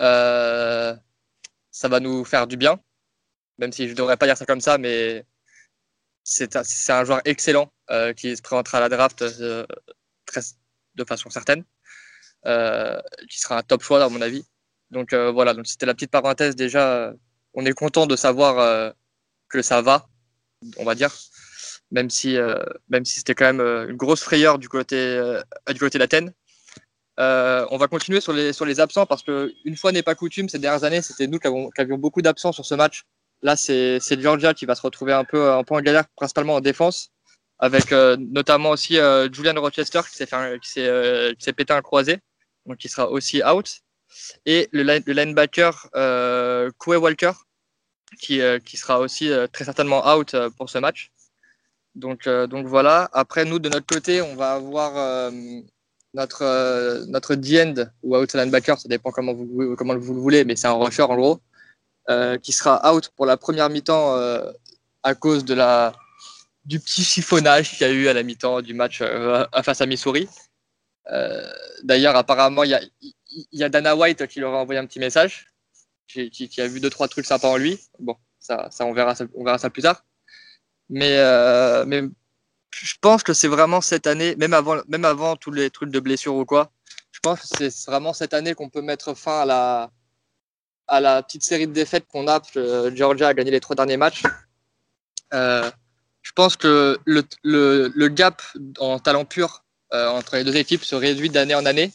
euh, 0.00 0.94
ça 1.70 1.88
va 1.88 2.00
nous 2.00 2.24
faire 2.24 2.46
du 2.46 2.56
bien, 2.56 2.80
même 3.58 3.72
si 3.72 3.86
je 3.86 3.92
ne 3.92 3.96
devrais 3.96 4.16
pas 4.16 4.26
dire 4.26 4.36
ça 4.36 4.46
comme 4.46 4.60
ça, 4.60 4.78
mais 4.78 5.26
c'est 6.24 6.56
un, 6.56 7.04
joueur 7.04 7.20
excellent 7.24 7.72
euh, 7.90 8.12
qui 8.12 8.36
se 8.36 8.42
présentera 8.42 8.78
à 8.78 8.80
la 8.82 8.88
draft 8.88 9.22
euh, 9.22 9.66
de 10.94 11.04
façon 11.04 11.30
certaine, 11.30 11.64
qui 13.28 13.40
sera 13.40 13.58
un 13.58 13.62
top 13.62 13.82
choix 13.82 14.02
à 14.02 14.08
mon 14.08 14.20
avis. 14.20 14.44
Donc 14.90 15.14
voilà, 15.14 15.54
donc 15.54 15.66
c'était 15.66 15.86
la 15.86 15.94
petite 15.94 16.10
parenthèse 16.10 16.56
déjà. 16.56 17.12
On 17.54 17.64
est 17.66 17.72
content 17.72 18.06
de 18.06 18.16
savoir 18.16 18.94
que 19.48 19.62
ça 19.62 19.82
va, 19.82 20.08
on 20.78 20.84
va 20.84 20.94
dire, 20.94 21.14
même 21.90 22.10
si, 22.10 22.36
même 22.88 23.04
si 23.04 23.18
c'était 23.18 23.34
quand 23.34 23.52
même 23.52 23.90
une 23.90 23.96
grosse 23.96 24.22
frayeur 24.22 24.58
du 24.58 24.68
côté, 24.68 25.20
du 25.68 25.78
côté 25.78 25.98
d'Athènes. 25.98 26.32
Euh, 27.18 27.66
on 27.70 27.78
va 27.78 27.88
continuer 27.88 28.20
sur 28.20 28.32
les, 28.32 28.52
sur 28.52 28.66
les 28.66 28.78
absents 28.78 29.06
parce 29.06 29.22
qu'une 29.22 29.76
fois 29.76 29.92
n'est 29.92 30.02
pas 30.02 30.14
coutume, 30.14 30.48
ces 30.48 30.58
dernières 30.58 30.84
années, 30.84 31.00
c'était 31.00 31.26
nous 31.26 31.38
qui, 31.38 31.48
avions 31.80 31.98
beaucoup 31.98 32.22
d'absents 32.22 32.52
sur 32.52 32.66
ce 32.66 32.74
match. 32.74 33.04
Là, 33.42 33.56
c'est 33.56 34.00
Georgia 34.20 34.54
qui 34.54 34.66
va 34.66 34.74
se 34.74 34.82
retrouver 34.82 35.12
un 35.12 35.24
peu, 35.24 35.50
un 35.50 35.64
peu 35.64 35.74
en 35.74 35.80
galère, 35.80 36.08
principalement 36.16 36.54
en 36.56 36.60
défense, 36.60 37.10
avec 37.58 37.92
euh, 37.92 38.16
notamment 38.18 38.70
aussi 38.70 38.98
euh, 38.98 39.30
Julian 39.32 39.60
Rochester 39.60 40.00
qui 40.10 40.16
s'est 40.16 41.52
pété 41.52 41.72
un 41.72 41.82
croisé, 41.82 42.18
donc 42.66 42.78
qui 42.78 42.88
sera 42.88 43.10
aussi 43.10 43.42
out. 43.44 43.80
Et 44.46 44.68
le, 44.72 44.82
linebacker 45.12 45.90
Koué 46.78 46.96
Walker 46.96 47.32
qui, 48.20 48.40
qui 48.64 48.76
sera 48.76 49.00
aussi 49.00 49.30
très 49.52 49.64
certainement 49.64 50.14
out 50.14 50.34
pour 50.56 50.70
ce 50.70 50.78
match. 50.78 51.10
Donc, 51.94 52.28
donc 52.28 52.66
voilà. 52.66 53.08
Après, 53.12 53.44
nous, 53.44 53.58
de 53.58 53.68
notre 53.68 53.86
côté, 53.86 54.22
on 54.22 54.36
va 54.36 54.52
avoir 54.52 55.30
notre, 56.16 57.04
notre 57.08 57.34
D-end 57.34 57.74
ou 58.02 58.16
outside 58.16 58.40
linebacker, 58.40 58.78
ça 58.78 58.88
dépend 58.88 59.10
comment 59.10 59.34
vous, 59.34 59.76
comment 59.76 59.96
vous 59.96 60.14
le 60.14 60.20
voulez, 60.20 60.44
mais 60.44 60.56
c'est 60.56 60.66
un 60.66 60.72
rusher 60.72 61.02
en 61.02 61.16
gros, 61.16 61.40
qui 62.42 62.52
sera 62.52 62.92
out 62.92 63.10
pour 63.16 63.26
la 63.26 63.36
première 63.36 63.68
mi-temps 63.70 64.16
à 65.02 65.14
cause 65.14 65.44
de 65.44 65.54
la, 65.54 65.92
du 66.64 66.80
petit 66.80 67.04
chiffonnage 67.04 67.70
qu'il 67.70 67.86
y 67.86 67.90
a 67.90 67.92
eu 67.92 68.08
à 68.08 68.12
la 68.12 68.22
mi-temps 68.22 68.62
du 68.62 68.74
match 68.74 69.02
face 69.62 69.80
à 69.80 69.86
Missouri. 69.86 70.28
D'ailleurs, 71.82 72.16
apparemment, 72.16 72.64
il 72.64 72.70
y 72.70 72.74
a, 72.74 72.80
y 73.52 73.62
a 73.62 73.68
Dana 73.68 73.94
White 73.94 74.26
qui 74.26 74.40
leur 74.40 74.54
a 74.54 74.58
envoyé 74.58 74.80
un 74.80 74.86
petit 74.86 74.98
message, 74.98 75.46
qui, 76.08 76.60
a 76.60 76.66
vu 76.66 76.80
deux, 76.80 76.90
trois 76.90 77.08
trucs 77.08 77.26
sympas 77.26 77.48
en 77.48 77.56
lui. 77.56 77.78
Bon, 77.98 78.16
ça, 78.38 78.68
ça, 78.70 78.86
on, 78.86 78.92
verra, 78.92 79.14
ça 79.14 79.26
on 79.34 79.44
verra 79.44 79.58
ça 79.58 79.70
plus 79.70 79.82
tard. 79.82 80.04
Euh, 80.92 81.84
mais 81.86 82.02
je 82.84 82.94
pense 83.00 83.22
que 83.22 83.32
c'est 83.32 83.48
vraiment 83.48 83.80
cette 83.80 84.06
année, 84.06 84.36
même 84.36 84.52
avant, 84.52 85.36
tous 85.36 85.50
les 85.50 85.70
trucs 85.70 85.90
de 85.90 86.00
blessure 86.00 86.34
ou 86.34 86.44
quoi, 86.44 86.70
je 87.10 87.20
pense 87.20 87.40
que 87.40 87.46
c'est 87.46 87.86
vraiment 87.86 88.12
cette 88.12 88.34
année 88.34 88.54
qu'on 88.54 88.68
peut 88.68 88.82
mettre 88.82 89.14
fin 89.14 89.40
à 89.40 91.00
la, 91.00 91.22
petite 91.22 91.42
série 91.42 91.66
de 91.66 91.72
défaites 91.72 92.06
qu'on 92.06 92.28
a, 92.28 92.40
que 92.40 92.94
Georgia 92.94 93.28
a 93.28 93.34
gagné 93.34 93.50
les 93.50 93.60
trois 93.60 93.76
derniers 93.76 93.96
matchs. 93.96 94.22
Euh, 95.32 95.70
je 96.22 96.32
pense 96.32 96.56
que 96.56 96.98
le, 97.04 98.08
gap 98.08 98.42
en 98.78 98.98
talent 98.98 99.24
pur 99.24 99.64
euh, 99.94 100.08
entre 100.08 100.36
les 100.36 100.44
deux 100.44 100.56
équipes 100.56 100.84
se 100.84 100.94
réduit 100.94 101.30
d'année 101.30 101.54
en 101.54 101.64
année. 101.64 101.92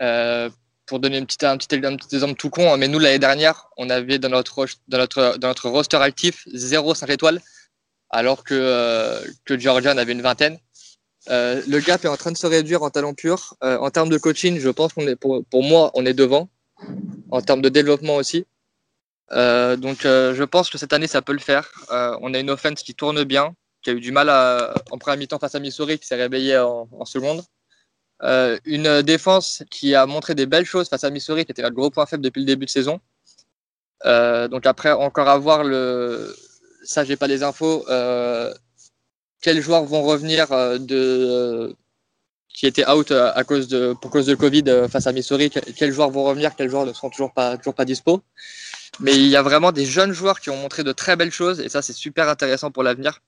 Euh, 0.00 0.48
pour 0.86 1.00
donner 1.00 1.18
un, 1.18 1.26
petit, 1.26 1.74
exemple 1.74 2.36
tout 2.36 2.48
con, 2.48 2.72
hein, 2.72 2.78
mais 2.78 2.88
nous 2.88 2.98
l'année 2.98 3.18
dernière, 3.18 3.68
on 3.76 3.90
avait 3.90 4.18
dans 4.18 4.30
notre, 4.30 5.68
roster 5.68 5.98
actif 5.98 6.48
0 6.54 6.94
5 6.94 7.10
étoiles 7.10 7.42
alors 8.10 8.44
que, 8.44 8.54
euh, 8.54 9.20
que 9.44 9.58
Georgia 9.58 9.92
en 9.92 9.98
avait 9.98 10.12
une 10.12 10.22
vingtaine. 10.22 10.58
Euh, 11.30 11.62
le 11.68 11.80
gap 11.80 12.04
est 12.04 12.08
en 12.08 12.16
train 12.16 12.32
de 12.32 12.36
se 12.36 12.46
réduire 12.46 12.82
en 12.82 12.90
talent 12.90 13.14
pur. 13.14 13.54
Euh, 13.62 13.78
en 13.78 13.90
termes 13.90 14.08
de 14.08 14.18
coaching, 14.18 14.58
je 14.58 14.70
pense 14.70 14.92
qu'on 14.92 15.06
est, 15.06 15.16
pour, 15.16 15.44
pour, 15.50 15.62
moi, 15.62 15.90
on 15.94 16.06
est 16.06 16.14
devant. 16.14 16.48
En 17.30 17.42
termes 17.42 17.60
de 17.60 17.68
développement 17.68 18.16
aussi. 18.16 18.46
Euh, 19.32 19.76
donc, 19.76 20.02
je 20.02 20.44
pense 20.44 20.70
que 20.70 20.78
cette 20.78 20.92
année, 20.92 21.06
ça 21.06 21.22
peut 21.22 21.32
le 21.32 21.38
faire. 21.38 21.70
On 21.90 22.32
a 22.34 22.38
une 22.38 22.50
offense 22.50 22.82
qui 22.82 22.94
tourne 22.94 23.24
bien, 23.24 23.54
qui 23.82 23.90
a 23.90 23.92
eu 23.92 24.00
du 24.00 24.12
mal 24.12 24.30
en 24.90 24.98
première 24.98 25.18
mi-temps 25.18 25.38
face 25.38 25.54
à 25.54 25.60
Missouri, 25.60 25.98
qui 25.98 26.06
s'est 26.06 26.16
réveillée 26.16 26.58
en, 26.58 27.04
seconde. 27.04 27.42
une 28.22 29.02
défense 29.02 29.64
qui 29.70 29.94
a 29.94 30.06
montré 30.06 30.34
des 30.34 30.46
belles 30.46 30.64
choses 30.64 30.88
face 30.88 31.04
à 31.04 31.10
Missouri, 31.10 31.44
qui 31.44 31.52
était 31.52 31.62
le 31.62 31.70
gros 31.70 31.90
point 31.90 32.06
faible 32.06 32.22
depuis 32.22 32.40
le 32.40 32.46
début 32.46 32.64
de 32.64 32.70
saison. 32.70 33.00
donc 34.04 34.64
après, 34.64 34.92
encore 34.92 35.28
à 35.28 35.36
voir 35.36 35.64
le, 35.64 36.34
ça, 36.88 37.04
j'ai 37.04 37.16
pas 37.16 37.26
les 37.26 37.42
infos. 37.42 37.84
Euh, 37.90 38.52
quels 39.42 39.60
joueurs 39.60 39.84
vont 39.84 40.02
revenir 40.02 40.50
euh, 40.52 40.78
de 40.78 41.76
qui 42.48 42.66
étaient 42.66 42.88
out 42.88 43.10
euh, 43.10 43.30
à 43.34 43.44
cause 43.44 43.68
de 43.68 43.94
pour 44.00 44.10
cause 44.10 44.24
de 44.24 44.34
Covid 44.34 44.64
face 44.90 45.06
à 45.06 45.12
Missouri 45.12 45.50
Quels 45.50 45.92
joueurs 45.92 46.10
vont 46.10 46.24
revenir 46.24 46.56
Quels 46.56 46.70
joueurs 46.70 46.86
ne 46.86 46.94
sont 46.94 47.10
toujours 47.10 47.32
pas 47.34 47.58
toujours 47.58 47.74
pas 47.74 47.84
dispo 47.84 48.22
Mais 49.00 49.14
il 49.14 49.28
y 49.28 49.36
a 49.36 49.42
vraiment 49.42 49.70
des 49.70 49.84
jeunes 49.84 50.12
joueurs 50.12 50.40
qui 50.40 50.48
ont 50.48 50.56
montré 50.56 50.82
de 50.82 50.92
très 50.92 51.14
belles 51.14 51.30
choses 51.30 51.60
et 51.60 51.68
ça, 51.68 51.82
c'est 51.82 51.92
super 51.92 52.26
intéressant 52.26 52.70
pour 52.70 52.82
l'avenir. 52.82 53.20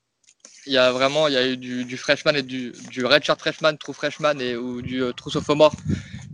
Il 0.66 0.72
y 0.72 0.78
a 0.78 0.90
vraiment 0.90 1.28
il 1.28 1.34
y 1.34 1.36
a 1.36 1.46
eu 1.46 1.58
du, 1.58 1.96
freshman 1.98 2.34
et 2.36 2.42
du, 2.42 2.72
du 2.90 3.04
redshirt 3.04 3.38
freshman, 3.38 3.76
true 3.76 3.92
freshman 3.92 4.40
et 4.40 4.56
ou 4.56 4.80
du 4.80 5.02
euh, 5.02 5.12
true 5.12 5.30
sophomore 5.30 5.74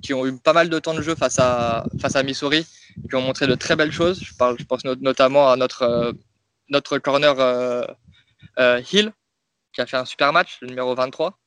qui 0.01 0.15
ont 0.15 0.25
eu 0.27 0.37
pas 0.37 0.53
mal 0.53 0.69
de 0.69 0.79
temps 0.79 0.95
de 0.95 1.03
jeu 1.03 1.17
face 1.17 1.41
à 1.41 1.87
face 2.01 2.15
à 2.15 2.23
Missouri 2.23 2.65
qui 3.09 3.17
ont 3.17 3.23
montré 3.23 3.49
de 3.49 3.57
très 3.57 3.75
belles 3.75 3.93
choses. 3.93 4.21
Je 4.23 4.33
parle, 4.33 4.57
je 4.61 4.65
pense 4.65 4.85
notamment 4.85 5.51
à 5.51 5.57
notre 5.57 6.15
notre 6.69 6.99
corner 6.99 7.39
euh, 7.39 7.85
euh, 8.59 8.83
Hill, 8.93 9.13
qui 9.73 9.81
a 9.81 9.87
fait 9.87 9.97
un 9.97 10.05
super 10.05 10.33
match, 10.33 10.59
le 10.61 10.69
numéro 10.69 10.95
23. 10.95 11.39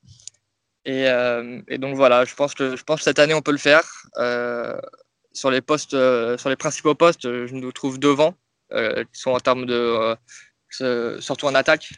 Et, 0.85 1.07
euh, 1.09 1.61
et, 1.67 1.77
donc 1.77 1.95
voilà, 1.95 2.25
je 2.25 2.35
pense 2.35 2.53
que 2.53 2.75
cette 2.99 3.19
année 3.19 3.33
on 3.33 3.41
peut 3.41 3.51
le 3.51 3.57
faire. 3.57 3.83
sur 5.33 5.51
les 5.51 5.61
postes, 5.61 5.91
sur 6.37 6.49
les 6.49 6.55
principaux 6.55 6.95
postes, 6.95 7.23
je 7.23 7.53
nous 7.53 7.71
trouve 7.71 7.99
devant, 7.99 8.33
qui 8.71 9.19
sont 9.19 9.31
en 9.31 9.39
termes 9.39 9.65
de 9.65 10.15
surtout 11.19 11.47
en 11.47 11.55
attaque. 11.55 11.89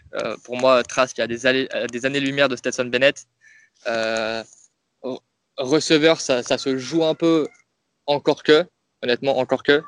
pour 0.43 0.57
moi, 0.57 0.83
Trask 0.83 1.15
qui 1.15 1.21
a 1.21 1.27
des, 1.27 1.67
des 1.91 2.05
années-lumière 2.05 2.49
de 2.49 2.55
Stetson 2.55 2.85
Bennett. 2.85 3.27
Receveur, 5.57 6.19
ça, 6.19 6.43
se 6.43 6.77
joue 6.77 7.03
un 7.05 7.15
peu 7.15 7.47
encore 8.07 8.43
que, 8.43 8.65
honnêtement, 9.03 9.37
encore 9.37 9.63
que. 9.63 9.83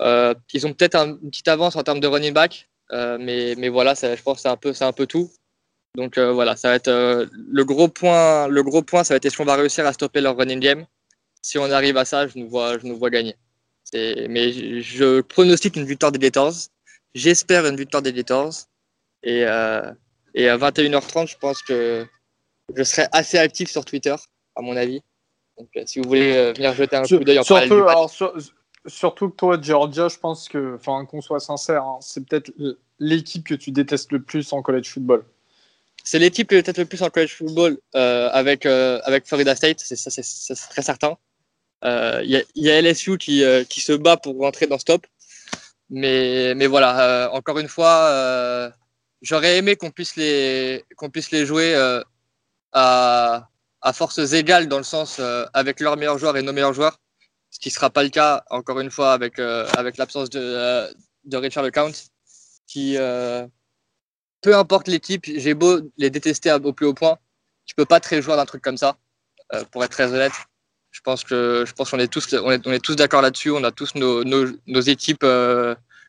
Euh, 0.00 0.34
ils 0.52 0.66
ont 0.66 0.72
peut-être 0.72 0.96
une 0.96 1.30
petite 1.30 1.48
avance 1.48 1.76
en 1.76 1.82
termes 1.82 2.00
de 2.00 2.06
running 2.06 2.32
back, 2.32 2.68
euh, 2.92 3.18
mais, 3.20 3.54
mais 3.56 3.68
voilà, 3.68 3.94
ça, 3.94 4.14
je 4.16 4.22
pense 4.22 4.36
que 4.36 4.42
c'est 4.42 4.48
un, 4.48 4.56
peu, 4.56 4.72
un 4.80 4.92
peu 4.92 5.06
tout. 5.06 5.30
Donc 5.94 6.16
euh, 6.16 6.32
voilà, 6.32 6.56
ça 6.56 6.70
va 6.70 6.74
être 6.76 6.90
le 6.90 7.64
gros 7.64 7.88
point. 7.88 8.48
Le 8.48 8.62
gros 8.62 8.82
point, 8.82 9.04
ça 9.04 9.14
va 9.14 9.16
être 9.16 9.26
est-ce 9.26 9.36
qu'on 9.36 9.44
va 9.44 9.56
réussir 9.56 9.86
à 9.86 9.92
stopper 9.92 10.20
leur 10.20 10.36
running 10.36 10.60
game. 10.60 10.86
Si 11.42 11.58
on 11.58 11.70
arrive 11.70 11.96
à 11.96 12.04
ça, 12.04 12.26
je 12.26 12.38
nous 12.38 12.48
vois, 12.48 12.78
je 12.78 12.86
nous 12.86 12.96
vois 12.96 13.10
gagner. 13.10 13.36
Mais 13.92 14.52
je, 14.52 14.80
je, 14.80 15.20
pronostique 15.20 15.76
une 15.76 15.84
victoire 15.84 16.12
des 16.12 16.18
Gators. 16.18 16.54
J'espère 17.14 17.66
une 17.66 17.76
victoire 17.76 18.02
des 18.02 18.12
Gators. 18.12 18.54
Et, 19.22 19.40
et 19.40 20.48
à 20.48 20.56
21h30, 20.56 21.28
je 21.28 21.36
pense 21.36 21.62
que 21.62 22.06
je 22.74 22.82
serai 22.84 23.06
assez 23.12 23.36
actif 23.36 23.70
sur 23.70 23.84
Twitter, 23.84 24.14
à 24.56 24.62
mon 24.62 24.76
avis. 24.76 25.02
Donc, 25.58 25.68
si 25.84 26.00
vous 26.00 26.08
voulez 26.08 26.52
venir 26.54 26.72
jeter 26.72 26.96
un 26.96 27.02
coup 27.02 27.18
d'œil 27.18 27.40
en 27.40 27.44
parallèle. 27.44 27.72
Alors, 27.72 28.08
sur, 28.08 28.32
surtout 28.86 29.30
que 29.30 29.36
toi, 29.36 29.58
Georgia, 29.60 30.08
je 30.08 30.18
pense 30.18 30.48
que, 30.48 30.76
enfin, 30.76 31.04
qu'on 31.06 31.20
soit 31.20 31.40
sincère, 31.40 31.82
hein, 31.82 31.98
c'est 32.00 32.24
peut-être 32.26 32.52
l'équipe 32.98 33.46
que 33.46 33.54
tu 33.54 33.70
détestes 33.70 34.12
le 34.12 34.22
plus 34.22 34.52
en 34.52 34.62
college 34.62 34.90
football. 34.90 35.24
C'est 36.04 36.18
l'équipe 36.18 36.48
que 36.48 36.56
je 36.56 36.60
déteste 36.60 36.78
le 36.78 36.86
plus 36.86 37.02
en 37.02 37.10
college 37.10 37.34
football 37.36 37.78
euh, 37.94 38.28
avec, 38.32 38.66
euh, 38.66 39.00
avec 39.04 39.26
Florida 39.26 39.54
State, 39.54 39.80
c'est 39.80 40.54
très 40.70 40.82
certain. 40.82 41.16
Il 41.84 41.88
euh, 41.88 42.42
y, 42.54 42.70
a 42.70 42.80
LSU 42.80 43.18
qui, 43.18 43.42
qui 43.68 43.80
se 43.80 43.92
bat 43.92 44.16
pour 44.16 44.38
rentrer 44.38 44.66
dans 44.66 44.78
ce 44.78 44.84
top. 44.84 45.06
Mais, 45.90 46.54
mais 46.54 46.66
voilà, 46.66 47.30
encore 47.32 47.58
une 47.58 47.68
fois, 47.68 48.72
j'aurais 49.20 49.58
aimé 49.58 49.76
qu'on 49.76 49.90
puisse, 49.90 50.16
les, 50.16 50.84
puisse 51.12 51.30
les 51.30 51.44
jouer 51.44 51.74
à, 52.72 53.48
à 53.82 53.92
forces 53.92 54.32
égales 54.32 54.68
dans 54.68 54.78
le 54.78 54.84
sens 54.84 55.20
avec 55.52 55.80
leurs 55.80 55.96
meilleurs 55.96 56.18
joueurs 56.18 56.36
et 56.36 56.42
nos 56.42 56.52
meilleurs 56.52 56.72
joueurs 56.72 56.98
ce 57.52 57.58
qui 57.60 57.68
ne 57.68 57.72
sera 57.72 57.90
pas 57.90 58.02
le 58.02 58.08
cas, 58.08 58.44
encore 58.50 58.80
une 58.80 58.90
fois, 58.90 59.12
avec, 59.12 59.38
euh, 59.38 59.68
avec 59.76 59.98
l'absence 59.98 60.30
de, 60.30 60.40
euh, 60.40 60.90
de 61.24 61.36
Richard 61.36 61.62
LeCount, 61.62 61.92
qui, 62.66 62.96
euh, 62.96 63.46
peu 64.40 64.56
importe 64.56 64.88
l'équipe, 64.88 65.24
j'ai 65.26 65.52
beau 65.52 65.80
les 65.98 66.08
détester 66.08 66.50
au 66.50 66.72
plus 66.72 66.86
haut 66.86 66.94
point, 66.94 67.18
tu 67.66 67.74
peux 67.74 67.84
pas 67.84 68.00
te 68.00 68.08
réjouir 68.08 68.36
d'un 68.36 68.46
truc 68.46 68.62
comme 68.62 68.78
ça, 68.78 68.96
pour 69.70 69.84
être 69.84 69.90
très 69.90 70.10
honnête. 70.10 70.32
Je 70.92 71.00
pense 71.02 71.24
que 71.24 71.64
je 71.66 71.72
pense 71.74 71.90
qu'on 71.90 71.98
est 71.98 72.08
tous 72.08 72.32
on 72.32 72.50
est, 72.50 72.66
on 72.66 72.72
est 72.72 72.82
tous 72.82 72.96
d'accord 72.96 73.20
là-dessus. 73.20 73.50
On 73.50 73.62
a 73.64 73.70
tous 73.70 73.94
nos, 73.94 74.24
nos, 74.24 74.46
nos 74.66 74.80
équipes 74.80 75.26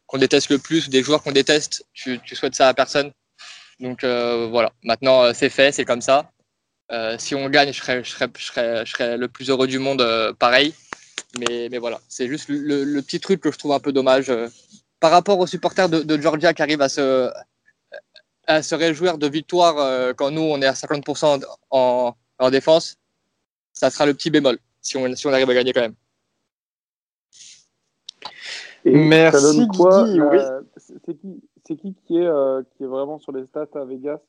qu'on 0.07 0.17
déteste 0.17 0.49
le 0.49 0.59
plus, 0.59 0.89
des 0.89 1.03
joueurs 1.03 1.21
qu'on 1.21 1.33
déteste. 1.33 1.85
Tu, 1.93 2.19
tu 2.21 2.35
souhaites 2.37 2.55
ça 2.55 2.69
à 2.69 2.73
personne. 2.73 3.11
Donc 3.81 4.03
voilà. 4.03 4.71
Maintenant 4.83 5.33
c'est 5.33 5.49
fait, 5.49 5.73
c'est 5.73 5.83
comme 5.83 6.01
ça. 6.01 6.31
si 7.17 7.35
on 7.35 7.49
gagne, 7.49 7.73
je 7.73 7.79
serais, 7.79 8.01
je 8.03 8.11
serais, 8.11 8.29
je 8.37 8.45
serais, 8.45 8.85
je 8.85 8.91
serais 8.91 9.17
le 9.17 9.27
plus 9.27 9.49
heureux 9.49 9.67
du 9.67 9.79
monde, 9.79 10.01
pareil. 10.39 10.73
Mais, 11.39 11.67
mais 11.71 11.79
voilà, 11.79 11.99
c'est 12.07 12.27
juste 12.27 12.47
le, 12.49 12.83
le, 12.83 13.01
petit 13.01 13.19
truc 13.19 13.41
que 13.41 13.51
je 13.51 13.57
trouve 13.57 13.71
un 13.73 13.79
peu 13.79 13.91
dommage. 13.91 14.29
Euh, 14.29 14.47
par 14.99 15.11
rapport 15.11 15.39
aux 15.39 15.47
supporters 15.47 15.89
de, 15.89 16.01
de, 16.01 16.21
Georgia 16.21 16.53
qui 16.53 16.61
arrivent 16.61 16.81
à 16.81 16.89
se, 16.89 17.29
à 18.47 18.61
se 18.61 18.75
réjouir 18.75 19.17
de 19.17 19.27
victoire 19.27 19.77
euh, 19.79 20.13
quand 20.13 20.31
nous, 20.31 20.41
on 20.41 20.61
est 20.61 20.65
à 20.65 20.73
50% 20.73 21.43
en, 21.71 22.13
en 22.39 22.49
défense, 22.49 22.97
ça 23.73 23.89
sera 23.89 24.05
le 24.05 24.13
petit 24.13 24.29
bémol 24.29 24.59
si 24.83 24.97
on, 24.97 25.15
si 25.15 25.25
on 25.25 25.33
arrive 25.33 25.49
à 25.49 25.53
gagner 25.55 25.73
quand 25.73 25.81
même. 25.81 25.95
Et 28.85 28.91
Merci 28.91 29.65
oui. 29.79 30.19
euh, 30.19 30.61
C'est 30.77 31.17
qui, 31.17 31.41
c'est 31.65 31.75
qui 31.77 31.95
qui 32.05 32.17
est, 32.17 32.27
euh, 32.27 32.61
qui 32.75 32.83
est 32.83 32.87
vraiment 32.87 33.17
sur 33.17 33.31
les 33.31 33.45
stats 33.45 33.67
à 33.75 33.85
Vegas? 33.85 34.19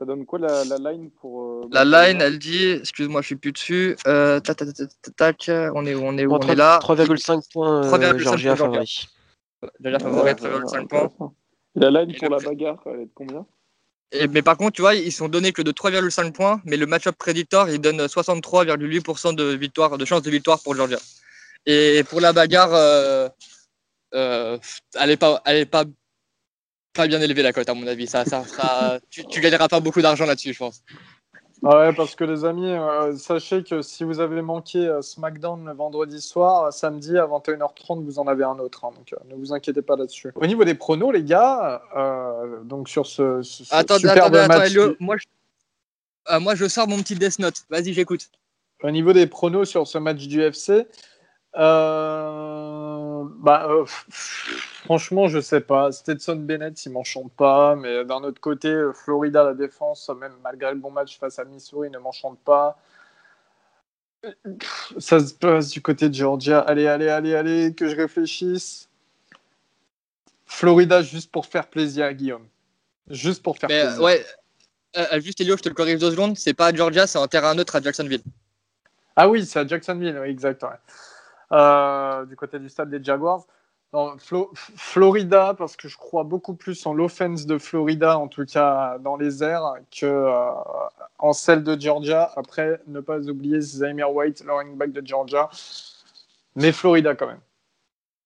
Ça 0.00 0.06
donne 0.06 0.24
quoi 0.24 0.38
la, 0.38 0.64
la 0.64 0.78
line 0.78 1.10
pour 1.10 1.42
euh, 1.42 1.68
La 1.72 1.84
line, 1.84 2.22
elle 2.22 2.38
dit, 2.38 2.70
excuse-moi, 2.70 3.20
je 3.20 3.26
suis 3.26 3.36
plus 3.36 3.52
dessus. 3.52 3.96
Euh, 4.06 4.40
tac, 4.40 4.56
tac, 4.56 4.72
tac, 4.72 4.88
tac, 5.02 5.36
tac, 5.36 5.50
on 5.74 5.84
est 5.84 5.94
où 5.94 6.00
On 6.02 6.16
est 6.16 6.24
où 6.24 6.30
Bon, 6.30 6.40
On 6.42 6.48
est 6.48 6.54
là. 6.54 6.78
3,5 6.82 7.52
points, 7.52 7.84
euh, 7.84 7.98
3,5 7.98 8.16
Georgia 8.16 8.56
pour 8.56 8.72
Georgia. 8.72 8.80
favori. 8.80 9.08
Déjà 9.78 9.98
favori, 9.98 10.32
3,5 10.32 10.88
points. 10.88 11.32
La 11.74 11.90
line 11.90 12.16
pour 12.18 12.30
la 12.30 12.38
bagarre, 12.38 12.82
elle 12.86 13.00
est 13.00 13.04
de 13.04 13.10
combien? 13.14 13.44
Et, 14.12 14.26
mais 14.26 14.40
par 14.40 14.56
contre, 14.56 14.72
tu 14.72 14.80
vois, 14.80 14.94
ils 14.94 15.12
sont 15.12 15.28
donnés 15.28 15.52
que 15.52 15.60
de 15.60 15.70
3,5 15.70 16.32
points, 16.32 16.62
mais 16.64 16.78
le 16.78 16.86
match-up 16.86 17.16
prédictor, 17.18 17.68
il 17.68 17.78
donne 17.78 18.00
63,8% 18.00 19.34
de 19.34 19.44
victoire, 19.52 19.98
de 19.98 20.04
chance 20.06 20.22
de 20.22 20.30
victoire 20.30 20.62
pour 20.62 20.74
Georgia. 20.74 20.98
Et 21.66 22.04
pour 22.08 22.22
la 22.22 22.32
bagarre, 22.32 22.72
euh, 22.72 23.28
euh, 24.14 24.58
elle 24.98 25.10
est 25.10 25.18
pas, 25.18 25.42
elle 25.44 25.58
est 25.58 25.66
pas, 25.66 25.84
pas 26.92 27.06
bien 27.06 27.20
élevée 27.20 27.42
la 27.42 27.52
cote 27.52 27.68
à 27.68 27.74
mon 27.74 27.86
avis. 27.86 28.06
Ça, 28.06 28.24
ça 28.24 28.44
sera, 28.44 28.98
tu, 29.10 29.24
tu 29.26 29.40
gagneras 29.40 29.68
pas 29.68 29.80
beaucoup 29.80 30.02
d'argent 30.02 30.26
là-dessus, 30.26 30.52
je 30.52 30.58
pense. 30.58 30.82
Ouais, 31.62 31.92
parce 31.92 32.14
que 32.14 32.24
les 32.24 32.46
amis, 32.46 32.70
euh, 32.70 33.14
sachez 33.18 33.62
que 33.62 33.82
si 33.82 34.02
vous 34.02 34.18
avez 34.20 34.40
manqué 34.40 34.78
euh, 34.78 35.02
SmackDown 35.02 35.66
le 35.66 35.74
vendredi 35.74 36.18
soir, 36.22 36.64
euh, 36.64 36.70
samedi 36.70 37.18
à 37.18 37.26
21h30, 37.26 38.02
vous 38.02 38.18
en 38.18 38.26
avez 38.26 38.44
un 38.44 38.58
autre. 38.58 38.86
hein, 38.86 38.92
donc 38.96 39.14
ne 39.28 39.34
vous 39.34 39.52
inquiétez 39.52 39.82
pas 39.82 39.94
là-dessus. 39.96 40.32
Au 40.36 40.46
niveau 40.46 40.64
des 40.64 40.74
pronos, 40.74 41.12
les 41.12 41.22
gars, 41.22 41.82
donc 42.64 42.88
sur 42.88 43.06
ce, 43.06 43.42
ce- 43.42 43.64
Attendez, 43.70 44.08
superbe 44.08 44.34
attendez, 44.36 44.48
match 44.48 44.96
moi, 45.00 45.16
je... 45.18 46.38
moi 46.38 46.54
je 46.54 46.66
sors 46.66 46.88
mon 46.88 46.96
petit 46.98 47.14
Death 47.14 47.38
Note. 47.38 47.62
Vas-y, 47.68 47.92
j'écoute. 47.92 48.30
Au 48.82 48.90
niveau 48.90 49.12
des 49.12 49.26
pronos 49.26 49.68
sur 49.68 49.86
ce 49.86 49.98
match 49.98 50.26
du 50.26 50.40
FC, 50.40 50.86
bah, 53.40 53.66
euh, 53.68 53.84
franchement, 53.86 55.28
je 55.28 55.40
sais 55.40 55.60
pas. 55.60 55.90
Stetson 55.92 56.36
Bennett, 56.36 56.84
il 56.84 56.92
m'enchante 56.92 57.32
pas. 57.32 57.74
Mais 57.74 58.04
d'un 58.04 58.22
autre 58.22 58.40
côté, 58.40 58.74
Florida, 58.94 59.44
la 59.44 59.54
défense, 59.54 60.08
même 60.10 60.34
malgré 60.42 60.72
le 60.72 60.78
bon 60.78 60.90
match 60.90 61.18
face 61.18 61.38
à 61.38 61.44
Missouri, 61.44 61.90
ne 61.90 61.98
m'enchante 61.98 62.38
pas. 62.40 62.78
Ça 64.98 65.18
se 65.18 65.32
passe 65.32 65.70
du 65.70 65.80
côté 65.80 66.08
de 66.08 66.14
Georgia. 66.14 66.60
Allez, 66.60 66.86
allez, 66.86 67.08
allez, 67.08 67.34
allez, 67.34 67.74
que 67.74 67.88
je 67.88 67.96
réfléchisse. 67.96 68.88
Florida, 70.44 71.00
juste 71.00 71.30
pour 71.30 71.46
faire 71.46 71.66
plaisir 71.68 72.04
à 72.04 72.12
Guillaume. 72.12 72.46
Juste 73.08 73.42
pour 73.42 73.56
faire 73.56 73.70
Mais 73.70 73.82
plaisir. 73.82 74.02
ouais, 74.02 74.26
euh, 74.96 75.06
euh, 75.12 75.20
juste 75.20 75.40
Elio, 75.40 75.56
je 75.56 75.62
te 75.62 75.68
le 75.68 75.74
corrige 75.74 75.98
deux 75.98 76.10
secondes. 76.10 76.36
C'est 76.36 76.54
pas 76.54 76.66
à 76.66 76.74
Georgia, 76.74 77.06
c'est 77.06 77.18
en 77.18 77.28
terrain 77.28 77.54
neutre 77.54 77.76
à 77.76 77.80
Jacksonville. 77.80 78.22
Ah 79.16 79.28
oui, 79.28 79.46
c'est 79.46 79.60
à 79.60 79.66
Jacksonville, 79.66 80.18
oui, 80.20 80.28
exact. 80.28 80.62
ouais. 80.62 80.68
Euh, 81.52 82.24
du 82.26 82.36
côté 82.36 82.58
du 82.58 82.68
stade 82.68 82.90
des 82.90 83.02
Jaguars. 83.02 83.44
Non, 83.92 84.16
Flo- 84.18 84.52
F- 84.54 84.70
Florida, 84.76 85.52
parce 85.58 85.74
que 85.76 85.88
je 85.88 85.96
crois 85.96 86.22
beaucoup 86.22 86.54
plus 86.54 86.86
en 86.86 86.94
l'offense 86.94 87.44
de 87.44 87.58
Florida, 87.58 88.16
en 88.18 88.28
tout 88.28 88.44
cas 88.46 88.98
dans 89.00 89.16
les 89.16 89.42
airs, 89.42 89.74
que 89.90 90.06
euh, 90.06 90.50
en 91.18 91.32
celle 91.32 91.64
de 91.64 91.78
Georgia. 91.80 92.30
Après, 92.36 92.80
ne 92.86 93.00
pas 93.00 93.18
oublier 93.28 93.60
Zamir 93.60 94.12
White, 94.14 94.44
le 94.46 94.52
running 94.52 94.76
back 94.76 94.92
de 94.92 95.04
Georgia. 95.04 95.50
Mais 96.54 96.70
Florida 96.70 97.16
quand 97.16 97.26
même. 97.26 97.40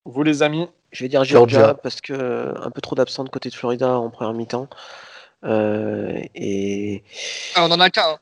Vous 0.04 0.22
les 0.22 0.42
amis? 0.42 0.68
Je 0.92 1.02
vais 1.04 1.08
dire 1.08 1.24
Georgia, 1.24 1.58
Georgia. 1.60 1.74
parce 1.82 2.00
que 2.02 2.12
euh, 2.12 2.52
un 2.60 2.70
peu 2.70 2.82
trop 2.82 2.94
d'absents 2.94 3.24
de 3.24 3.30
côté 3.30 3.48
de 3.48 3.54
Florida 3.54 3.96
en 3.98 4.10
première 4.10 4.34
mi-temps. 4.34 4.68
Euh, 5.44 6.20
et 6.34 7.02
Ah, 7.54 7.64
on 7.66 7.70
en 7.70 7.80
a 7.80 7.88
qu'un. 7.88 8.02
hein. 8.12 8.18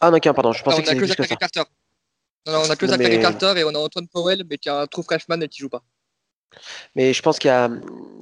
ah 0.00 0.10
non, 0.12 0.18
qu'un, 0.20 0.32
pardon, 0.32 0.52
je 0.52 0.60
Ah, 0.60 0.62
pensais 0.64 0.76
on 0.78 0.82
que 0.82 0.86
a 0.86 0.90
c'était 0.92 0.96
plus 1.06 1.16
que 1.16 1.22
ça. 1.24 1.36
Carter. 1.36 1.62
Non, 2.46 2.52
non, 2.54 2.58
on 2.66 2.70
a 2.70 2.76
que 2.76 2.86
Zachary 2.86 3.16
mais- 3.16 3.22
Carter 3.22 3.54
et 3.58 3.64
on 3.64 3.74
a 3.74 3.78
Antoine 3.78 4.08
Powell, 4.08 4.44
mais 4.48 4.58
qui 4.58 4.68
a 4.68 4.80
un 4.80 4.86
trou 4.86 5.02
freshman 5.02 5.40
et 5.42 5.48
qui 5.48 5.58
joue 5.60 5.68
pas. 5.68 5.82
Mais 6.94 7.12
je 7.12 7.20
pense 7.22 7.38
qu'il 7.38 7.48
y 7.48 7.52
a 7.52 7.68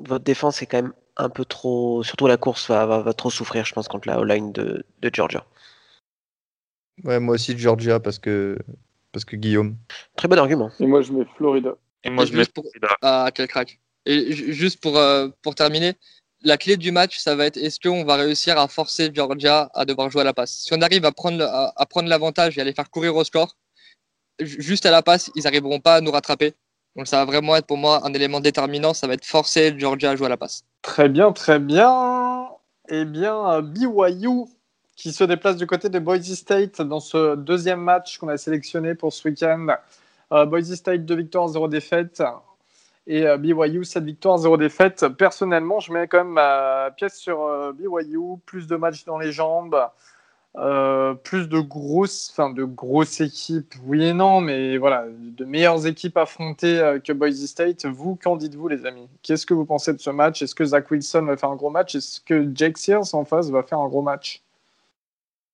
votre 0.04 0.24
défense 0.24 0.62
est 0.62 0.66
quand 0.66 0.82
même 0.82 0.92
un 1.16 1.28
peu 1.28 1.44
trop, 1.44 2.02
surtout 2.02 2.26
la 2.26 2.36
course 2.36 2.68
va, 2.68 2.84
va, 2.86 3.00
va 3.00 3.14
trop 3.14 3.30
souffrir, 3.30 3.64
je 3.64 3.72
pense, 3.72 3.88
contre 3.88 4.08
la 4.08 4.18
O-line 4.18 4.52
de, 4.52 4.84
de 5.00 5.10
Georgia. 5.12 5.46
Ouais, 7.04 7.20
moi 7.20 7.34
aussi 7.36 7.56
Georgia 7.56 8.00
parce 8.00 8.18
que 8.18 8.58
parce 9.12 9.24
que 9.24 9.36
Guillaume. 9.36 9.76
Très 10.16 10.28
bon 10.28 10.38
argument. 10.38 10.70
Et 10.80 10.86
moi, 10.86 11.00
je 11.02 11.12
mets 11.12 11.24
Florida. 11.36 11.74
Et 12.04 12.10
moi, 12.10 12.24
Et 12.24 12.26
je 12.26 12.32
mets 12.32 12.38
juste 12.40 12.52
pour- 12.52 12.64
Florida. 12.64 12.96
Ah, 13.02 13.30
quel 13.34 13.48
crack. 13.48 13.78
Et 14.04 14.32
juste 14.32 14.80
pour, 14.80 14.98
euh, 14.98 15.28
pour 15.42 15.54
terminer, 15.54 15.94
la 16.42 16.58
clé 16.58 16.76
du 16.76 16.92
match, 16.92 17.18
ça 17.18 17.34
va 17.34 17.46
être 17.46 17.56
est-ce 17.56 17.80
qu'on 17.80 18.04
va 18.04 18.16
réussir 18.16 18.58
à 18.58 18.68
forcer 18.68 19.10
Georgia 19.14 19.70
à 19.74 19.84
devoir 19.86 20.10
jouer 20.10 20.20
à 20.20 20.24
la 20.24 20.34
passe? 20.34 20.52
Si 20.52 20.74
on 20.74 20.82
arrive 20.82 21.04
à 21.06 21.12
prendre, 21.12 21.42
à, 21.44 21.72
à 21.80 21.86
prendre 21.86 22.08
l'avantage 22.08 22.58
et 22.58 22.60
à 22.60 22.64
les 22.64 22.74
faire 22.74 22.90
courir 22.90 23.16
au 23.16 23.24
score, 23.24 23.56
juste 24.40 24.86
à 24.86 24.90
la 24.90 25.02
passe, 25.02 25.30
ils 25.34 25.44
n'arriveront 25.44 25.80
pas 25.80 25.96
à 25.96 26.00
nous 26.00 26.10
rattraper. 26.10 26.54
Donc 26.96 27.06
ça 27.06 27.18
va 27.18 27.24
vraiment 27.26 27.54
être 27.56 27.66
pour 27.66 27.76
moi 27.76 28.00
un 28.04 28.12
élément 28.14 28.40
déterminant, 28.40 28.94
ça 28.94 29.06
va 29.06 29.14
être 29.14 29.24
forcer 29.24 29.74
Georgia 29.78 30.10
à 30.10 30.16
jouer 30.16 30.26
à 30.26 30.30
la 30.30 30.36
passe. 30.36 30.62
Très 30.82 31.08
bien, 31.08 31.32
très 31.32 31.58
bien. 31.58 32.48
Eh 32.88 33.04
bien, 33.04 33.50
euh, 33.50 33.62
BYU 33.62 34.46
qui 34.96 35.12
se 35.12 35.24
déplace 35.24 35.56
du 35.56 35.66
côté 35.66 35.90
de 35.90 35.98
Boise 35.98 36.32
State 36.34 36.80
dans 36.80 37.00
ce 37.00 37.34
deuxième 37.34 37.80
match 37.80 38.16
qu'on 38.16 38.28
a 38.28 38.38
sélectionné 38.38 38.94
pour 38.94 39.12
ce 39.12 39.28
week-end. 39.28 39.66
Euh, 40.32 40.46
Boise 40.46 40.74
State, 40.74 41.04
2 41.04 41.16
victoires, 41.16 41.48
0 41.48 41.68
défaites. 41.68 42.22
Et 43.06 43.26
euh, 43.26 43.36
BYU, 43.36 43.84
7 43.84 44.04
victoires, 44.04 44.38
0 44.38 44.56
défaites. 44.56 45.06
Personnellement, 45.08 45.80
je 45.80 45.92
mets 45.92 46.08
quand 46.08 46.18
même 46.18 46.32
ma 46.32 46.90
pièce 46.96 47.18
sur 47.18 47.74
BYU. 47.74 48.38
Plus 48.46 48.66
de 48.66 48.76
matchs 48.76 49.04
dans 49.04 49.18
les 49.18 49.32
jambes. 49.32 49.76
Euh, 50.58 51.14
plus 51.14 51.48
de 51.48 51.60
grosses, 51.60 52.30
enfin 52.32 52.50
de 52.50 52.64
grosses 52.64 53.20
équipes, 53.20 53.74
oui 53.84 54.04
et 54.04 54.12
non, 54.12 54.40
mais 54.40 54.78
voilà, 54.78 55.06
de 55.08 55.44
meilleures 55.44 55.86
équipes 55.86 56.16
affrontées 56.16 56.78
euh, 56.80 56.98
que 56.98 57.12
Boise 57.12 57.44
State. 57.46 57.86
Vous, 57.86 58.16
qu'en 58.16 58.36
dites-vous, 58.36 58.68
les 58.68 58.86
amis? 58.86 59.08
Qu'est-ce 59.22 59.46
que 59.46 59.54
vous 59.54 59.66
pensez 59.66 59.92
de 59.92 59.98
ce 59.98 60.10
match? 60.10 60.42
Est-ce 60.42 60.54
que 60.54 60.64
Zach 60.64 60.90
Wilson 60.90 61.22
va 61.26 61.36
faire 61.36 61.50
un 61.50 61.56
gros 61.56 61.70
match? 61.70 61.94
Est-ce 61.94 62.20
que 62.20 62.50
Jake 62.54 62.78
Sears 62.78 63.14
en 63.14 63.24
face 63.24 63.50
va 63.50 63.62
faire 63.62 63.80
un 63.80 63.88
gros 63.88 64.02
match? 64.02 64.42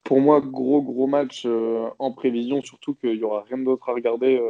Pour 0.05 0.21
moi, 0.21 0.41
gros 0.41 0.83
gros 0.83 1.07
match 1.07 1.45
euh, 1.47 1.89
en 1.99 2.13
prévision, 2.13 2.63
surtout 2.63 2.95
qu'il 2.95 3.17
n'y 3.17 3.25
aura 3.25 3.45
rien 3.49 3.59
d'autre 3.59 3.89
à 3.89 3.95
regarder 3.95 4.41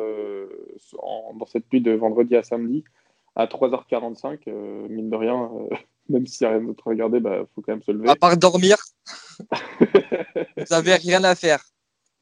dans 1.39 1.47
cette 1.47 1.71
nuit 1.73 1.81
de 1.81 1.93
vendredi 1.93 2.37
à 2.37 2.43
samedi 2.43 2.85
à 3.37 3.47
3h45. 3.47 4.41
euh, 4.49 4.87
mine 4.89 5.11
de 5.11 5.17
rien, 5.17 5.51
même 6.09 6.27
s'il 6.27 6.47
n'y 6.47 6.53
a 6.53 6.57
rien 6.57 6.67
d'autre 6.67 6.87
à 6.87 6.91
regarder, 6.91 7.19
il 7.19 7.47
faut 7.55 7.63
quand 7.63 7.73
même 7.73 7.83
se 7.83 7.93
lever. 7.93 8.09
À 8.09 8.17
part 8.17 8.37
dormir, 8.37 8.77
vous 9.81 10.65
n'avez 10.71 10.95
rien 10.95 11.23
à 11.25 11.35
faire. 11.35 11.63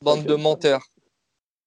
Bande 0.02 0.24
de 0.24 0.34
menteurs. 0.34 0.82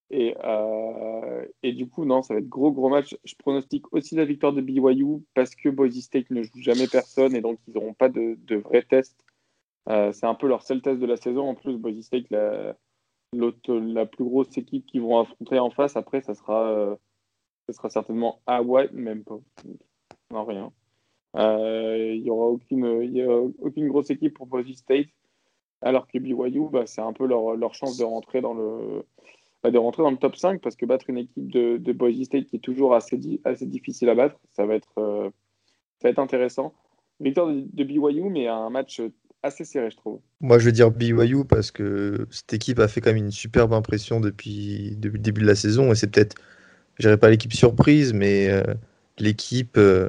Et, 0.10 0.36
euh, 0.44 1.46
et 1.64 1.74
du 1.74 1.90
coup, 1.90 2.06
non, 2.06 2.22
ça 2.22 2.34
va 2.34 2.40
être 2.40 2.50
gros, 2.50 2.72
gros 2.72 2.90
match. 2.90 3.16
Je 3.24 3.34
pronostique 3.36 3.92
aussi 3.94 4.16
la 4.16 4.26
victoire 4.26 4.54
de 4.54 4.62
BYU 4.62 5.24
parce 5.34 5.56
que 5.56 5.70
Boise 5.70 6.00
State 6.00 6.30
ne 6.30 6.44
joue 6.44 6.62
jamais 6.62 6.88
personne 6.88 7.36
et 7.36 7.42
donc 7.42 7.60
ils 7.68 7.74
n'auront 7.74 7.94
pas 7.94 8.10
de, 8.10 8.38
de 8.38 8.56
vrais 8.58 8.84
tests. 8.84 9.18
Euh, 9.90 10.12
c'est 10.12 10.26
un 10.26 10.36
peu 10.36 10.48
leur 10.48 10.62
seul 10.62 10.82
test 10.82 11.00
de 11.00 11.06
la 11.06 11.18
saison. 11.18 11.50
En 11.50 11.56
plus, 11.56 11.78
Boise 11.78 12.02
State, 12.02 12.30
la, 12.30 12.76
la 13.34 14.06
plus 14.06 14.24
grosse 14.24 14.56
équipe 14.58 14.86
qu'ils 14.86 15.02
vont 15.02 15.20
affronter 15.20 15.60
en 15.60 15.72
face, 15.72 15.96
après, 15.96 16.22
ça 16.22 16.36
sera, 16.36 16.70
euh, 16.70 16.96
ça 17.68 17.74
sera 17.74 17.90
certainement 17.90 18.40
Hawaii, 18.46 18.90
même 18.94 19.24
pas. 19.24 19.40
Non, 20.32 20.46
rien. 20.46 20.72
Euh, 21.36 22.14
Il 22.16 22.24
n'y 22.24 22.30
aura 22.30 22.46
aucune, 22.48 23.54
aucune 23.60 23.88
grosse 23.88 24.10
équipe 24.10 24.34
pour 24.36 24.48
Boise 24.48 24.72
State. 24.76 25.08
Alors 25.82 26.08
que 26.08 26.18
BYU, 26.18 26.70
bah, 26.72 26.84
c'est 26.86 27.02
un 27.02 27.12
peu 27.14 27.28
leur, 27.28 27.56
leur 27.58 27.74
chance 27.74 27.98
de 27.98 28.04
rentrer 28.06 28.40
dans 28.40 28.54
le, 28.54 29.04
bah, 29.64 29.72
de 29.72 29.78
rentrer 29.78 30.04
dans 30.04 30.12
le 30.12 30.18
top 30.18 30.36
5 30.38 30.62
parce 30.62 30.76
que 30.78 30.86
battre 30.86 31.10
une 31.10 31.18
équipe 31.18 31.52
de, 31.52 31.78
de 31.78 31.92
Boise 31.94 32.24
State 32.24 32.46
qui 32.46 32.56
est 32.56 32.60
toujours 32.60 32.96
assez, 32.96 33.18
di- 33.18 33.42
assez 33.44 33.66
difficile 33.66 34.08
à 34.10 34.16
battre, 34.16 34.40
ça 34.54 34.66
va 34.66 34.76
être, 34.76 34.94
euh, 34.98 35.30
ça 36.02 36.08
va 36.08 36.10
être 36.12 36.20
intéressant. 36.20 36.74
Victoire 37.20 37.48
de, 37.48 37.66
de 37.72 37.84
BYU, 37.84 38.30
mais 38.30 38.48
un 38.48 38.70
match 38.70 39.02
assez 39.42 39.66
serré, 39.66 39.92
je 39.92 39.98
trouve. 39.98 40.20
Moi, 40.40 40.58
je 40.58 40.66
vais 40.66 40.72
dire 40.72 40.90
BYU 40.90 41.44
parce 41.44 41.70
que 41.72 42.28
cette 42.32 42.54
équipe 42.54 42.80
a 42.80 42.88
fait 42.88 43.02
quand 43.02 43.10
même 43.14 43.26
une 43.26 43.32
superbe 43.32 43.74
impression 43.74 44.22
depuis, 44.22 44.96
depuis 44.98 45.18
le 45.18 45.24
début 45.24 45.42
de 45.42 45.48
la 45.48 45.56
saison. 45.56 45.92
Et 45.92 45.96
c'est 45.96 46.10
peut-être, 46.10 46.36
je 46.98 47.04
dirais 47.08 47.18
pas 47.18 47.30
l'équipe 47.30 47.52
surprise, 47.52 48.14
mais 48.14 48.50
euh, 48.50 48.64
l'équipe 49.20 49.78
euh, 49.78 50.08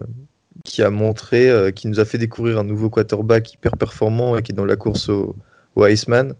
qui 0.64 0.82
a 0.82 0.90
montré, 0.90 1.50
euh, 1.50 1.70
qui 1.70 1.88
nous 1.88 2.00
a 2.00 2.04
fait 2.04 2.18
découvrir 2.18 2.58
un 2.58 2.64
nouveau 2.64 2.90
quarterback 2.90 3.54
hyper 3.54 3.76
performant 3.76 4.36
et 4.36 4.42
qui 4.42 4.52
est 4.52 4.54
dans 4.54 4.64
la 4.64 4.76
course 4.76 5.08
au, 5.08 5.34
au 5.74 5.86
Iceman. 5.86 6.34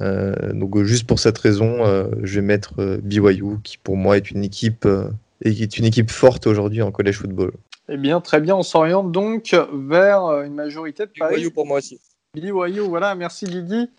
Euh, 0.00 0.52
donc, 0.52 0.76
euh, 0.76 0.84
juste 0.84 1.06
pour 1.06 1.18
cette 1.18 1.38
raison, 1.38 1.84
euh, 1.84 2.06
je 2.22 2.40
vais 2.40 2.46
mettre 2.46 2.74
euh, 2.78 2.98
BYU, 3.02 3.60
qui 3.62 3.78
pour 3.78 3.96
moi 3.96 4.16
est 4.16 4.30
une 4.30 4.42
équipe, 4.42 4.86
euh, 4.86 5.08
et 5.42 5.52
qui 5.52 5.62
est 5.62 5.78
une 5.78 5.84
équipe 5.84 6.10
forte 6.10 6.46
aujourd'hui 6.46 6.82
en 6.82 6.90
college 6.90 7.18
football. 7.18 7.52
Eh 7.88 7.96
bien, 7.98 8.20
très 8.20 8.40
bien, 8.40 8.56
on 8.56 8.62
s'oriente 8.62 9.12
donc 9.12 9.54
vers 9.72 10.24
euh, 10.24 10.44
une 10.44 10.54
majorité 10.54 11.04
de 11.04 11.12
paris. 11.18 11.36
BYU 11.36 11.50
pour 11.50 11.66
moi 11.66 11.78
aussi. 11.78 12.00
BYU, 12.34 12.80
voilà, 12.80 13.14
merci 13.14 13.44
Guigui. 13.44 13.90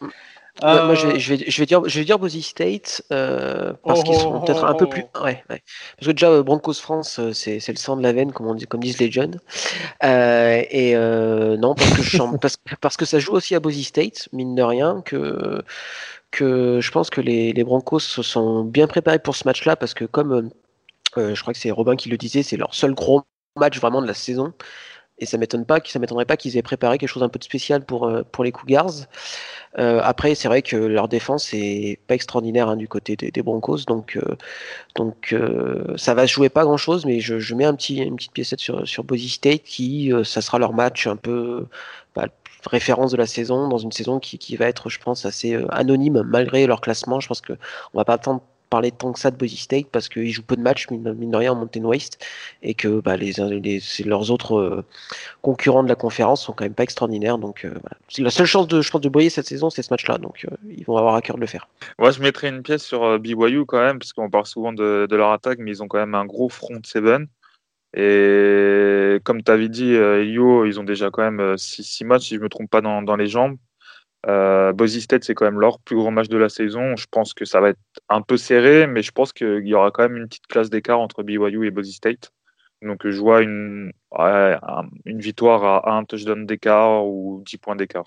Ouais, 0.64 0.70
Euh, 0.70 0.86
moi, 0.86 0.95
je 0.95 1.08
vais, 1.08 1.20
je, 1.20 1.34
vais, 1.36 1.45
je 1.49 1.62
vais 1.62 1.66
dire, 1.66 1.82
je 1.88 1.99
vais 1.99 2.06
dire 2.06 2.18
Boise 2.18 2.39
State 2.41 3.03
euh, 3.12 3.74
parce 3.86 4.01
Oh, 4.01 4.03
qu'ils 4.03 4.16
sont 4.16 4.34
oh, 4.36 4.39
peut-être 4.39 4.64
oh, 4.64 4.68
un 4.68 4.74
peu 4.74 4.86
oh. 4.86 4.88
plus. 4.88 5.03
Ouais, 5.22 5.43
ouais. 5.49 5.62
Parce 5.97 6.08
que 6.08 6.12
déjà 6.12 6.30
euh, 6.30 6.43
Broncos 6.43 6.76
France, 6.76 7.20
c'est 7.34 7.60
c'est 7.60 7.74
le 7.74 7.78
sang 7.78 7.97
de 7.97 8.03
la 8.03 8.14
veine, 8.14 8.32
comme 8.32 8.47
on 8.47 8.56
dit, 8.56 8.66
comme 8.66 8.82
disent 8.82 8.99
les 8.99 9.12
jeunes. 9.12 9.39
Euh, 10.03 10.64
et 10.70 10.95
non, 11.58 11.76
parce 11.76 11.91
que 11.93 12.01
je 12.03 12.12
sens- 12.12 12.38
parce, 12.41 12.58
parce 12.82 12.97
que 12.97 13.06
ça 13.06 13.20
joue 13.20 13.34
aussi 13.34 13.56
à 13.56 13.60
Boise 13.60 13.82
State, 13.84 14.30
mine 14.34 14.56
de 14.56 14.64
rien, 14.64 15.01
que 15.03 15.62
que 16.32 16.80
je 16.82 16.91
pense 16.91 17.10
que 17.10 17.22
les, 17.22 17.53
les 17.53 17.64
Broncos 17.64 17.99
se 17.99 18.22
sont 18.24 18.64
bien 18.64 18.88
préparés 18.88 19.20
pour 19.20 19.36
ce 19.36 19.47
match-là, 19.47 19.76
parce 19.76 19.93
que 19.93 20.06
comme 20.06 20.49
je 21.18 21.39
crois 21.41 21.53
que 21.53 21.60
c'est 21.60 21.72
Robin 21.72 21.95
qui 21.95 22.10
le 22.10 22.18
disait, 22.18 22.43
c'est 22.43 22.58
leur 22.58 22.76
seul 22.76 22.93
gros 22.93 23.24
match 23.58 23.80
vraiment 23.80 24.01
de 24.01 24.08
la 24.08 24.14
saison. 24.14 24.53
Et 25.18 25.26
ça 25.26 25.38
m'étonne 25.38 25.66
pas, 25.66 25.80
ça 25.86 25.99
m'étonnerait 25.99 26.26
pas 26.26 26.38
qu'ils 26.38 26.57
aient 26.57 26.61
préparé 26.61 26.97
quelque 26.97 27.09
chose 27.09 27.24
un 27.24 27.30
peu 27.30 27.39
de 27.39 27.43
spécial 27.43 27.86
pour, 27.86 28.05
euh, 28.05 28.24
pour 28.32 28.43
les 28.43 28.51
Cougars. 28.51 28.91
Euh, 29.78 29.99
après, 30.03 30.36
c'est 30.36 30.47
vrai 30.47 30.61
que 30.61 30.76
leur 30.76 31.07
défense 31.07 31.53
est 31.53 31.99
pas 32.07 32.16
extraordinaire 32.16 32.70
hein, 32.70 32.78
du 32.78 32.88
côté 32.88 33.16
des, 33.16 33.32
des 33.32 33.41
Broncos, 33.41 33.86
donc 33.88 34.18
euh, 34.18 34.36
donc 34.95 35.34
euh, 35.34 35.95
ça 35.97 36.13
va 36.13 36.26
jouer 36.26 36.49
pas 36.49 36.63
grand 36.63 36.78
chose, 36.78 37.05
mais 37.05 37.20
je, 37.20 37.39
je 37.39 37.55
mets 37.55 37.66
un 37.66 37.76
petit 37.76 37.97
une 37.97 38.16
petite 38.16 38.32
piécette 38.34 38.59
sur 38.59 38.88
sur 38.88 39.03
Boise 39.03 39.28
State 39.28 39.63
qui 39.63 40.13
euh, 40.13 40.24
ça 40.24 40.41
sera 40.41 40.59
leur 40.59 40.74
match 40.74 41.07
un 41.07 41.18
peu 41.18 41.68
bah, 42.16 42.28
référence 42.68 43.11
de 43.11 43.18
la 43.18 43.28
saison 43.28 43.68
dans 43.68 43.78
une 43.78 43.91
saison 43.91 44.20
qui, 44.20 44.38
qui 44.38 44.55
va 44.55 44.68
être, 44.68 44.89
je 44.89 44.99
pense, 44.99 45.26
assez 45.26 45.53
euh, 45.55 45.66
anonyme 45.70 46.24
malgré 46.26 46.66
leur 46.68 46.82
classement. 46.82 47.20
Je 47.20 47.28
pense 47.28 47.41
que 47.41 47.53
on 47.93 47.97
va 47.99 48.05
pas 48.05 48.13
attendre 48.13 48.41
parler 48.76 48.91
tant 48.91 49.13
que 49.13 49.19
ça 49.19 49.32
de 49.32 49.38
Boise 49.38 49.55
State 49.55 49.88
parce 49.89 50.09
qu'ils 50.09 50.32
jouent 50.34 50.43
peu 50.43 50.57
de 50.57 50.61
matchs, 50.61 50.89
mine, 50.89 51.01
de 51.01 51.38
rien, 51.38 51.53
en 51.53 51.55
Mountain 51.55 51.86
West, 51.86 52.21
et 52.61 52.73
que 52.73 52.99
bah, 52.99 53.15
les, 53.15 53.32
les, 53.61 53.82
leurs 54.03 54.32
autres 54.32 54.57
euh, 54.57 54.84
concurrents 55.41 55.82
de 55.82 55.88
la 55.88 55.95
conférence 55.95 56.43
sont 56.43 56.51
quand 56.51 56.65
même 56.65 56.73
pas 56.73 56.84
extraordinaires. 56.84 57.38
Donc 57.38 57.63
euh, 57.63 57.73
la 58.17 58.30
seule 58.32 58.45
chance 58.45 58.67
de, 58.67 58.82
je 58.82 58.91
pense, 58.91 58.99
de 58.99 59.07
briller 59.07 59.30
cette 59.30 59.45
saison, 59.45 59.69
c'est 59.69 59.82
ce 59.82 59.93
match-là. 59.93 60.17
Donc 60.17 60.45
ils 60.69 60.84
vont 60.84 60.97
avoir 60.97 61.15
à 61.15 61.21
cœur 61.21 61.38
de 61.38 61.41
le 61.41 61.47
faire. 61.47 61.69
Moi, 61.99 62.11
je 62.11 62.19
mettrais 62.19 62.49
une 62.49 62.63
pièce 62.63 62.84
sur 62.84 63.17
BYU 63.17 63.65
quand 63.65 63.80
même, 63.80 63.97
parce 63.97 64.11
qu'on 64.11 64.30
parle 64.30 64.45
souvent 64.45 64.73
de, 64.73 65.07
leur 65.09 65.32
attaque, 65.32 65.59
mais 65.59 65.71
ils 65.71 65.82
ont 65.82 65.88
quand 65.88 65.99
même 65.99 66.15
un 66.15 66.26
gros 66.26 66.49
front 66.49 66.82
seven. 66.84 67.28
Et 67.95 69.19
comme 69.23 69.41
tu 69.41 69.49
avais 69.49 69.69
dit, 69.69 69.93
ils 69.93 70.80
ont 70.82 70.84
déjà 70.84 71.11
quand 71.11 71.32
même 71.32 71.57
6 71.57 72.03
matchs, 72.03 72.28
si 72.28 72.36
je 72.36 72.41
me 72.41 72.49
trompe 72.49 72.69
pas, 72.69 72.82
dans 72.82 73.15
les 73.15 73.28
jambes. 73.28 73.55
Euh, 74.28 74.73
Boise 74.73 74.99
State, 74.99 75.23
c'est 75.23 75.36
quand 75.36 75.45
même 75.45 75.59
leur 75.59 75.80
plus 75.80 75.95
grand 75.95 76.11
match 76.11 76.30
de 76.30 76.38
la 76.38 76.49
saison. 76.49 76.95
Je 76.95 77.05
pense 77.09 77.34
que 77.34 77.45
ça 77.45 77.61
va 77.61 77.69
être 77.69 77.80
un 78.09 78.21
peu 78.21 78.38
serré, 78.38 78.88
mais 78.88 79.03
je 79.03 79.11
pense 79.11 79.34
qu'il 79.34 79.67
y 79.67 79.73
aura 79.73 79.91
quand 79.91 80.03
même 80.03 80.17
une 80.17 80.28
petite 80.28 80.47
classe 80.47 80.69
d'écart 80.69 80.99
entre 80.99 81.23
BYU 81.23 81.67
et 81.67 81.71
Boise 81.71 81.91
State. 81.91 82.32
Donc 82.82 83.07
je 83.07 83.19
vois 83.19 83.41
une, 83.41 83.91
une 85.05 85.19
victoire 85.19 85.88
à 85.88 85.95
un 85.95 86.03
touchdown 86.03 86.45
d'écart 86.45 87.05
ou 87.05 87.43
10 87.45 87.57
points 87.57 87.76
d'écart. 87.76 88.05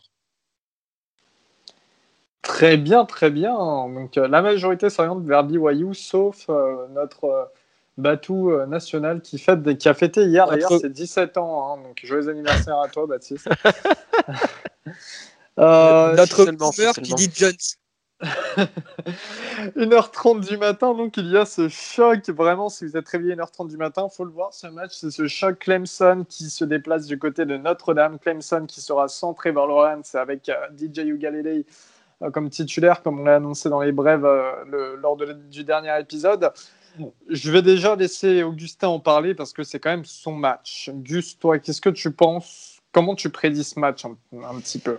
Très 2.42 2.76
bien, 2.76 3.04
très 3.04 3.30
bien. 3.30 3.54
Donc 3.54 4.16
euh, 4.16 4.26
la 4.28 4.42
majorité 4.42 4.90
s'oriente 4.90 5.24
vers 5.24 5.44
BYU, 5.44 5.94
sauf 5.94 6.46
euh, 6.48 6.86
notre 6.90 7.50
Batou 7.96 8.52
national 8.66 9.20
qui, 9.22 9.38
fête, 9.38 9.76
qui 9.76 9.88
a 9.88 9.94
fêté 9.94 10.24
hier 10.24 10.46
d'ailleurs 10.46 10.78
ses 10.78 10.88
17 10.88 11.36
ans. 11.36 11.74
Hein. 11.74 11.82
donc 11.82 12.00
joyeux 12.02 12.28
anniversaire 12.28 12.78
à 12.80 12.88
toi, 12.88 13.06
Baptiste. 13.06 13.48
Euh, 15.58 16.14
Notre 16.14 16.44
boomer 16.52 16.94
qui 16.94 17.14
dit 17.14 17.30
Jones. 17.34 17.52
1h30 19.76 20.48
du 20.48 20.56
matin, 20.56 20.92
donc 20.94 21.16
il 21.16 21.26
y 21.26 21.36
a 21.36 21.44
ce 21.44 21.68
choc. 21.68 22.28
Vraiment, 22.30 22.68
si 22.68 22.84
vous 22.84 22.96
êtes 22.96 23.08
réveillé 23.08 23.34
1h30 23.36 23.68
du 23.68 23.76
matin, 23.76 24.08
faut 24.08 24.24
le 24.24 24.30
voir 24.30 24.52
ce 24.52 24.66
match. 24.66 24.92
C'est 24.94 25.10
ce 25.10 25.26
choc 25.28 25.58
Clemson 25.58 26.24
qui 26.28 26.50
se 26.50 26.64
déplace 26.64 27.06
du 27.06 27.18
côté 27.18 27.44
de 27.44 27.56
Notre-Dame. 27.56 28.18
Clemson 28.18 28.66
qui 28.66 28.80
sera 28.80 29.08
sans 29.08 29.34
Trevor 29.34 29.66
Lawrence 29.66 30.14
avec 30.14 30.48
euh, 30.48 30.54
DJ 30.76 31.06
Ugalele 31.06 31.64
euh, 32.22 32.30
comme 32.30 32.50
titulaire, 32.50 33.02
comme 33.02 33.20
on 33.20 33.24
l'a 33.24 33.36
annoncé 33.36 33.68
dans 33.68 33.80
les 33.80 33.92
brèves 33.92 34.26
lors 35.00 35.16
du 35.16 35.64
dernier 35.64 36.00
épisode. 36.00 36.50
Je 37.28 37.52
vais 37.52 37.62
déjà 37.62 37.94
laisser 37.94 38.42
Augustin 38.42 38.88
en 38.88 38.98
parler 38.98 39.34
parce 39.34 39.52
que 39.52 39.62
c'est 39.62 39.78
quand 39.78 39.90
même 39.90 40.04
son 40.04 40.32
match. 40.32 40.90
Gus, 40.92 41.38
toi, 41.38 41.60
qu'est-ce 41.60 41.80
que 41.80 41.90
tu 41.90 42.10
penses? 42.10 42.78
Comment 42.90 43.14
tu 43.14 43.30
prédis 43.30 43.62
ce 43.62 43.78
match 43.78 44.04
un 44.04 44.60
petit 44.60 44.80
peu? 44.80 44.98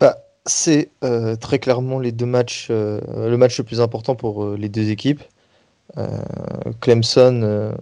Bah, 0.00 0.18
c'est 0.46 0.90
euh, 1.04 1.36
très 1.36 1.58
clairement 1.58 1.98
les 1.98 2.12
deux 2.12 2.26
matchs, 2.26 2.68
euh, 2.70 3.00
le 3.28 3.36
match 3.36 3.58
le 3.58 3.64
plus 3.64 3.80
important 3.80 4.14
pour 4.14 4.44
euh, 4.44 4.56
les 4.56 4.68
deux 4.68 4.90
équipes. 4.90 5.22
Clemson 6.80 7.72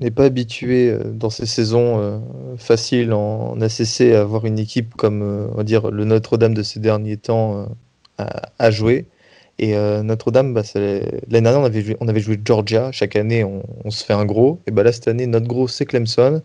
n'est 0.00 0.10
pas 0.10 0.24
habitué 0.24 0.96
dans 1.12 1.28
ces 1.28 1.44
saisons 1.44 2.22
faciles 2.56 3.12
en, 3.12 3.60
ACC 3.60 4.14
à 4.14 4.22
avoir 4.22 4.46
une 4.46 4.58
équipe 4.58 4.94
comme 4.94 5.20
on 5.52 5.54
va 5.54 5.62
dire 5.62 5.90
le 5.90 6.06
Notre-Dame 6.06 6.54
de 6.54 6.62
ces 6.62 6.80
derniers 6.80 7.18
temps 7.18 7.68
à, 8.16 8.70
jouer. 8.70 9.06
Et 9.62 9.74
Notre-Dame, 10.02 10.54
bah, 10.54 10.62
l'année 10.74 11.12
dernière, 11.28 11.60
on 11.60 11.64
avait, 11.64 11.82
joué, 11.82 11.94
on 12.00 12.08
avait 12.08 12.20
joué 12.20 12.40
Georgia. 12.42 12.90
Chaque 12.92 13.14
année, 13.14 13.44
on, 13.44 13.90
se 13.90 14.02
fait 14.02 14.14
un 14.14 14.24
gros. 14.24 14.58
Et 14.66 14.70
bah, 14.70 14.82
là, 14.82 14.90
cette 14.90 15.06
année, 15.06 15.26
notre 15.26 15.46
gros, 15.46 15.68
c'est 15.68 15.84
Clemson. 15.84 16.40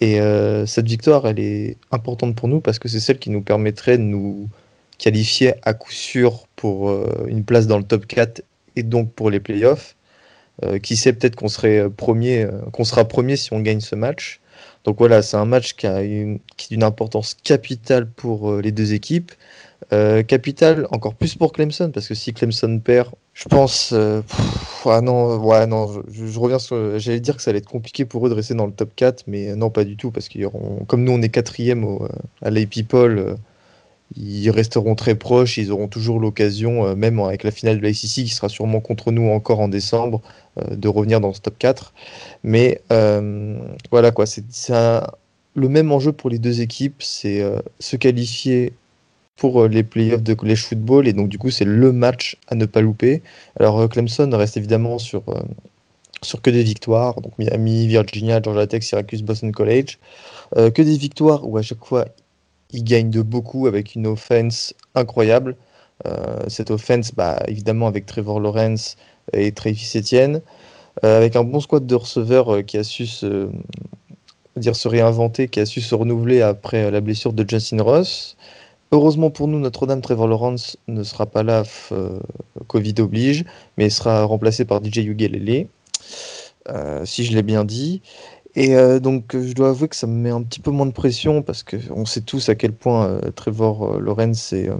Et 0.00 0.20
euh, 0.20 0.66
cette 0.66 0.88
victoire, 0.88 1.28
elle 1.28 1.38
est 1.38 1.76
importante 1.92 2.34
pour 2.34 2.48
nous 2.48 2.60
parce 2.60 2.80
que 2.80 2.88
c'est 2.88 2.98
celle 2.98 3.20
qui 3.20 3.30
nous 3.30 3.40
permettrait 3.40 3.98
de 3.98 4.02
nous 4.02 4.48
qualifier 4.98 5.54
à 5.62 5.74
coup 5.74 5.92
sûr 5.92 6.48
pour 6.56 6.90
euh, 6.90 7.26
une 7.28 7.44
place 7.44 7.68
dans 7.68 7.78
le 7.78 7.84
top 7.84 8.04
4 8.04 8.42
et 8.74 8.82
donc 8.82 9.12
pour 9.12 9.30
les 9.30 9.38
playoffs. 9.38 9.94
Euh, 10.64 10.80
qui 10.80 10.96
sait 10.96 11.12
peut-être 11.12 11.36
qu'on 11.36 11.48
serait 11.48 11.88
premier, 11.88 12.48
qu'on 12.72 12.84
sera 12.84 13.04
premier 13.04 13.36
si 13.36 13.52
on 13.52 13.60
gagne 13.60 13.80
ce 13.80 13.94
match. 13.94 14.40
Donc 14.82 14.98
voilà, 14.98 15.22
c'est 15.22 15.36
un 15.36 15.44
match 15.44 15.74
qui 15.74 15.86
a 15.86 16.02
une, 16.02 16.40
qui 16.56 16.70
d'une 16.70 16.82
importance 16.82 17.34
capitale 17.34 18.10
pour 18.10 18.56
les 18.56 18.72
deux 18.72 18.92
équipes. 18.92 19.30
Capitale 20.26 20.86
encore 20.90 21.14
plus 21.14 21.34
pour 21.36 21.52
Clemson 21.52 21.90
parce 21.92 22.08
que 22.08 22.14
si 22.14 22.32
Clemson 22.32 22.80
perd, 22.82 23.10
je 23.36 23.44
pense. 23.48 23.90
Euh, 23.92 24.22
non, 25.02 25.36
ouais, 25.36 25.66
non, 25.66 26.02
je, 26.10 26.38
reviens 26.38 26.58
sur. 26.58 26.98
J'allais 26.98 27.20
dire 27.20 27.36
que 27.36 27.42
ça 27.42 27.50
allait 27.50 27.58
être 27.58 27.68
compliqué 27.68 28.06
pour 28.06 28.26
eux 28.26 28.30
de 28.30 28.34
rester 28.34 28.54
dans 28.54 28.64
le 28.64 28.72
top 28.72 28.90
4, 28.96 29.24
mais 29.26 29.54
non, 29.54 29.68
pas 29.68 29.84
du 29.84 29.96
tout, 29.96 30.10
parce 30.10 30.28
qu'ils 30.28 30.48
Comme 30.86 31.04
nous, 31.04 31.12
on 31.12 31.20
est 31.20 31.28
quatrième 31.28 31.84
au, 31.84 32.08
à 32.40 32.50
l'AP 32.50 32.70
People, 32.70 33.18
euh, 33.18 33.34
ils 34.16 34.48
resteront 34.50 34.94
très 34.94 35.16
proches, 35.16 35.58
ils 35.58 35.70
auront 35.70 35.88
toujours 35.88 36.18
l'occasion, 36.18 36.86
euh, 36.86 36.94
même 36.94 37.20
avec 37.20 37.44
la 37.44 37.50
finale 37.50 37.78
de 37.78 37.82
l'ACC 37.82 38.24
qui 38.24 38.28
sera 38.28 38.48
sûrement 38.48 38.80
contre 38.80 39.12
nous 39.12 39.28
encore 39.28 39.60
en 39.60 39.68
décembre, 39.68 40.22
de 40.70 40.88
revenir 40.88 41.20
dans 41.20 41.34
ce 41.34 41.42
top 41.42 41.58
4. 41.58 41.92
Mais 42.42 42.80
voilà, 43.90 44.12
quoi, 44.12 44.24
c'est 44.24 44.44
le 45.54 45.68
même 45.68 45.92
enjeu 45.92 46.12
pour 46.12 46.30
les 46.30 46.38
deux 46.38 46.62
équipes, 46.62 47.02
c'est 47.02 47.44
se 47.80 47.96
qualifier 47.96 48.72
pour 49.36 49.62
euh, 49.62 49.68
les 49.68 49.82
playoffs 49.82 50.22
de 50.22 50.34
college 50.34 50.64
football 50.64 51.06
et 51.06 51.12
donc 51.12 51.28
du 51.28 51.38
coup 51.38 51.50
c'est 51.50 51.64
le 51.64 51.92
match 51.92 52.36
à 52.48 52.54
ne 52.54 52.66
pas 52.66 52.80
louper. 52.80 53.22
Alors 53.60 53.78
euh, 53.80 53.88
Clemson 53.88 54.28
reste 54.32 54.56
évidemment 54.56 54.98
sur, 54.98 55.22
euh, 55.28 55.42
sur 56.22 56.40
que 56.42 56.50
des 56.50 56.62
victoires, 56.62 57.20
donc 57.20 57.32
Miami, 57.38 57.86
Virginia, 57.86 58.40
Georgia 58.42 58.66
Tech, 58.66 58.82
Syracuse, 58.82 59.22
Boston 59.22 59.52
College, 59.52 59.98
que 60.54 60.82
des 60.82 60.96
victoires 60.96 61.46
où 61.46 61.58
à 61.58 61.62
chaque 61.62 61.84
fois 61.84 62.06
ils 62.72 62.84
gagnent 62.84 63.10
de 63.10 63.22
beaucoup 63.22 63.66
avec 63.66 63.94
une 63.94 64.06
offense 64.06 64.74
incroyable. 64.94 65.56
cette 66.46 66.70
offense, 66.70 67.12
bah, 67.14 67.42
évidemment 67.48 67.88
avec 67.88 68.06
Trevor 68.06 68.38
Lawrence 68.40 68.96
et 69.32 69.50
Travis 69.52 69.90
Etienne, 69.96 70.40
avec 71.02 71.34
un 71.34 71.42
bon 71.42 71.60
squad 71.60 71.84
de 71.84 71.94
receveurs 71.96 72.64
qui 72.64 72.78
a 72.78 72.84
su 72.84 73.06
se, 73.06 73.48
dire, 74.56 74.76
se 74.76 74.88
réinventer, 74.88 75.48
qui 75.48 75.60
a 75.60 75.66
su 75.66 75.80
se 75.80 75.94
renouveler 75.94 76.42
après 76.42 76.90
la 76.90 77.00
blessure 77.00 77.32
de 77.32 77.44
Justin 77.48 77.82
Ross. 77.82 78.36
Heureusement 78.92 79.30
pour 79.30 79.48
nous, 79.48 79.58
Notre-Dame 79.58 80.00
Trevor 80.00 80.28
Lawrence 80.28 80.76
ne 80.86 81.02
sera 81.02 81.26
pas 81.26 81.42
là, 81.42 81.64
euh, 81.90 82.20
Covid 82.68 82.94
oblige, 82.98 83.44
mais 83.76 83.90
sera 83.90 84.24
remplacé 84.24 84.64
par 84.64 84.82
DJ 84.82 84.98
Ugelele, 84.98 85.66
euh, 86.68 87.04
si 87.04 87.24
je 87.24 87.34
l'ai 87.34 87.42
bien 87.42 87.64
dit. 87.64 88.00
Et 88.54 88.76
euh, 88.76 89.00
donc, 89.00 89.36
je 89.36 89.52
dois 89.54 89.70
avouer 89.70 89.88
que 89.88 89.96
ça 89.96 90.06
me 90.06 90.14
met 90.14 90.30
un 90.30 90.42
petit 90.42 90.60
peu 90.60 90.70
moins 90.70 90.86
de 90.86 90.92
pression 90.92 91.42
parce 91.42 91.64
qu'on 91.64 92.06
sait 92.06 92.20
tous 92.20 92.48
à 92.48 92.54
quel 92.54 92.72
point 92.72 93.20
Trevor 93.34 94.00
Lawrence 94.00 94.52
est, 94.52 94.70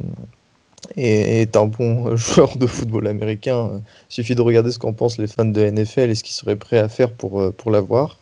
est, 0.97 1.57
un 1.57 1.67
bon 1.67 2.17
joueur 2.17 2.57
de 2.57 2.67
football 2.69 3.09
américain. 3.09 3.83
Il 4.09 4.15
suffit 4.15 4.37
de 4.37 4.41
regarder 4.41 4.71
ce 4.71 4.79
qu'en 4.79 4.93
pensent 4.93 5.19
les 5.19 5.27
fans 5.27 5.45
de 5.45 5.69
NFL 5.69 6.11
et 6.11 6.15
ce 6.15 6.23
qu'ils 6.23 6.35
seraient 6.35 6.57
prêts 6.57 6.79
à 6.79 6.89
faire 6.89 7.11
pour, 7.11 7.53
pour 7.55 7.71
l'avoir. 7.73 8.21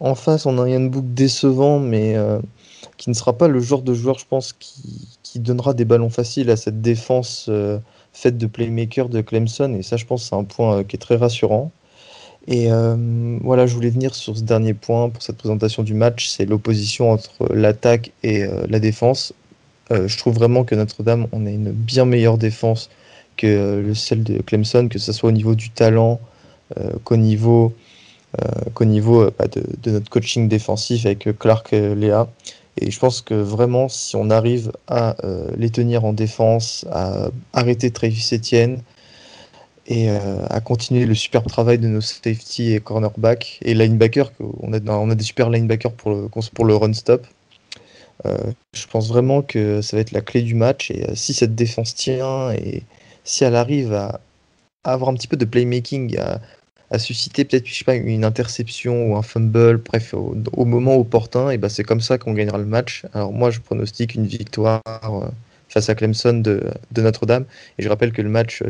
En 0.00 0.16
face, 0.16 0.46
on 0.46 0.58
a 0.58 0.64
un 0.64 0.86
Book 0.86 1.14
décevant, 1.14 1.78
mais 1.78 2.16
qui 2.96 3.10
ne 3.10 3.14
sera 3.14 3.32
pas 3.36 3.48
le 3.48 3.60
genre 3.60 3.82
de 3.82 3.94
joueur, 3.94 4.18
je 4.18 4.26
pense, 4.28 4.52
qui, 4.52 5.08
qui 5.32 5.40
donnera 5.40 5.72
des 5.72 5.86
ballons 5.86 6.10
faciles 6.10 6.50
à 6.50 6.56
cette 6.56 6.82
défense 6.82 7.46
euh, 7.48 7.78
faite 8.12 8.36
de 8.36 8.46
playmaker 8.46 9.08
de 9.08 9.22
Clemson. 9.22 9.74
Et 9.74 9.82
ça, 9.82 9.96
je 9.96 10.04
pense, 10.04 10.28
c'est 10.28 10.34
un 10.34 10.44
point 10.44 10.78
euh, 10.78 10.82
qui 10.82 10.96
est 10.96 10.98
très 10.98 11.16
rassurant. 11.16 11.72
Et 12.48 12.70
euh, 12.70 13.38
voilà, 13.42 13.66
je 13.66 13.74
voulais 13.74 13.88
venir 13.88 14.14
sur 14.14 14.36
ce 14.36 14.42
dernier 14.42 14.74
point 14.74 15.08
pour 15.08 15.22
cette 15.22 15.38
présentation 15.38 15.82
du 15.82 15.94
match, 15.94 16.28
c'est 16.28 16.44
l'opposition 16.44 17.12
entre 17.12 17.50
l'attaque 17.54 18.10
et 18.24 18.44
la 18.68 18.80
défense. 18.80 19.32
je 19.92 20.18
trouve 20.18 20.34
vraiment 20.34 20.64
que 20.64 20.74
Notre-Dame, 20.74 21.28
on 21.30 21.46
a 21.46 21.50
une 21.50 21.70
bien 21.70 22.04
meilleure 22.04 22.38
défense 22.38 22.90
que 23.36 23.80
le 23.86 23.94
celle 23.94 24.24
de 24.24 24.42
Clemson, 24.42 24.88
que 24.88 24.98
ce 24.98 25.12
soit 25.12 25.28
au 25.28 25.32
niveau 25.32 25.54
du 25.54 25.70
talent, 25.70 26.18
qu'au 27.04 27.16
niveau, 27.16 27.72
qu'au 28.74 28.86
niveau 28.86 29.30
bah, 29.38 29.46
de, 29.46 29.62
de, 29.80 29.92
notre 29.92 30.10
coaching 30.10 30.48
défensif 30.48 31.06
avec 31.06 31.28
Clark 31.38 31.70
Léa. 31.70 32.28
Et 32.80 32.90
je 32.90 32.98
pense 32.98 33.20
que 33.20 33.34
vraiment, 33.34 33.88
si 33.88 34.16
on 34.16 34.30
arrive 34.30 34.72
à 34.88 35.16
euh, 35.24 35.50
les 35.56 35.70
tenir 35.70 36.04
en 36.04 36.12
défense, 36.12 36.86
à 36.90 37.28
arrêter 37.52 37.90
Travis 37.90 38.30
Etienne 38.32 38.82
et 39.86 40.08
euh, 40.10 40.46
à 40.48 40.60
continuer 40.60 41.04
le 41.04 41.14
super 41.14 41.42
travail 41.42 41.78
de 41.78 41.88
nos 41.88 42.00
safety 42.00 42.72
et 42.72 42.80
cornerback 42.80 43.58
et 43.62 43.74
linebacker, 43.74 44.32
on 44.60 44.72
a, 44.72 45.14
des 45.14 45.24
super 45.24 45.50
linebackers 45.50 45.92
pour 45.92 46.10
le, 46.12 46.28
pour 46.54 46.64
le 46.64 46.76
run 46.76 46.94
stop. 46.94 47.26
Euh, 48.24 48.38
je 48.72 48.86
pense 48.86 49.08
vraiment 49.08 49.42
que 49.42 49.82
ça 49.82 49.96
va 49.96 50.00
être 50.00 50.12
la 50.12 50.20
clé 50.20 50.42
du 50.42 50.54
match. 50.54 50.90
Et 50.90 51.04
si 51.14 51.34
cette 51.34 51.54
défense 51.54 51.94
tient 51.94 52.52
et 52.52 52.84
si 53.24 53.44
elle 53.44 53.56
arrive 53.56 53.92
à, 53.92 54.20
avoir 54.84 55.10
un 55.10 55.14
petit 55.14 55.28
peu 55.28 55.36
de 55.36 55.44
playmaking, 55.44 56.18
à, 56.18 56.40
à 56.92 56.98
susciter 56.98 57.44
peut-être 57.44 57.66
je 57.66 57.74
sais 57.74 57.84
pas 57.84 57.94
une 57.94 58.24
interception 58.24 59.10
ou 59.10 59.16
un 59.16 59.22
fumble, 59.22 59.78
bref 59.78 60.14
au, 60.14 60.64
moment 60.64 60.96
opportun 60.96 61.48
et 61.50 61.56
ben 61.56 61.70
c'est 61.70 61.84
comme 61.84 62.02
ça 62.02 62.18
qu'on 62.18 62.34
gagnera 62.34 62.58
le 62.58 62.66
match. 62.66 63.04
Alors 63.14 63.32
moi 63.32 63.50
je 63.50 63.60
pronostique 63.60 64.14
une 64.14 64.26
victoire 64.26 64.82
euh, 64.86 65.26
face 65.70 65.88
à 65.88 65.94
Clemson 65.94 66.34
de, 66.34 66.62
Notre-Dame 66.96 67.46
et 67.78 67.82
je 67.82 67.88
rappelle 67.88 68.12
que 68.12 68.20
le 68.20 68.28
match 68.28 68.62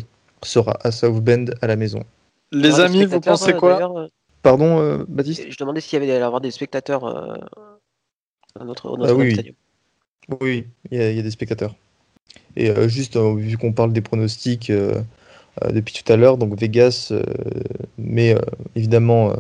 sera 0.43 0.79
à 0.83 0.93
South 0.93 1.23
Bend 1.23 1.47
à 1.61 1.67
la 1.67 1.75
maison. 1.75 2.05
Les 2.53 2.79
amis, 2.79 3.05
vous 3.07 3.21
pensez 3.21 3.55
quoi 3.55 4.03
euh, 4.03 4.09
Pardon 4.43 4.79
euh, 4.79 5.05
Baptiste? 5.09 5.51
Je 5.51 5.57
demandais 5.59 5.81
s'il 5.81 6.01
y 6.01 6.03
avait 6.03 6.23
avoir 6.23 6.41
des 6.41 6.53
spectateurs 6.53 7.05
à 7.05 8.65
notre, 8.65 8.97
ah 9.05 9.15
oui, 9.15 9.33
stadium. 9.33 9.55
Oui, 10.41 10.67
il 10.93 10.99
y, 10.99 11.19
a, 11.19 11.23
des 11.23 11.31
spectateurs. 11.31 11.75
Et 12.55 12.71
juste 12.89 13.17
vu 13.17 13.59
qu'on 13.59 13.73
parle 13.73 13.93
des 13.93 14.03
pronostics 14.03 14.71
depuis 15.71 15.95
tout 15.95 16.13
à 16.13 16.17
l'heure. 16.17 16.39
Donc 16.39 16.59
Vegas 16.59 17.13
met 17.99 18.37
évidemment 18.75 19.35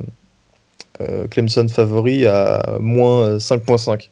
Clemson 1.31 1.69
favori 1.69 2.27
à 2.27 2.79
moins 2.81 3.39
5.5. 3.39 4.11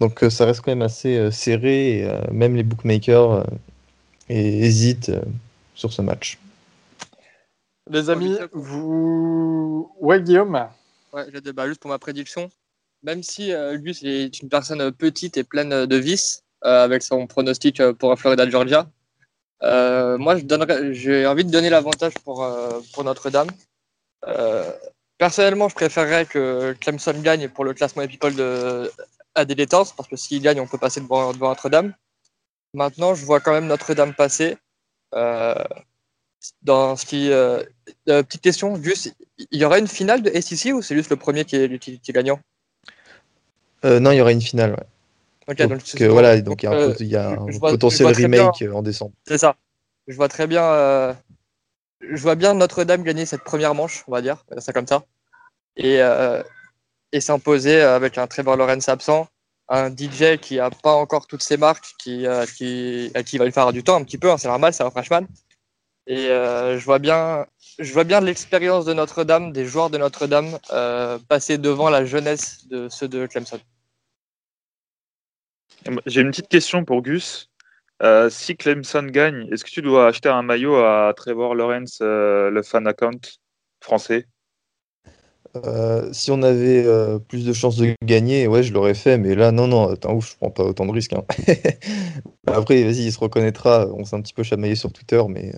Donc 0.00 0.24
ça 0.30 0.46
reste 0.46 0.60
quand 0.60 0.70
même 0.70 0.82
assez 0.82 1.30
serré. 1.30 1.98
Et, 1.98 2.08
même 2.30 2.54
les 2.54 2.62
bookmakers 2.62 3.44
hésitent 4.28 5.12
sur 5.74 5.92
ce 5.92 6.02
match. 6.02 6.38
Les 7.90 8.10
amis, 8.10 8.36
vous. 8.52 9.90
Ouais, 10.00 10.20
Guillaume 10.20 10.68
Ouais, 11.12 11.24
bah, 11.54 11.66
juste 11.66 11.80
pour 11.80 11.90
ma 11.90 11.98
prédiction. 11.98 12.50
Même 13.02 13.22
si 13.22 13.52
euh, 13.52 13.78
Gus 13.78 14.02
est 14.02 14.42
une 14.42 14.48
personne 14.48 14.92
petite 14.92 15.36
et 15.36 15.44
pleine 15.44 15.86
de 15.86 15.96
vices, 15.96 16.42
euh, 16.64 16.84
avec 16.84 17.02
son 17.02 17.26
pronostic 17.26 17.80
euh, 17.80 17.94
pour 17.94 18.18
Florida 18.18 18.44
Georgia, 19.62 20.16
moi, 20.18 20.36
j'ai 20.92 21.26
envie 21.26 21.44
de 21.44 21.50
donner 21.50 21.70
l'avantage 21.70 22.14
pour, 22.24 22.46
pour 22.92 23.04
Notre-Dame. 23.04 23.48
personnellement, 25.18 25.68
je 25.68 25.74
préférerais 25.74 26.26
que 26.26 26.74
Clemson 26.80 27.14
gagne 27.20 27.48
pour 27.48 27.64
le 27.64 27.74
classement 27.74 28.02
des 28.02 28.08
people 28.08 28.34
de, 28.34 28.90
à 29.34 29.44
parce 29.44 30.08
que 30.08 30.16
s'il 30.16 30.42
gagne, 30.42 30.60
on 30.60 30.66
peut 30.66 30.78
passer 30.78 31.00
devant, 31.00 31.32
Notre-Dame. 31.32 31.94
Maintenant, 32.74 33.14
je 33.14 33.24
vois 33.24 33.40
quand 33.40 33.52
même 33.52 33.66
Notre-Dame 33.66 34.14
passer. 34.14 34.56
dans 36.62 36.96
ce 36.96 37.06
qui, 37.06 37.30
petite 38.04 38.42
question, 38.42 38.76
Gus, 38.78 39.10
il 39.50 39.60
y 39.60 39.64
aura 39.64 39.78
une 39.78 39.88
finale 39.88 40.22
de 40.22 40.40
SEC 40.40 40.74
ou 40.74 40.82
c'est 40.82 40.96
juste 40.96 41.10
le 41.10 41.16
premier 41.16 41.44
qui 41.44 41.56
est, 41.56 41.78
qui, 41.78 42.00
est 42.06 42.12
gagnant? 42.12 42.40
Euh, 43.84 44.00
non, 44.00 44.10
il 44.10 44.16
y 44.16 44.20
aura 44.20 44.32
une 44.32 44.42
finale. 44.42 44.72
Ouais. 44.72 44.86
Donc, 45.54 46.00
euh, 46.00 46.08
voilà, 46.08 46.40
donc 46.40 46.62
il 46.62 46.66
y 46.66 47.16
a 47.16 47.30
un, 47.30 47.48
euh, 47.48 47.58
potentiel 47.60 48.08
remake 48.08 48.62
en 48.72 48.82
décembre. 48.82 49.12
C'est 49.26 49.38
ça. 49.38 49.56
Je 50.06 50.16
vois 50.16 50.28
très 50.28 50.46
bien. 50.46 51.16
Je 52.00 52.22
vois 52.22 52.34
bien 52.34 52.54
Notre-Dame 52.54 53.02
gagner 53.02 53.26
cette 53.26 53.42
première 53.42 53.74
manche, 53.74 54.04
on 54.06 54.12
va 54.12 54.22
dire, 54.22 54.44
ça 54.58 54.72
comme 54.72 54.86
ça, 54.86 55.04
et, 55.76 56.00
et 57.12 57.20
s'imposer 57.20 57.80
avec 57.80 58.18
un 58.18 58.26
Trevor 58.26 58.56
Lawrence 58.56 58.88
absent, 58.88 59.26
un 59.68 59.90
DJ 59.90 60.38
qui 60.40 60.60
a 60.60 60.70
pas 60.70 60.92
encore 60.92 61.26
toutes 61.26 61.42
ses 61.42 61.56
marques, 61.56 61.94
qui, 61.98 62.24
qui, 62.56 63.12
qui 63.26 63.38
va 63.38 63.44
lui 63.44 63.52
faire 63.52 63.72
du 63.72 63.82
temps 63.82 63.96
un 63.96 64.04
petit 64.04 64.18
peu, 64.18 64.30
hein, 64.30 64.38
c'est 64.38 64.48
normal, 64.48 64.72
c'est 64.72 64.84
un 64.84 64.90
freshman. 64.90 65.26
Et 66.06 66.28
je 66.28 66.84
vois 66.84 66.98
bien, 66.98 67.46
je 67.78 67.92
vois 67.92 68.04
bien 68.04 68.20
l'expérience 68.20 68.84
de 68.84 68.92
Notre-Dame, 68.92 69.52
des 69.52 69.64
joueurs 69.64 69.90
de 69.90 69.98
Notre-Dame, 69.98 70.58
euh, 70.72 71.18
passer 71.28 71.58
devant 71.58 71.90
la 71.90 72.04
jeunesse 72.04 72.66
de 72.68 72.88
ceux 72.88 73.06
de 73.08 73.26
Clemson. 73.26 73.58
J'ai 76.06 76.20
une 76.20 76.30
petite 76.30 76.48
question 76.48 76.84
pour 76.84 77.02
Gus. 77.02 77.50
Euh, 78.02 78.30
si 78.30 78.56
Clemson 78.56 79.02
gagne, 79.04 79.48
est-ce 79.50 79.64
que 79.64 79.70
tu 79.70 79.82
dois 79.82 80.06
acheter 80.06 80.28
un 80.28 80.42
maillot 80.42 80.76
à 80.76 81.12
Trevor 81.16 81.54
Lawrence, 81.54 81.98
euh, 82.00 82.50
le 82.50 82.62
fan 82.62 82.86
account 82.86 83.20
français? 83.80 84.26
Si 86.12 86.30
on 86.30 86.42
avait 86.42 86.86
plus 87.26 87.44
de 87.44 87.52
chances 87.52 87.76
de 87.76 87.94
gagner, 88.04 88.46
ouais, 88.46 88.62
je 88.62 88.72
l'aurais 88.72 88.94
fait, 88.94 89.18
mais 89.18 89.34
là, 89.34 89.50
non, 89.50 89.66
non, 89.66 89.90
attends, 89.90 90.14
ouf, 90.14 90.30
je 90.30 90.36
prends 90.36 90.50
pas 90.50 90.62
autant 90.62 90.86
de 90.86 90.92
risques. 90.92 91.14
Hein. 91.14 91.24
Après, 92.46 92.84
vas-y, 92.84 93.06
il 93.06 93.12
se 93.12 93.18
reconnaîtra. 93.18 93.88
On 93.92 94.04
s'est 94.04 94.14
un 94.14 94.20
petit 94.20 94.34
peu 94.34 94.44
chamaillé 94.44 94.76
sur 94.76 94.92
Twitter, 94.92 95.20
mais 95.28 95.52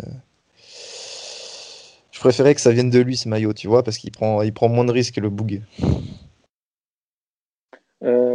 je 2.21 2.25
préférais 2.25 2.55
que 2.55 2.61
ça 2.61 2.71
vienne 2.71 2.91
de 2.91 2.99
lui 2.99 3.17
ce 3.17 3.31
maillot, 3.31 3.55
tu 3.55 3.67
vois, 3.67 3.83
parce 3.83 3.97
qu'il 3.97 4.11
prend, 4.11 4.43
il 4.43 4.53
prend 4.53 4.69
moins 4.69 4.85
de 4.85 4.93
risques 4.93 5.15
que 5.15 5.21
le 5.23 5.31
Boug. 5.31 5.63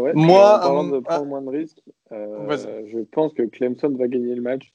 Euh, 0.09 0.13
Moi, 0.15 0.57
en 0.57 0.59
parlant 0.59 0.87
de 0.87 0.99
prendre 0.99 1.25
moins 1.25 1.41
de 1.41 1.49
risques, 1.49 1.83
euh, 2.11 2.85
je 2.87 2.99
pense 2.99 3.33
que 3.33 3.43
Clemson 3.43 3.89
va 3.89 4.07
gagner 4.07 4.35
le 4.35 4.41
match. 4.41 4.73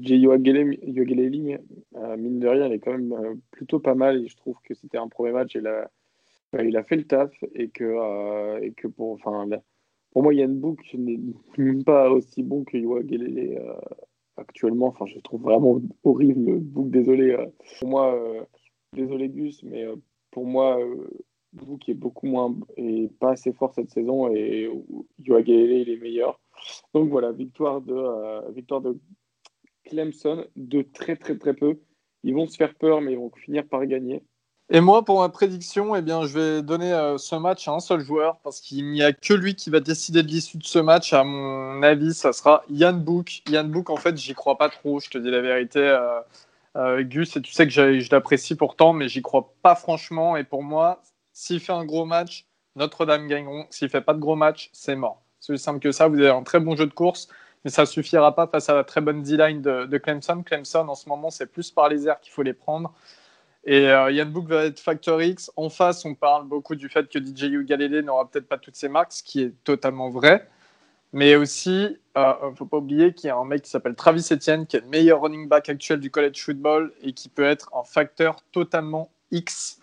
J. 0.00 0.18
Yogeleli, 0.18 1.56
euh, 1.96 2.16
mine 2.16 2.38
de 2.38 2.46
rien, 2.46 2.66
il 2.66 2.72
est 2.74 2.78
quand 2.78 2.92
même 2.92 3.40
plutôt 3.50 3.80
pas 3.80 3.94
mal 3.94 4.24
et 4.24 4.28
je 4.28 4.36
trouve 4.36 4.56
que 4.62 4.74
c'était 4.74 4.98
un 4.98 5.08
premier 5.08 5.32
match 5.32 5.56
et 5.56 5.60
là, 5.60 5.90
il 6.62 6.76
a 6.76 6.84
fait 6.84 6.96
le 6.96 7.04
taf 7.04 7.32
et 7.54 7.68
que, 7.68 8.62
et 8.62 8.72
que 8.72 8.86
pour, 8.86 9.12
enfin, 9.12 9.48
pour 10.12 10.22
moi, 10.22 10.32
Yann 10.32 10.54
Book 10.54 10.80
n'est 10.94 11.18
même 11.58 11.82
pas 11.82 12.10
aussi 12.10 12.44
bon 12.44 12.62
que 12.62 12.76
Yogeleli 12.76 13.56
actuellement. 14.40 14.88
Enfin, 14.88 15.06
je 15.06 15.18
trouve 15.20 15.42
vraiment 15.42 15.80
horrible. 16.02 16.58
Book, 16.60 16.90
désolé. 16.90 17.30
Euh, 17.32 17.46
pour 17.78 17.88
moi, 17.88 18.14
euh, 18.14 18.42
désolé 18.92 19.28
Gus, 19.28 19.62
mais 19.62 19.84
euh, 19.84 19.96
pour 20.30 20.46
moi, 20.46 20.78
Book 21.52 21.88
est 21.88 21.94
beaucoup 21.94 22.26
moins 22.26 22.54
et 22.76 23.08
pas 23.18 23.32
assez 23.32 23.52
fort 23.52 23.72
cette 23.74 23.90
saison 23.90 24.28
et 24.32 24.70
Yoagalele 25.24 25.82
il 25.82 25.90
est 25.90 25.96
meilleur. 25.96 26.40
Donc 26.94 27.08
voilà, 27.08 27.32
victoire 27.32 27.80
de 27.80 28.52
victoire 28.52 28.80
de 28.80 28.98
Clemson 29.84 30.44
de 30.56 30.82
très 30.82 31.16
très 31.16 31.36
très 31.36 31.54
peu. 31.54 31.80
Ils 32.22 32.34
vont 32.34 32.46
se 32.46 32.56
faire 32.56 32.74
peur, 32.74 33.00
mais 33.00 33.12
ils 33.12 33.18
vont 33.18 33.30
finir 33.30 33.66
par 33.66 33.84
gagner. 33.86 34.22
Et 34.72 34.80
moi, 34.80 35.04
pour 35.04 35.18
ma 35.18 35.28
prédiction, 35.28 35.96
eh 35.96 36.02
bien, 36.02 36.26
je 36.26 36.38
vais 36.38 36.62
donner 36.62 36.92
euh, 36.92 37.18
ce 37.18 37.34
match 37.34 37.66
à 37.66 37.72
un 37.72 37.80
seul 37.80 38.00
joueur 38.02 38.38
parce 38.44 38.60
qu'il 38.60 38.88
n'y 38.92 39.02
a 39.02 39.12
que 39.12 39.34
lui 39.34 39.56
qui 39.56 39.68
va 39.68 39.80
décider 39.80 40.22
de 40.22 40.28
l'issue 40.28 40.58
de 40.58 40.64
ce 40.64 40.78
match. 40.78 41.12
À 41.12 41.24
mon 41.24 41.82
avis, 41.82 42.14
ça 42.14 42.32
sera 42.32 42.62
Yann 42.70 43.02
Book. 43.02 43.42
Yann 43.48 43.68
Book, 43.68 43.90
en 43.90 43.96
fait, 43.96 44.16
j'y 44.16 44.32
crois 44.32 44.56
pas 44.56 44.68
trop, 44.68 45.00
je 45.00 45.10
te 45.10 45.18
dis 45.18 45.30
la 45.30 45.40
vérité. 45.40 45.80
Euh, 45.80 46.20
euh, 46.76 47.02
Gus, 47.02 47.36
et 47.36 47.42
tu 47.42 47.52
sais 47.52 47.66
que 47.66 47.72
je 47.72 48.10
l'apprécie 48.12 48.54
pourtant, 48.54 48.92
mais 48.92 49.08
j'y 49.08 49.22
crois 49.22 49.52
pas 49.60 49.74
franchement. 49.74 50.36
Et 50.36 50.44
pour 50.44 50.62
moi, 50.62 51.02
s'il 51.40 51.58
fait 51.58 51.72
un 51.72 51.86
gros 51.86 52.04
match, 52.04 52.44
Notre-Dame 52.76 53.26
gagneront. 53.26 53.64
S'il 53.70 53.88
fait 53.88 54.02
pas 54.02 54.12
de 54.12 54.18
gros 54.18 54.36
match, 54.36 54.68
c'est 54.74 54.94
mort. 54.94 55.22
C'est 55.40 55.54
aussi 55.54 55.64
simple 55.64 55.80
que 55.80 55.90
ça. 55.90 56.06
Vous 56.06 56.18
avez 56.18 56.28
un 56.28 56.42
très 56.42 56.60
bon 56.60 56.76
jeu 56.76 56.84
de 56.84 56.92
course, 56.92 57.28
mais 57.64 57.70
ça 57.70 57.86
suffira 57.86 58.34
pas 58.34 58.46
face 58.46 58.68
à 58.68 58.74
la 58.74 58.84
très 58.84 59.00
bonne 59.00 59.22
D-line 59.22 59.62
de, 59.62 59.98
Clemson. 59.98 60.42
Clemson, 60.42 60.86
en 60.86 60.94
ce 60.94 61.08
moment, 61.08 61.30
c'est 61.30 61.46
plus 61.46 61.70
par 61.70 61.88
les 61.88 62.06
airs 62.06 62.20
qu'il 62.20 62.30
faut 62.30 62.42
les 62.42 62.52
prendre. 62.52 62.92
Et 63.64 63.88
euh, 63.88 64.10
Yann 64.10 64.30
Book 64.30 64.48
va 64.48 64.66
être 64.66 64.80
Factor 64.80 65.22
X. 65.22 65.50
En 65.56 65.70
face, 65.70 66.04
on 66.04 66.14
parle 66.14 66.46
beaucoup 66.46 66.74
du 66.74 66.90
fait 66.90 67.08
que 67.08 67.18
DJU 67.18 67.64
Galilée 67.64 68.02
n'aura 68.02 68.28
peut-être 68.28 68.48
pas 68.48 68.58
toutes 68.58 68.76
ses 68.76 68.90
marques, 68.90 69.12
ce 69.12 69.22
qui 69.22 69.42
est 69.42 69.54
totalement 69.64 70.10
vrai. 70.10 70.46
Mais 71.14 71.36
aussi, 71.36 71.86
il 72.16 72.18
euh, 72.18 72.50
ne 72.50 72.54
faut 72.54 72.66
pas 72.66 72.76
oublier 72.76 73.14
qu'il 73.14 73.28
y 73.28 73.30
a 73.30 73.36
un 73.36 73.46
mec 73.46 73.62
qui 73.62 73.70
s'appelle 73.70 73.94
Travis 73.94 74.28
Etienne, 74.30 74.66
qui 74.66 74.76
est 74.76 74.80
le 74.80 74.88
meilleur 74.88 75.22
running 75.22 75.48
back 75.48 75.70
actuel 75.70 76.00
du 76.00 76.10
college 76.10 76.44
football 76.44 76.92
et 77.02 77.14
qui 77.14 77.30
peut 77.30 77.44
être 77.44 77.70
un 77.74 77.84
facteur 77.84 78.42
totalement 78.52 79.10
X 79.30 79.80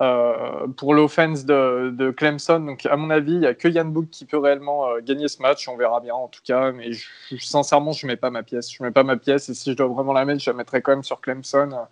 euh, 0.00 0.66
pour 0.76 0.94
l'offense 0.94 1.44
de, 1.44 2.10
Clemson. 2.16 2.60
Donc, 2.60 2.86
à 2.86 2.96
mon 2.96 3.10
avis, 3.10 3.32
il 3.32 3.40
n'y 3.40 3.46
a 3.46 3.54
que 3.54 3.68
Yann 3.68 3.90
Book 3.90 4.08
qui 4.10 4.24
peut 4.24 4.38
réellement 4.38 4.98
gagner 5.00 5.28
ce 5.28 5.40
match. 5.40 5.68
On 5.68 5.76
verra 5.76 6.00
bien 6.00 6.14
en 6.14 6.28
tout 6.28 6.42
cas. 6.44 6.72
Mais 6.72 6.90
sincèrement, 7.38 7.92
je 7.92 8.06
ne 8.06 8.12
mets 8.12 8.16
pas 8.16 8.30
ma 8.30 8.42
pièce. 8.42 8.72
Je 8.72 8.82
mets 8.82 8.90
pas 8.90 9.04
ma 9.04 9.16
pièce. 9.16 9.48
Et 9.48 9.54
si 9.54 9.70
je 9.72 9.76
dois 9.76 9.88
vraiment 9.88 10.12
la 10.12 10.24
mettre, 10.24 10.40
je 10.40 10.50
la 10.50 10.56
mettrai 10.56 10.82
quand 10.82 10.92
même 10.92 11.04
sur 11.04 11.20
Clemson. 11.20 11.86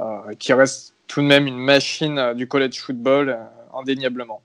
Euh, 0.00 0.34
qui 0.38 0.52
reste 0.52 0.94
tout 1.08 1.22
de 1.22 1.26
même 1.26 1.48
une 1.48 1.58
machine 1.58 2.18
euh, 2.18 2.34
du 2.34 2.46
college 2.46 2.78
football, 2.78 3.30
euh, 3.30 3.78
indéniablement. 3.78 4.42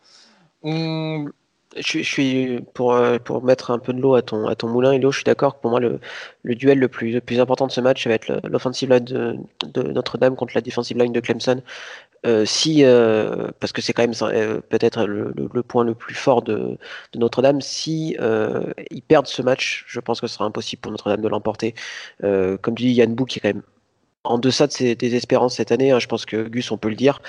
Je, 0.64 2.02
suis 2.02 2.60
pour, 2.74 3.00
pour 3.24 3.44
mettre 3.44 3.70
un 3.70 3.78
peu 3.78 3.94
de 3.94 4.02
l'eau 4.02 4.16
à 4.16 4.24
ton, 4.24 4.48
à 4.48 4.56
ton 4.56 4.68
moulin, 4.68 4.94
Elo, 4.94 5.12
je 5.12 5.18
suis 5.18 5.24
d'accord 5.26 5.56
que 5.56 5.62
pour 5.62 5.70
moi, 5.70 5.80
le, 5.80 6.00
le 6.42 6.56
duel 6.56 6.80
le 6.80 6.88
plus, 6.88 7.12
le 7.12 7.22
plus 7.22 7.40
important 7.40 7.68
de 7.68 7.72
ce 7.72 7.82
match, 7.82 8.04
ça 8.04 8.10
va 8.10 8.16
être 8.16 8.42
l'offensive 8.48 8.90
line 8.90 9.04
de, 9.04 9.38
de 9.66 9.84
Notre-Dame 9.84 10.36
contre 10.36 10.54
la 10.56 10.62
defensive 10.62 10.98
line 10.98 11.12
de 11.12 11.20
Clemson. 11.20 11.62
Si, 12.46 12.84
parce 13.60 13.74
que 13.74 13.82
c'est 13.82 13.94
quand 13.94 14.04
même 14.04 14.62
peut-être 14.70 15.06
le, 15.06 15.64
point 15.64 15.84
le 15.84 15.96
plus 15.96 16.16
fort 16.16 16.42
de, 16.42 16.78
Notre-Dame, 17.16 17.62
si 17.62 18.16
ils 18.92 19.02
perdent 19.02 19.28
ce 19.28 19.42
match, 19.42 19.86
je 19.88 20.00
pense 20.00 20.22
que 20.22 20.28
ce 20.28 20.36
sera 20.36 20.46
impossible 20.46 20.82
pour 20.82 20.92
Notre-Dame 20.92 21.22
de 21.22 21.28
l'emporter. 21.28 21.76
comme 22.22 22.76
tu 22.76 22.84
dis, 22.84 22.94
Yann 22.94 23.14
Bou 23.14 23.26
qui 23.26 23.40
est 23.40 23.42
quand 23.42 23.50
même 23.50 23.64
en 24.24 24.38
deçà 24.38 24.68
de 24.68 24.72
ses 24.72 24.96
espérances 25.02 25.56
cette 25.56 25.72
année, 25.72 25.92
hein, 25.92 26.00
je 26.00 26.08
pense 26.08 26.26
que 26.26 26.48
Gus, 26.48 26.72
on 26.72 26.78
peut 26.78 26.90
le 26.90 26.96
dire. 26.96 27.22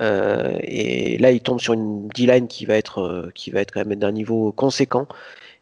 Euh, 0.00 0.58
et 0.62 1.18
là, 1.18 1.30
il 1.32 1.40
tombe 1.40 1.60
sur 1.60 1.72
une 1.74 2.08
D-line 2.08 2.48
qui 2.48 2.66
va 2.66 2.76
être 2.76 2.98
euh, 3.00 3.30
qui 3.34 3.50
va 3.50 3.60
être 3.60 3.72
quand 3.72 3.84
même 3.84 3.98
d'un 3.98 4.12
niveau 4.12 4.52
conséquent. 4.52 5.06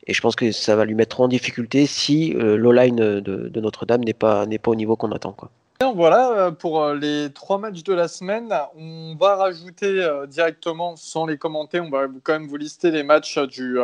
Et 0.07 0.15
je 0.15 0.21
pense 0.21 0.35
que 0.37 0.51
ça 0.53 0.77
va 0.77 0.85
lui 0.85 0.95
mettre 0.95 1.21
en 1.21 1.29
difficulté 1.29 1.87
si 1.87 2.35
euh, 2.35 2.57
l'O-line 2.57 3.21
de, 3.21 3.61
Notre-Dame 3.61 4.03
n'est 4.03 4.15
pas 4.15 4.47
pas 4.47 4.71
au 4.71 4.75
niveau 4.75 4.97
qu'on 4.97 5.13
attend. 5.13 5.37
Voilà 5.83 6.33
euh, 6.33 6.51
pour 6.51 6.83
euh, 6.83 6.95
les 6.95 7.33
trois 7.33 7.57
matchs 7.57 7.83
de 7.83 7.95
la 7.95 8.07
semaine. 8.07 8.55
On 8.77 9.17
va 9.19 9.37
rajouter 9.37 9.87
euh, 9.87 10.27
directement, 10.27 10.95
sans 10.97 11.25
les 11.25 11.39
commenter, 11.39 11.81
on 11.81 11.89
va 11.89 12.07
quand 12.23 12.35
même 12.35 12.47
vous 12.47 12.59
lister 12.59 12.91
les 12.91 13.03
matchs 13.03 13.39
du, 13.39 13.79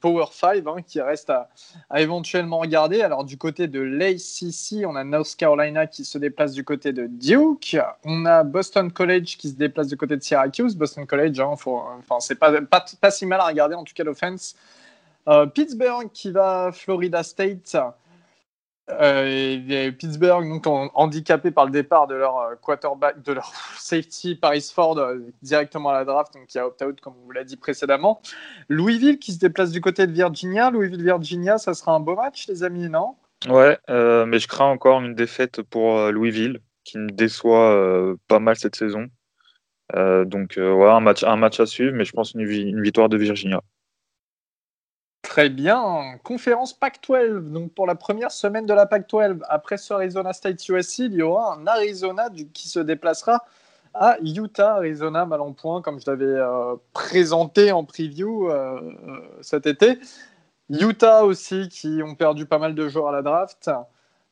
Power 0.00 0.24
5 0.32 0.66
hein, 0.66 0.76
qui 0.84 1.00
restent 1.00 1.30
à, 1.30 1.48
éventuellement 1.96 2.58
regarder. 2.58 3.02
Alors 3.02 3.24
du 3.24 3.38
côté 3.38 3.68
de 3.68 3.78
l'ACC, 3.78 4.84
on 4.84 4.96
a 4.96 5.04
North 5.04 5.36
Carolina 5.36 5.86
qui 5.86 6.04
se 6.04 6.18
déplace 6.18 6.54
du 6.54 6.64
côté 6.64 6.92
de 6.92 7.06
Duke. 7.06 7.76
On 8.04 8.26
a 8.26 8.42
Boston 8.42 8.90
College 8.90 9.36
qui 9.38 9.48
se 9.50 9.54
déplace 9.54 9.86
du 9.86 9.96
côté 9.96 10.16
de 10.16 10.22
Syracuse. 10.22 10.76
Boston 10.76 11.06
College, 11.06 11.38
hein, 11.38 11.50
enfin, 11.52 12.18
c'est 12.18 12.34
pas, 12.34 13.10
si 13.12 13.26
mal 13.26 13.40
à 13.40 13.46
regarder 13.46 13.76
en 13.76 13.84
tout 13.84 13.94
cas 13.94 14.02
l'offense. 14.02 14.56
Pittsburgh 15.54 16.10
qui 16.12 16.32
va 16.32 16.72
Florida 16.72 17.22
State. 17.22 17.76
Euh, 18.90 19.92
Pittsburgh, 19.92 20.48
donc 20.48 20.66
handicapé 20.66 21.52
par 21.52 21.66
le 21.66 21.70
départ 21.70 22.08
de 22.08 22.14
leur 22.16 22.38
euh, 22.38 22.54
quarterback, 22.60 23.22
de 23.22 23.32
leur 23.32 23.52
safety 23.78 24.34
Paris 24.34 24.68
Ford 24.74 24.98
euh, 24.98 25.20
directement 25.40 25.90
à 25.90 25.92
la 25.94 26.04
draft, 26.04 26.34
donc 26.34 26.46
qui 26.46 26.58
a 26.58 26.66
opt-out 26.66 27.00
comme 27.00 27.14
on 27.22 27.26
vous 27.26 27.30
l'a 27.30 27.44
dit 27.44 27.56
précédemment. 27.56 28.20
Louisville 28.68 29.18
qui 29.18 29.32
se 29.32 29.38
déplace 29.38 29.70
du 29.70 29.80
côté 29.80 30.06
de 30.06 30.12
Virginia. 30.12 30.70
Louisville-Virginia, 30.70 31.58
ça 31.58 31.74
sera 31.74 31.92
un 31.92 32.00
beau 32.00 32.16
match, 32.16 32.48
les 32.48 32.64
amis, 32.64 32.88
non? 32.88 33.14
Ouais, 33.48 33.78
mais 33.88 34.38
je 34.38 34.46
crains 34.46 34.70
encore 34.70 35.00
une 35.00 35.14
défaite 35.14 35.62
pour 35.62 35.98
Louisville, 36.12 36.60
qui 36.84 36.98
me 36.98 37.10
déçoit 37.10 38.16
pas 38.28 38.38
mal 38.38 38.54
cette 38.54 38.76
saison. 38.76 39.08
donc, 39.92 40.58
un 40.58 41.00
match, 41.00 41.60
à 41.60 41.66
suivre, 41.66 41.92
mais 41.92 42.04
je 42.04 42.12
pense 42.12 42.34
une 42.34 42.82
victoire 42.82 43.08
de 43.08 43.16
Virginia. 43.16 43.60
Très 45.22 45.48
bien. 45.48 46.18
Conférence 46.24 46.72
Pac-12. 46.74 47.52
Donc 47.52 47.72
pour 47.72 47.86
la 47.86 47.94
première 47.94 48.32
semaine 48.32 48.66
de 48.66 48.74
la 48.74 48.86
Pac-12, 48.86 49.40
après 49.48 49.78
ce 49.78 49.94
Arizona 49.94 50.32
State 50.32 50.68
USC, 50.68 50.98
il 50.98 51.14
y 51.14 51.22
aura 51.22 51.54
un 51.54 51.66
Arizona 51.66 52.28
qui 52.52 52.68
se 52.68 52.80
déplacera 52.80 53.44
à 53.94 54.16
Utah. 54.20 54.74
Arizona 54.76 55.24
mal 55.24 55.40
en 55.40 55.52
point, 55.52 55.80
comme 55.80 56.00
je 56.00 56.10
l'avais 56.10 56.24
euh, 56.24 56.74
présenté 56.92 57.72
en 57.72 57.84
preview 57.84 58.50
euh, 58.50 58.80
euh, 59.08 59.20
cet 59.40 59.66
été. 59.66 59.98
Utah 60.68 61.24
aussi, 61.24 61.68
qui 61.68 62.02
ont 62.02 62.14
perdu 62.14 62.46
pas 62.46 62.58
mal 62.58 62.74
de 62.74 62.88
joueurs 62.88 63.08
à 63.08 63.12
la 63.12 63.22
draft. 63.22 63.70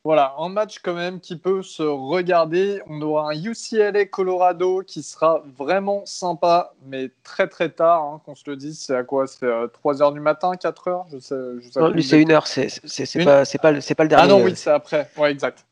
Voilà, 0.03 0.33
un 0.39 0.49
match 0.49 0.79
quand 0.79 0.95
même 0.95 1.19
qui 1.19 1.35
peut 1.35 1.61
se 1.61 1.83
regarder. 1.83 2.81
On 2.87 2.99
aura 3.03 3.29
un 3.29 3.35
UCLA 3.35 4.05
Colorado 4.05 4.81
qui 4.81 5.03
sera 5.03 5.43
vraiment 5.55 6.03
sympa, 6.07 6.73
mais 6.87 7.11
très 7.23 7.47
très 7.47 7.69
tard, 7.69 8.01
hein, 8.03 8.21
qu'on 8.25 8.33
se 8.33 8.49
le 8.49 8.55
dise. 8.55 8.79
C'est 8.79 8.95
à 8.95 9.03
quoi? 9.03 9.27
C'est 9.27 9.45
3h 9.45 10.01
euh, 10.01 10.11
du 10.11 10.19
matin, 10.19 10.53
4h 10.53 11.05
Je 11.11 11.19
sais, 11.19 11.35
je 11.59 11.69
sais 11.69 11.79
Non, 11.79 11.89
lui, 11.89 12.03
c'est 12.03 12.19
1h, 12.19 12.79
c'est 12.83 13.23
pas, 13.23 13.45
pas, 13.45 13.95
pas 13.95 14.03
le 14.03 14.09
dernier. 14.09 14.23
Ah 14.23 14.27
non, 14.27 14.43
oui, 14.43 14.55
c'est 14.55 14.71
après. 14.71 15.07
Ouais, 15.17 15.31
exact. 15.31 15.67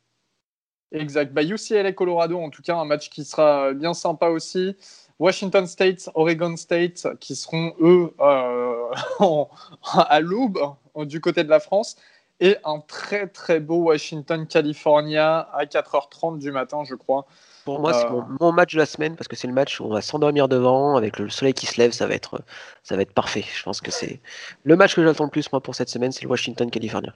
Exact. 0.92 1.34
Bah, 1.34 1.42
UCLA 1.44 1.94
Colorado, 1.94 2.40
en 2.40 2.52
tout 2.52 2.62
cas, 2.62 2.76
un 2.76 2.86
match 2.86 3.10
qui 3.10 3.26
sera 3.26 3.74
bien 3.74 3.96
sympa 3.96 4.28
aussi. 4.28 4.76
Washington 5.18 5.66
State, 5.66 6.08
Oregon 6.14 6.56
State, 6.56 7.08
qui 7.20 7.36
seront 7.36 7.74
eux 7.82 8.14
euh, 8.20 8.86
à 9.84 10.20
l'aube 10.20 10.60
du 10.98 11.20
côté 11.20 11.44
de 11.44 11.50
la 11.50 11.60
France 11.60 11.96
et 12.40 12.58
un 12.64 12.80
très 12.80 13.28
très 13.28 13.60
beau 13.60 13.84
Washington 13.84 14.48
California 14.48 15.50
à 15.54 15.66
4h30 15.66 16.40
du 16.40 16.52
matin, 16.52 16.84
je 16.84 16.96
crois. 16.96 17.26
Pour 17.66 17.80
moi, 17.80 17.94
c'est 17.94 18.06
euh, 18.06 18.22
mon, 18.40 18.52
match 18.52 18.74
de 18.74 18.80
la 18.80 18.86
semaine 18.86 19.16
parce 19.16 19.28
que 19.28 19.36
c'est 19.36 19.48
le 19.48 19.54
match 19.54 19.80
où 19.80 19.86
on 19.86 19.90
va 19.90 20.02
s'endormir 20.02 20.48
devant 20.48 20.96
avec 20.96 21.20
le 21.20 21.30
soleil 21.30 21.54
qui 21.54 21.66
se 21.66 21.80
lève, 21.80 21.92
ça 21.92 22.08
va 22.08 22.16
être 22.16 22.42
ça 22.84 22.96
va 22.96 23.02
être 23.02 23.14
parfait. 23.14 23.44
Je 23.54 23.64
pense 23.64 23.82
que 23.82 23.92
c'est 23.92 24.22
le 24.64 24.76
match 24.76 24.96
que 24.96 25.04
j'attends 25.04 25.26
le 25.26 25.30
plus 25.30 25.52
moi 25.52 25.62
pour 25.62 25.76
cette 25.76 25.90
semaine, 25.90 26.12
c'est 26.12 26.24
le 26.24 26.30
Washington 26.30 26.72
California. 26.72 27.14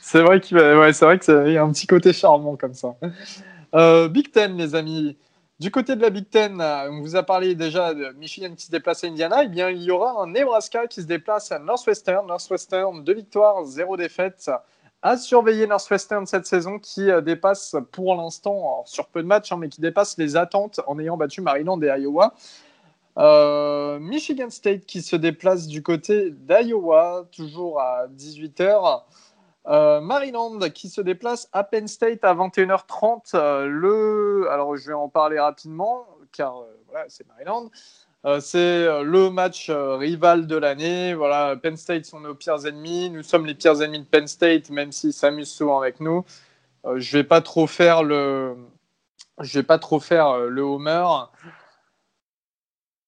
C'est 0.00 0.20
vrai 0.20 0.40
qu'il 0.40 0.58
ouais, 0.58 0.92
c'est 0.92 1.04
vrai 1.04 1.18
que 1.18 1.50
y 1.50 1.56
a 1.56 1.62
un 1.62 1.72
petit 1.72 1.86
côté 1.86 2.12
charmant 2.12 2.56
comme 2.56 2.74
ça. 2.74 2.94
Euh, 3.74 4.08
Big 4.08 4.30
Ten, 4.30 4.56
les 4.56 4.74
amis. 4.74 5.16
Du 5.60 5.72
côté 5.72 5.96
de 5.96 6.02
la 6.02 6.10
Big 6.10 6.30
Ten, 6.30 6.60
euh, 6.60 6.88
on 6.88 7.00
vous 7.00 7.16
a 7.16 7.24
parlé 7.24 7.56
déjà 7.56 7.92
de 7.92 8.12
Michigan 8.12 8.54
qui 8.54 8.66
se 8.66 8.70
déplace 8.70 9.02
à 9.02 9.08
Indiana. 9.08 9.42
Eh 9.42 9.48
bien, 9.48 9.70
il 9.70 9.82
y 9.82 9.90
aura 9.90 10.22
un 10.22 10.28
Nebraska 10.28 10.86
qui 10.86 11.02
se 11.02 11.06
déplace 11.06 11.50
à 11.50 11.58
Northwestern. 11.58 12.24
Northwestern, 12.28 13.02
deux 13.02 13.14
victoires, 13.14 13.64
zéro 13.64 13.96
défaite. 13.96 14.48
À 15.02 15.16
surveiller 15.16 15.66
Northwestern 15.66 16.26
cette 16.26 16.46
saison 16.46 16.78
qui 16.78 17.10
euh, 17.10 17.20
dépasse 17.20 17.74
pour 17.90 18.14
l'instant, 18.14 18.84
sur 18.86 19.08
peu 19.08 19.20
de 19.20 19.26
matchs, 19.26 19.50
hein, 19.50 19.56
mais 19.58 19.68
qui 19.68 19.80
dépasse 19.80 20.16
les 20.16 20.36
attentes 20.36 20.80
en 20.86 20.96
ayant 21.00 21.16
battu 21.16 21.40
Maryland 21.40 21.82
et 21.82 21.88
Iowa. 21.88 22.34
Euh, 23.18 23.98
Michigan 23.98 24.50
State 24.50 24.86
qui 24.86 25.02
se 25.02 25.16
déplace 25.16 25.66
du 25.66 25.82
côté 25.82 26.30
d'Iowa, 26.30 27.26
toujours 27.32 27.80
à 27.80 28.06
18h. 28.16 29.02
Euh, 29.68 30.00
Maryland 30.00 30.58
qui 30.70 30.88
se 30.88 31.00
déplace 31.02 31.48
à 31.52 31.62
Penn 31.62 31.86
State 31.88 32.24
à 32.24 32.34
21h30. 32.34 33.32
Euh, 33.34 33.66
le... 33.66 34.48
Alors, 34.50 34.76
je 34.76 34.88
vais 34.88 34.94
en 34.94 35.08
parler 35.08 35.38
rapidement, 35.38 36.06
car 36.32 36.62
euh, 36.62 36.80
voilà, 36.88 37.04
c'est 37.08 37.26
Maryland. 37.28 37.70
c'est 38.40 38.86
le 39.04 39.28
match 39.28 39.70
rival 39.70 40.46
de 40.46 40.56
l'année. 40.56 41.14
Voilà, 41.14 41.56
Penn 41.56 41.76
State 41.76 42.06
sont 42.06 42.20
nos 42.20 42.34
pires 42.34 42.66
ennemis. 42.66 43.10
Nous 43.10 43.22
sommes 43.22 43.46
les 43.46 43.54
pires 43.54 43.82
ennemis 43.82 44.00
de 44.00 44.06
Penn 44.06 44.26
State, 44.26 44.70
même 44.70 44.90
s'ils 44.90 45.12
s'amusent 45.12 45.52
souvent 45.52 45.80
avec 45.80 46.00
nous. 46.00 46.24
je 46.96 47.18
vais 47.18 47.24
pas 47.24 47.42
trop 47.42 47.66
faire 47.66 48.02
le, 48.02 48.56
je 49.40 49.58
vais 49.58 49.64
pas 49.64 49.78
trop 49.78 50.00
faire 50.00 50.38
le 50.38 50.62
homer. 50.62 51.06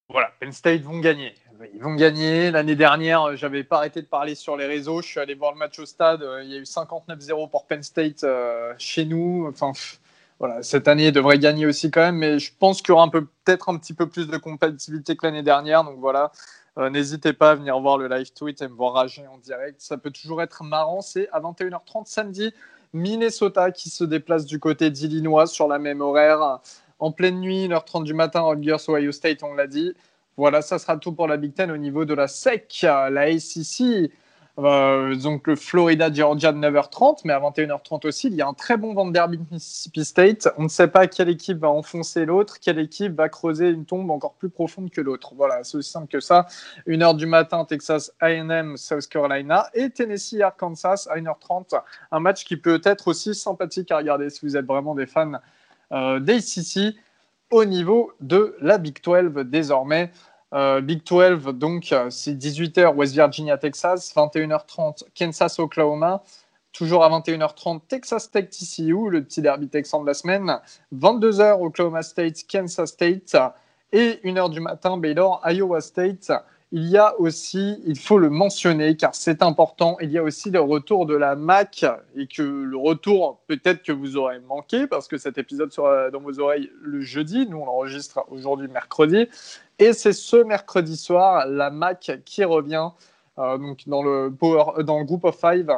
Voilà, 0.09 0.31
Penn 0.39 0.51
State 0.51 0.81
vont 0.81 0.99
gagner 0.99 1.33
ils 1.73 1.81
vont 1.81 1.95
gagner. 1.95 2.51
L'année 2.51 2.75
dernière, 2.75 3.23
euh, 3.23 3.35
j'avais 3.35 3.63
pas 3.63 3.77
arrêté 3.77 4.01
de 4.01 4.07
parler 4.07 4.35
sur 4.35 4.57
les 4.57 4.65
réseaux. 4.65 5.01
Je 5.01 5.07
suis 5.07 5.19
allé 5.19 5.35
voir 5.35 5.53
le 5.53 5.59
match 5.59 5.79
au 5.79 5.85
stade. 5.85 6.23
Euh, 6.23 6.43
il 6.43 6.49
y 6.49 6.55
a 6.55 6.57
eu 6.57 6.63
59-0 6.63 7.49
pour 7.49 7.65
Penn 7.65 7.83
State 7.83 8.23
euh, 8.23 8.73
chez 8.77 9.05
nous. 9.05 9.47
Enfin, 9.49 9.71
voilà, 10.39 10.63
cette 10.63 10.87
année, 10.87 11.07
ils 11.07 11.11
devraient 11.11 11.39
gagner 11.39 11.65
aussi 11.65 11.91
quand 11.91 12.01
même. 12.01 12.17
Mais 12.17 12.39
je 12.39 12.51
pense 12.57 12.81
qu'il 12.81 12.89
y 12.89 12.91
aura 12.93 13.09
peu, 13.09 13.25
peut-être 13.43 13.69
un 13.69 13.77
petit 13.77 13.93
peu 13.93 14.07
plus 14.07 14.27
de 14.27 14.37
compatibilité 14.37 15.15
que 15.15 15.25
l'année 15.25 15.43
dernière. 15.43 15.83
Donc 15.83 15.99
voilà, 15.99 16.31
n'hésitez 16.77 17.33
pas 17.33 17.51
à 17.51 17.55
venir 17.55 17.79
voir 17.79 17.97
le 17.97 18.07
live 18.07 18.31
tweet 18.33 18.61
et 18.61 18.67
me 18.67 18.73
voir 18.73 18.93
rager 18.93 19.27
en 19.27 19.37
direct. 19.37 19.81
Ça 19.81 19.97
peut 19.97 20.11
toujours 20.11 20.41
être 20.41 20.63
marrant. 20.63 21.01
C'est 21.01 21.29
à 21.31 21.39
21h30 21.39 22.05
samedi. 22.05 22.53
Minnesota 22.93 23.71
qui 23.71 23.89
se 23.89 24.03
déplace 24.03 24.45
du 24.45 24.59
côté 24.59 24.89
d'Illinois 24.89 25.47
sur 25.47 25.67
la 25.67 25.79
même 25.79 26.01
horaire. 26.01 26.59
En 26.99 27.11
pleine 27.11 27.39
nuit, 27.39 27.67
1h30 27.67 28.03
du 28.03 28.13
matin, 28.13 28.41
Rutgers, 28.41 28.89
Ohio 28.89 29.11
State, 29.11 29.43
on 29.43 29.53
l'a 29.53 29.67
dit. 29.67 29.95
Voilà, 30.41 30.63
ça 30.63 30.79
sera 30.79 30.97
tout 30.97 31.11
pour 31.11 31.27
la 31.27 31.37
Big 31.37 31.53
Ten 31.53 31.69
au 31.69 31.77
niveau 31.77 32.03
de 32.03 32.15
la 32.15 32.27
SEC. 32.27 32.79
La 32.81 33.21
ACC, 33.25 34.11
euh, 34.57 35.15
donc 35.15 35.45
le 35.45 35.55
Florida 35.55 36.11
Georgia 36.11 36.51
de 36.51 36.57
9h30, 36.57 37.19
mais 37.25 37.33
à 37.33 37.39
21h30 37.39 38.07
aussi, 38.07 38.25
il 38.25 38.33
y 38.33 38.41
a 38.41 38.47
un 38.47 38.55
très 38.55 38.75
bon 38.75 38.95
Vanderbilt 38.95 39.43
Mississippi 39.51 40.03
State. 40.03 40.47
On 40.57 40.63
ne 40.63 40.67
sait 40.67 40.87
pas 40.87 41.05
quelle 41.05 41.29
équipe 41.29 41.59
va 41.59 41.69
enfoncer 41.69 42.25
l'autre, 42.25 42.59
quelle 42.59 42.79
équipe 42.79 43.13
va 43.13 43.29
creuser 43.29 43.69
une 43.69 43.85
tombe 43.85 44.09
encore 44.09 44.33
plus 44.33 44.49
profonde 44.49 44.89
que 44.89 44.99
l'autre. 44.99 45.35
Voilà, 45.35 45.63
c'est 45.63 45.77
aussi 45.77 45.91
simple 45.91 46.07
que 46.07 46.19
ça. 46.19 46.47
1h 46.87 47.17
du 47.17 47.27
matin, 47.27 47.63
Texas 47.63 48.11
AM, 48.19 48.77
South 48.77 49.07
Carolina 49.09 49.67
et 49.75 49.91
Tennessee 49.91 50.41
Arkansas 50.41 51.07
à 51.11 51.19
1h30. 51.19 51.79
Un 52.11 52.19
match 52.19 52.45
qui 52.45 52.57
peut 52.57 52.81
être 52.83 53.09
aussi 53.09 53.35
sympathique 53.35 53.91
à 53.91 53.97
regarder 53.97 54.31
si 54.31 54.43
vous 54.43 54.57
êtes 54.57 54.65
vraiment 54.65 54.95
des 54.95 55.05
fans 55.05 55.33
euh, 55.91 56.19
d'ACC 56.19 56.95
au 57.51 57.65
niveau 57.65 58.13
de 58.21 58.55
la 58.61 58.77
Big 58.77 58.97
12 59.03 59.45
désormais. 59.45 60.09
Euh, 60.53 60.81
Big 60.81 61.03
12, 61.05 61.45
donc 61.53 61.95
c'est 62.09 62.33
18h 62.33 62.93
West 62.95 63.13
Virginia, 63.13 63.57
Texas, 63.57 64.13
21h30 64.13 65.03
Kansas, 65.17 65.59
Oklahoma, 65.59 66.23
toujours 66.73 67.03
à 67.03 67.09
21h30 67.09 67.81
Texas 67.87 68.29
Tech 68.31 68.49
TCU, 68.49 69.09
le 69.09 69.23
petit 69.23 69.41
derby 69.41 69.69
texan 69.69 70.01
de 70.01 70.07
la 70.07 70.13
semaine, 70.13 70.59
22h 70.93 71.61
Oklahoma 71.61 72.03
State, 72.03 72.45
Kansas 72.49 72.89
State 72.89 73.37
et 73.93 74.19
1h 74.23 74.49
du 74.51 74.59
matin 74.59 74.97
Baylor, 74.97 75.41
Iowa 75.45 75.79
State 75.79 76.31
il 76.73 76.87
y 76.87 76.97
a 76.97 77.19
aussi, 77.19 77.81
il 77.85 77.99
faut 77.99 78.17
le 78.17 78.29
mentionner 78.29 78.95
car 78.95 79.13
c'est 79.13 79.43
important, 79.43 79.97
il 79.99 80.09
y 80.09 80.17
a 80.17 80.23
aussi 80.23 80.51
le 80.51 80.61
retour 80.61 81.05
de 81.05 81.15
la 81.15 81.35
Mac 81.35 81.85
et 82.15 82.27
que 82.27 82.41
le 82.41 82.77
retour 82.77 83.41
peut-être 83.47 83.83
que 83.83 83.91
vous 83.91 84.15
aurez 84.15 84.39
manqué 84.39 84.87
parce 84.87 85.09
que 85.09 85.17
cet 85.17 85.37
épisode 85.37 85.73
sera 85.73 86.09
dans 86.11 86.21
vos 86.21 86.39
oreilles 86.39 86.71
le 86.81 87.01
jeudi, 87.01 87.45
nous 87.45 87.57
on 87.57 87.65
l'enregistre 87.65 88.25
aujourd'hui 88.29 88.69
mercredi. 88.69 89.27
Et 89.79 89.91
c'est 89.91 90.13
ce 90.13 90.37
mercredi 90.37 90.95
soir 90.95 91.45
la 91.47 91.71
Mac 91.71 92.11
qui 92.23 92.45
revient 92.45 92.89
euh, 93.37 93.57
donc 93.57 93.83
dans 93.87 94.03
le, 94.03 94.33
power, 94.33 94.83
dans 94.83 94.99
le 94.99 95.05
Group 95.05 95.25
of 95.25 95.37
Five 95.37 95.69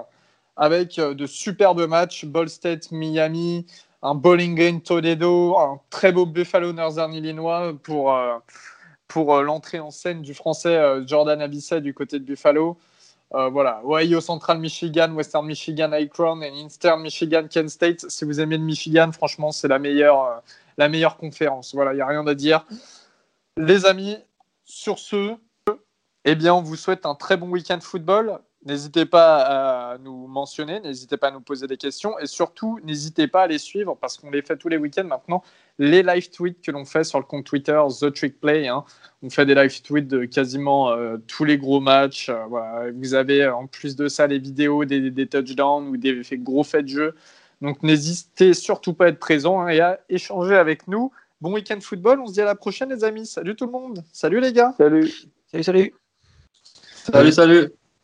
avec 0.56 1.00
euh, 1.00 1.16
de 1.16 1.26
superbes 1.26 1.88
matchs, 1.88 2.26
Ball 2.26 2.50
State, 2.50 2.92
Miami, 2.92 3.66
un 4.04 4.14
Bowling 4.14 4.54
Green, 4.54 4.82
Toledo, 4.82 5.58
un 5.58 5.80
très 5.90 6.12
beau 6.12 6.28
Buffalo 6.28 6.72
Northern 6.72 7.12
Illinois 7.12 7.74
pour... 7.82 8.14
Euh, 8.14 8.38
pour 9.14 9.36
euh, 9.36 9.44
l'entrée 9.44 9.80
en 9.80 9.92
scène 9.92 10.24
du 10.24 10.34
français 10.34 10.76
euh, 10.76 11.06
Jordan 11.06 11.40
Abisset 11.40 11.82
du 11.82 11.94
côté 11.94 12.18
de 12.18 12.26
Buffalo. 12.26 12.80
Euh, 13.36 13.48
voilà, 13.48 13.80
Ohio 13.86 14.22
Central 14.22 14.58
Michigan, 14.58 15.12
Western 15.14 15.46
Michigan 15.46 15.92
Akron 15.92 16.42
et 16.42 16.50
Eastern 16.50 17.00
Michigan 17.00 17.44
Kent 17.48 17.70
State. 17.70 18.10
Si 18.10 18.26
vous 18.26 18.40
aimez 18.40 18.58
le 18.58 18.64
Michigan, 18.64 19.12
franchement, 19.12 19.52
c'est 19.52 19.68
la 19.68 19.78
meilleure, 19.78 20.42
la 20.78 20.90
meilleure 20.90 21.18
conférence. 21.18 21.76
Voilà, 21.76 21.94
il 21.94 21.98
n'y 21.98 22.02
a 22.02 22.08
rien 22.08 22.26
à 22.26 22.34
dire. 22.34 22.66
Les 23.56 23.86
amis, 23.86 24.18
sur 24.66 24.98
ce, 24.98 25.36
eh 26.26 26.34
bien, 26.34 26.56
on 26.56 26.64
vous 26.64 26.76
souhaite 26.76 27.06
un 27.06 27.14
très 27.14 27.38
bon 27.38 27.50
week-end 27.50 27.80
football. 27.82 28.40
N'hésitez 28.66 29.06
pas 29.06 29.94
à 29.94 29.98
nous 30.00 30.26
mentionner, 30.26 30.80
n'hésitez 30.80 31.18
pas 31.18 31.28
à 31.28 31.32
nous 31.32 31.42
poser 31.42 31.68
des 31.68 31.78
questions 31.78 32.18
et 32.18 32.26
surtout, 32.26 32.80
n'hésitez 32.84 33.28
pas 33.28 33.44
à 33.44 33.48
les 33.48 33.60
suivre 33.60 33.96
parce 34.00 34.18
qu'on 34.18 34.32
les 34.32 34.42
fait 34.42 34.58
tous 34.58 34.70
les 34.70 34.78
week-ends 34.78 35.04
maintenant. 35.04 35.44
Les 35.80 36.04
live 36.04 36.30
tweets 36.30 36.62
que 36.62 36.72
l'on 36.72 36.86
fait 36.86 37.04
sur 37.04 37.20
le 37.20 37.26
compte 37.26 37.46
Twitter 37.46 37.82
The 38.00 38.14
Trick 38.14 38.40
Play, 38.40 38.68
hein. 38.68 38.84
on 39.24 39.30
fait 39.30 39.46
des 39.46 39.56
live 39.56 39.82
tweets 39.82 40.08
de 40.08 40.26
quasiment 40.26 40.92
euh, 40.92 41.18
tous 41.28 41.46
les 41.46 41.58
gros 41.58 41.80
matchs. 41.80 42.30
Euh, 42.30 42.92
vous 42.96 43.16
avez 43.16 43.48
en 43.48 43.66
plus 43.66 43.96
de 43.96 44.08
ça 44.08 44.28
les 44.28 44.38
vidéos 44.38 44.86
des, 44.86 45.10
des 45.10 45.28
touchdowns 45.28 45.90
ou 45.90 45.98
des 45.98 46.22
gros 46.34 46.64
faits 46.64 46.86
de 46.86 46.90
jeu. 46.90 47.16
Donc 47.62 47.82
n'hésitez 47.82 48.54
surtout 48.54 48.94
pas 48.94 49.06
à 49.06 49.08
être 49.08 49.20
présent 49.20 49.62
hein, 49.62 49.70
et 49.70 49.80
à 49.80 50.00
échanger 50.10 50.56
avec 50.56 50.88
nous. 50.88 51.12
Bon 51.42 51.54
week-end 51.54 51.80
football, 51.82 52.20
on 52.20 52.28
se 52.28 52.34
dit 52.34 52.42
à 52.42 52.46
la 52.46 52.56
prochaine 52.56 52.90
les 52.90 53.04
amis. 53.04 53.26
Salut 53.26 53.56
tout 53.56 53.66
le 53.66 53.72
monde. 53.72 54.04
Salut 54.12 54.40
les 54.40 54.54
gars. 54.54 54.74
Salut. 54.78 55.12
Salut, 55.48 55.64
salut. 55.64 55.94
Salut, 57.12 57.32
salut. 57.32 57.83